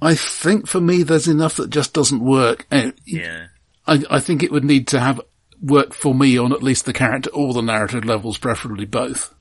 I 0.03 0.15
think 0.15 0.67
for 0.67 0.81
me 0.81 1.03
there's 1.03 1.29
enough 1.29 1.57
that 1.57 1.71
just 1.71 1.93
doesn't 1.93 2.25
work. 2.25 2.67
Uh, 2.71 2.93
Yeah. 3.05 3.47
I, 3.87 4.03
I 4.11 4.21
think 4.21 4.43
it 4.43 4.51
would 4.53 4.65
need 4.65 4.89
to 4.89 5.01
have 5.01 5.21
work 5.63 5.93
for 5.93 6.15
me 6.15 6.39
on 6.39 6.53
at 6.53 6.63
least 6.63 6.87
the 6.87 6.93
character 6.93 7.31
or 7.31 7.53
the 7.53 7.61
narrative 7.61 8.05
levels, 8.05 8.39
preferably 8.39 8.87
both. 8.87 9.35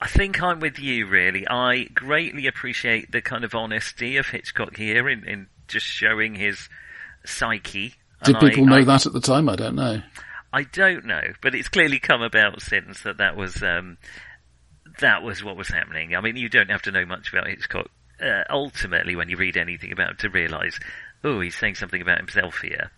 I 0.00 0.06
think 0.08 0.42
I'm 0.42 0.60
with 0.60 0.78
you 0.78 1.06
really. 1.06 1.46
I 1.48 1.84
greatly 1.94 2.46
appreciate 2.46 3.10
the 3.12 3.22
kind 3.22 3.44
of 3.44 3.54
honesty 3.54 4.16
of 4.16 4.26
Hitchcock 4.28 4.76
here 4.76 5.08
in, 5.08 5.24
in 5.24 5.46
just 5.68 5.86
showing 5.86 6.34
his 6.34 6.68
psyche. 7.24 7.94
Did 8.24 8.36
And 8.36 8.44
I- 8.44 8.50
people 8.50 8.66
know 8.66 8.76
I, 8.76 8.84
that 8.84 9.06
at 9.06 9.12
the 9.12 9.20
time? 9.20 9.48
I 9.48 9.56
don't 9.56 9.74
know. 9.74 10.02
I 10.52 10.64
don't 10.64 11.06
know, 11.06 11.22
but 11.40 11.54
it's 11.54 11.68
clearly 11.68 11.98
come 11.98 12.20
about 12.20 12.60
since 12.60 13.02
that 13.02 13.16
that 13.18 13.36
was 13.36 13.62
um, 13.62 13.96
that 15.00 15.22
was 15.22 15.42
what 15.42 15.56
was 15.56 15.68
happening. 15.68 16.14
I 16.14 16.20
mean, 16.20 16.36
you 16.36 16.48
don't 16.50 16.70
have 16.70 16.82
to 16.82 16.92
know 16.92 17.06
much 17.06 17.32
about 17.32 17.48
Hitchcock 17.48 17.88
uh, 18.22 18.44
ultimately 18.50 19.16
when 19.16 19.28
you 19.28 19.36
read 19.36 19.56
anything 19.56 19.92
about 19.92 20.10
him 20.10 20.16
to 20.18 20.28
realise, 20.30 20.78
oh, 21.24 21.40
he's 21.40 21.56
saying 21.56 21.74
something 21.76 22.02
about 22.02 22.18
himself 22.18 22.58
here. 22.60 22.90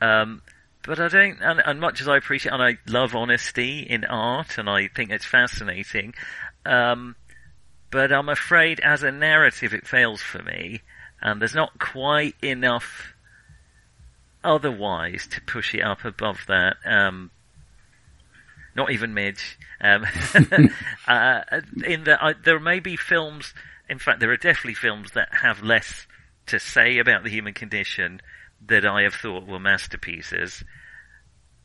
Um, 0.00 0.42
but 0.86 1.00
I 1.00 1.08
don't, 1.08 1.40
and, 1.40 1.62
and 1.64 1.80
much 1.80 2.00
as 2.00 2.08
I 2.08 2.16
appreciate, 2.16 2.52
and 2.52 2.62
I 2.62 2.78
love 2.86 3.14
honesty 3.14 3.80
in 3.80 4.04
art, 4.04 4.58
and 4.58 4.68
I 4.68 4.88
think 4.88 5.10
it's 5.10 5.24
fascinating. 5.24 6.14
Um, 6.66 7.16
but 7.90 8.12
I'm 8.12 8.28
afraid, 8.28 8.80
as 8.80 9.02
a 9.02 9.12
narrative, 9.12 9.72
it 9.72 9.86
fails 9.86 10.20
for 10.20 10.42
me, 10.42 10.82
and 11.22 11.40
there's 11.40 11.54
not 11.54 11.78
quite 11.78 12.34
enough 12.42 13.13
otherwise 14.44 15.26
to 15.28 15.40
push 15.42 15.74
it 15.74 15.80
up 15.80 16.04
above 16.04 16.38
that. 16.48 16.76
Um, 16.84 17.30
not 18.76 18.90
even 18.90 19.14
Midge. 19.14 19.58
Um, 19.80 20.04
uh, 21.08 21.40
in 21.84 22.04
that, 22.04 22.22
I, 22.22 22.34
there 22.44 22.58
may 22.60 22.80
be 22.80 22.96
films. 22.96 23.54
In 23.88 23.98
fact, 23.98 24.20
there 24.20 24.30
are 24.30 24.36
definitely 24.36 24.74
films 24.74 25.12
that 25.12 25.28
have 25.32 25.62
less 25.62 26.06
to 26.46 26.58
say 26.58 26.98
about 26.98 27.22
the 27.24 27.30
human 27.30 27.54
condition 27.54 28.20
that 28.66 28.84
I 28.86 29.02
have 29.02 29.14
thought 29.14 29.46
were 29.46 29.58
masterpieces. 29.60 30.64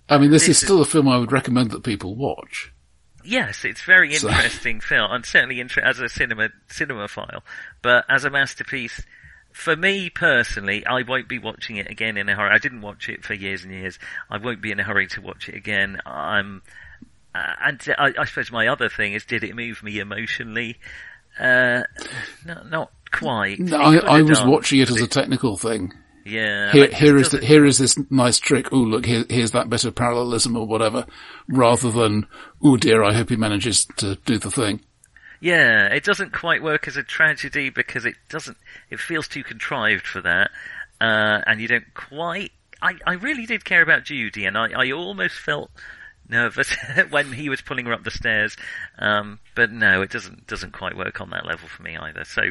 I 0.08 0.18
mean, 0.18 0.32
this, 0.32 0.44
This 0.44 0.58
is 0.58 0.58
is- 0.58 0.64
still 0.68 0.82
a 0.82 0.86
film 0.86 1.08
I 1.08 1.18
would 1.18 1.32
recommend 1.32 1.72
that 1.72 1.84
people 1.84 2.16
watch. 2.16 2.72
Yes, 3.24 3.66
it's 3.66 3.82
very 3.82 4.14
So- 4.16 4.30
interesting 4.30 4.80
film, 4.80 5.12
and 5.12 5.26
certainly 5.26 5.60
inter- 5.60 5.82
as 5.82 6.00
a 6.00 6.08
cinema 6.10 6.50
cinema 6.68 7.08
file, 7.08 7.44
But 7.82 8.06
as 8.10 8.24
a 8.26 8.30
masterpiece, 8.30 9.02
for 9.52 9.76
me 9.76 10.10
personally, 10.10 10.86
I 10.86 11.02
won't 11.04 11.28
be 11.28 11.40
watching 11.40 11.78
it 11.78 11.90
again 11.90 12.18
in 12.18 12.30
a 12.30 12.36
hurry. 12.36 12.52
I 12.52 12.58
didn't 12.60 12.82
watch 12.82 13.10
it 13.10 13.24
for 13.24 13.34
years 13.34 13.64
and 13.64 13.74
years. 13.74 14.00
I 14.30 14.38
won't 14.38 14.62
be 14.62 14.72
in 14.72 14.80
a 14.80 14.84
hurry 14.84 15.08
to 15.08 15.22
watch 15.22 15.50
it 15.50 15.56
again. 15.56 16.00
I'm, 16.06 16.62
uh, 17.36 17.54
and 17.64 17.82
I, 17.98 18.14
I 18.18 18.26
suppose 18.26 18.52
my 18.52 18.68
other 18.68 18.90
thing 18.90 19.14
is, 19.14 19.26
did 19.26 19.44
it 19.44 19.56
move 19.56 19.84
me 19.84 20.00
emotionally? 20.00 20.78
Uh, 21.40 21.84
no, 22.46 22.64
not 22.64 22.92
quite. 23.12 23.60
No, 23.60 23.78
I, 23.78 23.96
I 23.98 24.22
was 24.22 24.40
done, 24.40 24.50
watching 24.50 24.80
it 24.80 24.90
as 24.90 25.02
a 25.02 25.08
technical 25.08 25.58
thing. 25.58 25.94
yeah. 26.26 26.72
Here, 26.72 26.84
it 26.86 26.94
here 26.94 27.18
is 27.18 27.30
the, 27.32 27.40
here 27.40 27.66
is 27.66 27.78
this 27.78 27.98
nice 28.10 28.40
trick. 28.40 28.72
Oh, 28.72 28.78
look, 28.78 29.06
here, 29.06 29.26
here's 29.30 29.52
that 29.52 29.70
bit 29.70 29.86
of 29.86 29.96
parallelism 29.96 30.56
or 30.58 30.68
whatever, 30.68 31.06
rather 31.48 31.92
than 31.92 32.28
oh 32.64 32.78
dear, 32.78 33.04
I 33.04 33.14
hope 33.14 33.30
he 33.30 33.36
manages 33.36 33.86
to 33.98 34.16
do 34.26 34.38
the 34.38 34.52
thing. 34.52 34.82
Yeah, 35.40 35.94
it 35.94 36.04
doesn't 36.04 36.34
quite 36.34 36.62
work 36.62 36.88
as 36.88 36.98
a 36.98 37.04
tragedy 37.04 37.70
because 37.70 38.06
it 38.06 38.16
doesn't. 38.28 38.58
It 38.90 39.00
feels 39.00 39.28
too 39.28 39.44
contrived 39.44 40.06
for 40.06 40.22
that, 40.22 40.52
uh, 41.00 41.42
and 41.48 41.62
you 41.62 41.68
don't 41.68 41.94
quite. 41.94 42.52
I, 42.82 42.96
I 43.06 43.14
really 43.14 43.46
did 43.46 43.64
care 43.66 43.82
about 43.82 44.06
Judy, 44.06 44.46
and 44.46 44.58
I, 44.58 44.70
I 44.72 44.92
almost 44.92 45.36
felt 45.36 45.72
nervous 46.28 46.76
when 47.10 47.34
he 47.34 47.50
was 47.50 47.62
pulling 47.62 47.86
her 47.86 47.94
up 47.94 48.04
the 48.04 48.12
stairs. 48.12 48.56
Um, 48.98 49.40
but 49.56 49.72
no, 49.72 50.02
it 50.02 50.12
doesn't 50.12 50.48
doesn't 50.48 50.74
quite 50.74 50.98
work 50.98 51.22
on 51.22 51.30
that 51.32 51.46
level 51.46 51.68
for 51.68 51.84
me 51.84 51.98
either. 51.98 52.26
So 52.26 52.42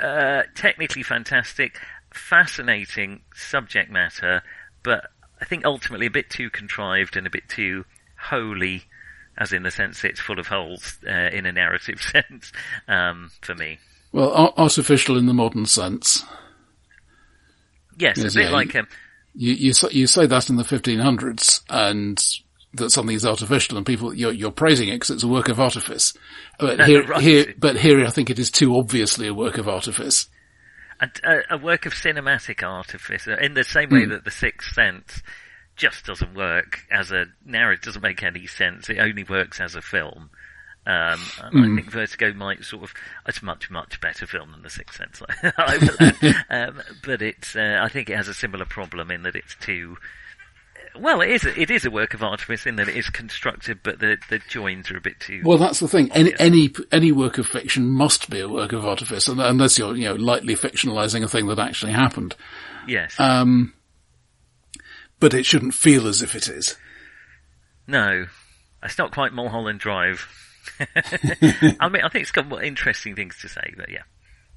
uh, 0.00 0.42
technically 0.54 1.02
fantastic, 1.02 1.78
fascinating 2.12 3.22
subject 3.34 3.90
matter, 3.90 4.42
but 4.82 5.08
I 5.40 5.44
think 5.44 5.64
ultimately 5.64 6.06
a 6.06 6.10
bit 6.10 6.30
too 6.30 6.50
contrived 6.50 7.16
and 7.16 7.26
a 7.26 7.30
bit 7.30 7.48
too 7.48 7.84
wholly 8.18 8.84
as 9.38 9.52
in 9.52 9.62
the 9.62 9.70
sense 9.70 10.04
it's 10.04 10.20
full 10.20 10.38
of 10.38 10.46
holes 10.46 10.98
uh, 11.08 11.10
in 11.32 11.46
a 11.46 11.52
narrative 11.52 12.00
sense 12.12 12.52
um, 12.88 13.30
for 13.42 13.54
me. 13.54 13.78
Well, 14.12 14.54
artificial 14.56 15.16
in 15.18 15.26
the 15.26 15.34
modern 15.34 15.66
sense. 15.66 16.22
Yes, 17.98 18.18
Yes, 18.18 18.34
a 18.34 18.38
bit 18.38 18.44
yeah, 18.46 18.50
like 18.50 18.74
um, 18.76 18.88
You, 19.34 19.52
you, 19.54 19.72
say- 19.72 19.88
you 19.92 20.06
say 20.06 20.26
that 20.26 20.48
in 20.50 20.56
the 20.56 20.62
1500s 20.64 21.62
and 21.68 22.22
that 22.74 22.90
something 22.90 23.14
is 23.14 23.24
artificial 23.24 23.76
and 23.76 23.86
people, 23.86 24.12
you're, 24.12 24.32
you're 24.32 24.50
praising 24.50 24.88
it 24.88 24.94
because 24.96 25.10
it's 25.10 25.22
a 25.22 25.28
work 25.28 25.48
of 25.48 25.60
artifice. 25.60 26.12
But 26.58 26.80
here, 26.86 27.04
Right. 27.06 27.22
here, 27.22 27.54
but 27.56 27.76
here 27.76 28.04
I 28.04 28.10
think 28.10 28.30
it 28.30 28.38
is 28.38 28.50
too 28.50 28.76
obviously 28.76 29.28
a 29.28 29.34
work 29.34 29.58
of 29.58 29.68
artifice. 29.68 30.26
a, 31.00 31.08
a, 31.24 31.42
a 31.50 31.58
work 31.58 31.86
of 31.86 31.92
cinematic 31.94 32.66
artifice 32.66 33.28
uh, 33.28 33.36
in 33.40 33.54
the 33.54 33.62
same 33.64 33.90
way 33.90 34.04
that 34.06 34.24
The 34.24 34.30
Sixth 34.32 34.72
Sense 34.74 35.22
just 35.76 36.06
doesn't 36.06 36.34
work 36.34 36.80
as 36.90 37.10
a 37.10 37.26
narrative. 37.44 37.84
Doesn't 37.84 38.02
make 38.02 38.22
any 38.22 38.46
sense. 38.46 38.88
It 38.88 38.98
only 38.98 39.24
works 39.24 39.60
as 39.60 39.74
a 39.74 39.82
film. 39.82 40.30
Um, 40.86 41.18
mm. 41.18 41.72
I 41.72 41.76
think 41.76 41.90
Vertigo 41.90 42.34
might 42.34 42.62
sort 42.62 42.82
of, 42.82 42.94
it's 43.26 43.40
a 43.40 43.44
much, 43.44 43.70
much 43.70 44.00
better 44.02 44.26
film 44.26 44.52
than 44.52 44.62
The 44.62 44.68
Sixth 44.68 44.98
Sense, 44.98 45.22
um, 46.50 46.82
but 47.02 47.22
it's, 47.22 47.56
uh, 47.56 47.80
I 47.82 47.88
think 47.88 48.10
it 48.10 48.16
has 48.16 48.28
a 48.28 48.34
similar 48.34 48.66
problem 48.66 49.10
in 49.10 49.22
that 49.22 49.34
it's 49.34 49.54
too, 49.54 49.96
well, 50.94 51.22
it 51.22 51.30
is, 51.30 51.44
it 51.44 51.70
is 51.70 51.86
a 51.86 51.90
work 51.90 52.12
of 52.12 52.22
artifice 52.22 52.66
in 52.66 52.76
that 52.76 52.90
it 52.90 52.96
is 52.96 53.08
constructed, 53.08 53.80
but 53.82 53.98
the, 53.98 54.18
the 54.28 54.40
joins 54.50 54.90
are 54.90 54.98
a 54.98 55.00
bit 55.00 55.18
too. 55.20 55.40
Well, 55.42 55.56
that's 55.56 55.80
the 55.80 55.88
thing. 55.88 56.12
Any, 56.12 56.34
any, 56.38 56.70
any 56.92 57.12
work 57.12 57.38
of 57.38 57.46
fiction 57.46 57.88
must 57.88 58.28
be 58.28 58.40
a 58.40 58.48
work 58.48 58.74
of 58.74 58.84
artifice, 58.84 59.26
unless 59.26 59.78
you're, 59.78 59.96
you 59.96 60.04
know, 60.04 60.16
lightly 60.16 60.54
fictionalizing 60.54 61.24
a 61.24 61.28
thing 61.28 61.46
that 61.46 61.58
actually 61.58 61.92
happened. 61.92 62.36
Yes. 62.86 63.18
Um, 63.18 63.72
but 65.20 65.34
it 65.34 65.46
shouldn't 65.46 65.74
feel 65.74 66.06
as 66.06 66.22
if 66.22 66.34
it 66.34 66.48
is. 66.48 66.76
No. 67.86 68.26
It's 68.82 68.98
not 68.98 69.12
quite 69.12 69.32
Mulholland 69.32 69.80
Drive. 69.80 70.28
I 71.80 71.88
mean, 71.88 72.02
I 72.02 72.08
think 72.08 72.22
it's 72.22 72.30
got 72.30 72.48
more 72.48 72.62
interesting 72.62 73.14
things 73.14 73.38
to 73.40 73.48
say, 73.48 73.72
but 73.76 73.90
yeah. 73.90 74.02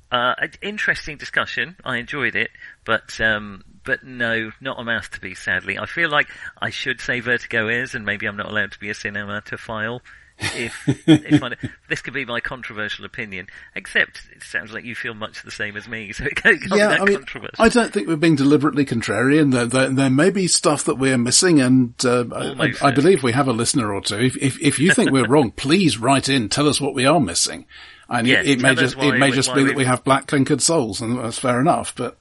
Uh, 0.10 0.36
interesting 0.62 1.18
discussion. 1.18 1.76
I 1.84 1.98
enjoyed 1.98 2.36
it, 2.36 2.50
but 2.86 3.20
um, 3.20 3.64
but 3.84 4.06
no, 4.06 4.52
not 4.62 4.80
a 4.80 4.84
masterpiece. 4.86 5.42
Sadly, 5.42 5.78
I 5.78 5.86
feel 5.86 6.10
like 6.10 6.30
I 6.62 6.70
should 6.70 7.02
say 7.02 7.20
Vertigo 7.20 7.68
is, 7.68 7.94
and 7.94 8.06
maybe 8.06 8.26
I'm 8.26 8.38
not 8.38 8.50
allowed 8.50 8.72
to 8.72 8.80
be 8.80 8.90
a 8.90 8.94
cinematophile 8.94 10.00
if, 10.40 10.88
if 11.08 11.44
I, 11.44 11.56
this 11.90 12.02
could 12.02 12.14
be 12.14 12.26
my 12.26 12.40
controversial 12.40 13.06
opinion, 13.06 13.48
except 13.76 14.22
it 14.36 14.44
sounds 14.44 14.72
like 14.72 14.84
you 14.84 14.96
feel 14.96 15.14
much 15.14 15.44
the 15.44 15.52
same 15.52 15.76
as 15.76 15.88
me, 15.88 16.12
so 16.12 16.26
it 16.26 16.36
can't 16.36 16.60
yeah, 16.76 16.98
I 17.00 17.06
mean, 17.06 17.26
I 17.58 17.70
don't 17.70 17.92
think 17.92 18.08
we're 18.08 18.16
being 18.16 18.36
deliberately 18.36 18.86
contrarian. 18.86 19.52
There, 19.52 19.66
there, 19.66 19.90
there 19.90 20.10
may 20.10 20.30
be 20.30 20.48
stuff 20.48 20.84
that 20.86 20.96
we're 20.96 21.18
missing, 21.18 21.60
and 21.60 21.94
uh, 22.06 22.26
I, 22.34 22.74
I, 22.82 22.92
believe 22.92 23.24
we 23.24 23.32
have 23.32 23.48
a 23.48 23.54
listener 23.54 23.94
or 23.94 24.02
two. 24.02 24.20
If, 24.20 24.38
if, 24.38 24.62
if 24.62 24.80
you 24.80 24.92
think 24.92 25.12
we're 25.12 25.28
wrong, 25.28 25.52
please 25.56 25.98
write 25.98 26.30
in, 26.30 26.50
tell 26.50 26.68
us 26.68 26.80
what 26.80 26.94
we 26.94 27.06
are 27.06 27.20
missing. 27.20 27.66
And 28.10 28.28
yes, 28.28 28.46
it, 28.46 28.52
it 28.52 28.62
may 28.62 28.76
just 28.76 28.98
it 28.98 29.18
may 29.18 29.32
just 29.32 29.54
be 29.54 29.64
that 29.66 29.76
we 29.76 29.84
have 29.84 30.04
black 30.04 30.28
clinkered 30.28 30.62
souls, 30.62 31.02
and 31.02 31.18
that's 31.18 31.40
fair 31.40 31.60
enough. 31.60 31.94
But 31.94 32.18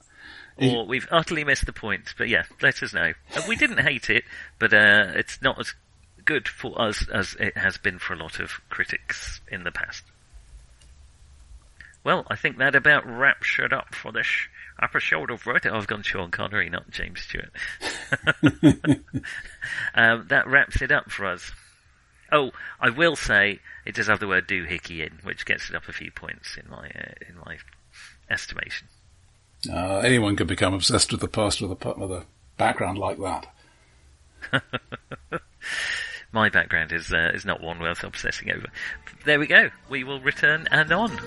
or 0.57 0.85
we've 0.85 1.07
utterly 1.11 1.43
missed 1.43 1.65
the 1.65 1.73
point. 1.73 2.13
But 2.17 2.27
yeah, 2.27 2.43
let 2.61 2.83
us 2.83 2.93
know. 2.93 3.13
We 3.47 3.55
didn't 3.55 3.79
hate 3.79 4.09
it, 4.09 4.25
but 4.59 4.73
uh, 4.73 5.11
it's 5.15 5.41
not 5.41 5.59
as 5.59 5.73
good 6.27 6.47
for 6.47 6.79
us 6.79 7.07
as 7.11 7.35
it 7.39 7.57
has 7.57 7.77
been 7.77 7.97
for 7.97 8.13
a 8.13 8.17
lot 8.17 8.39
of 8.39 8.51
critics 8.69 9.41
in 9.49 9.63
the 9.63 9.71
past. 9.71 10.03
Well, 12.03 12.27
I 12.29 12.35
think 12.35 12.57
that 12.57 12.75
about 12.75 13.07
wraps 13.07 13.57
it 13.57 13.73
up 13.73 13.95
for 13.95 14.11
this 14.11 14.27
episode 14.81 15.31
of 15.31 15.41
Vertigo. 15.41 15.75
I've 15.75 15.87
gone 15.87 16.03
Sean 16.03 16.29
Connery, 16.29 16.69
not 16.69 16.91
James 16.91 17.21
Stewart. 17.21 17.51
um, 19.95 20.27
that 20.29 20.47
wraps 20.47 20.81
it 20.81 20.91
up 20.91 21.09
for 21.09 21.25
us. 21.25 21.51
Oh, 22.31 22.51
I 22.79 22.89
will 22.89 23.15
say 23.15 23.59
it 23.85 23.95
does 23.95 24.07
have 24.07 24.19
the 24.19 24.27
word 24.27 24.47
doohickey 24.47 25.05
in, 25.05 25.19
which 25.23 25.45
gets 25.45 25.69
it 25.69 25.75
up 25.75 25.87
a 25.87 25.93
few 25.93 26.11
points 26.11 26.57
in 26.57 26.69
my 26.69 26.87
uh, 26.87 27.13
in 27.27 27.37
my 27.45 27.57
estimation. 28.29 28.89
Uh, 29.71 29.99
anyone 29.99 30.35
could 30.35 30.47
become 30.47 30.73
obsessed 30.73 31.11
with 31.11 31.21
the 31.21 31.27
past 31.27 31.61
with 31.61 31.71
a, 31.71 31.93
with 31.97 32.11
a 32.11 32.25
background 32.57 32.97
like 32.97 33.17
that. 33.19 33.47
my 36.31 36.49
background 36.49 36.91
is 36.91 37.13
uh, 37.13 37.31
is 37.33 37.45
not 37.45 37.61
one 37.61 37.79
worth 37.79 38.03
obsessing 38.03 38.51
over. 38.51 38.67
There 39.25 39.39
we 39.39 39.47
go. 39.47 39.69
We 39.89 40.03
will 40.03 40.19
return 40.21 40.67
and 40.71 40.91
on. 40.91 41.17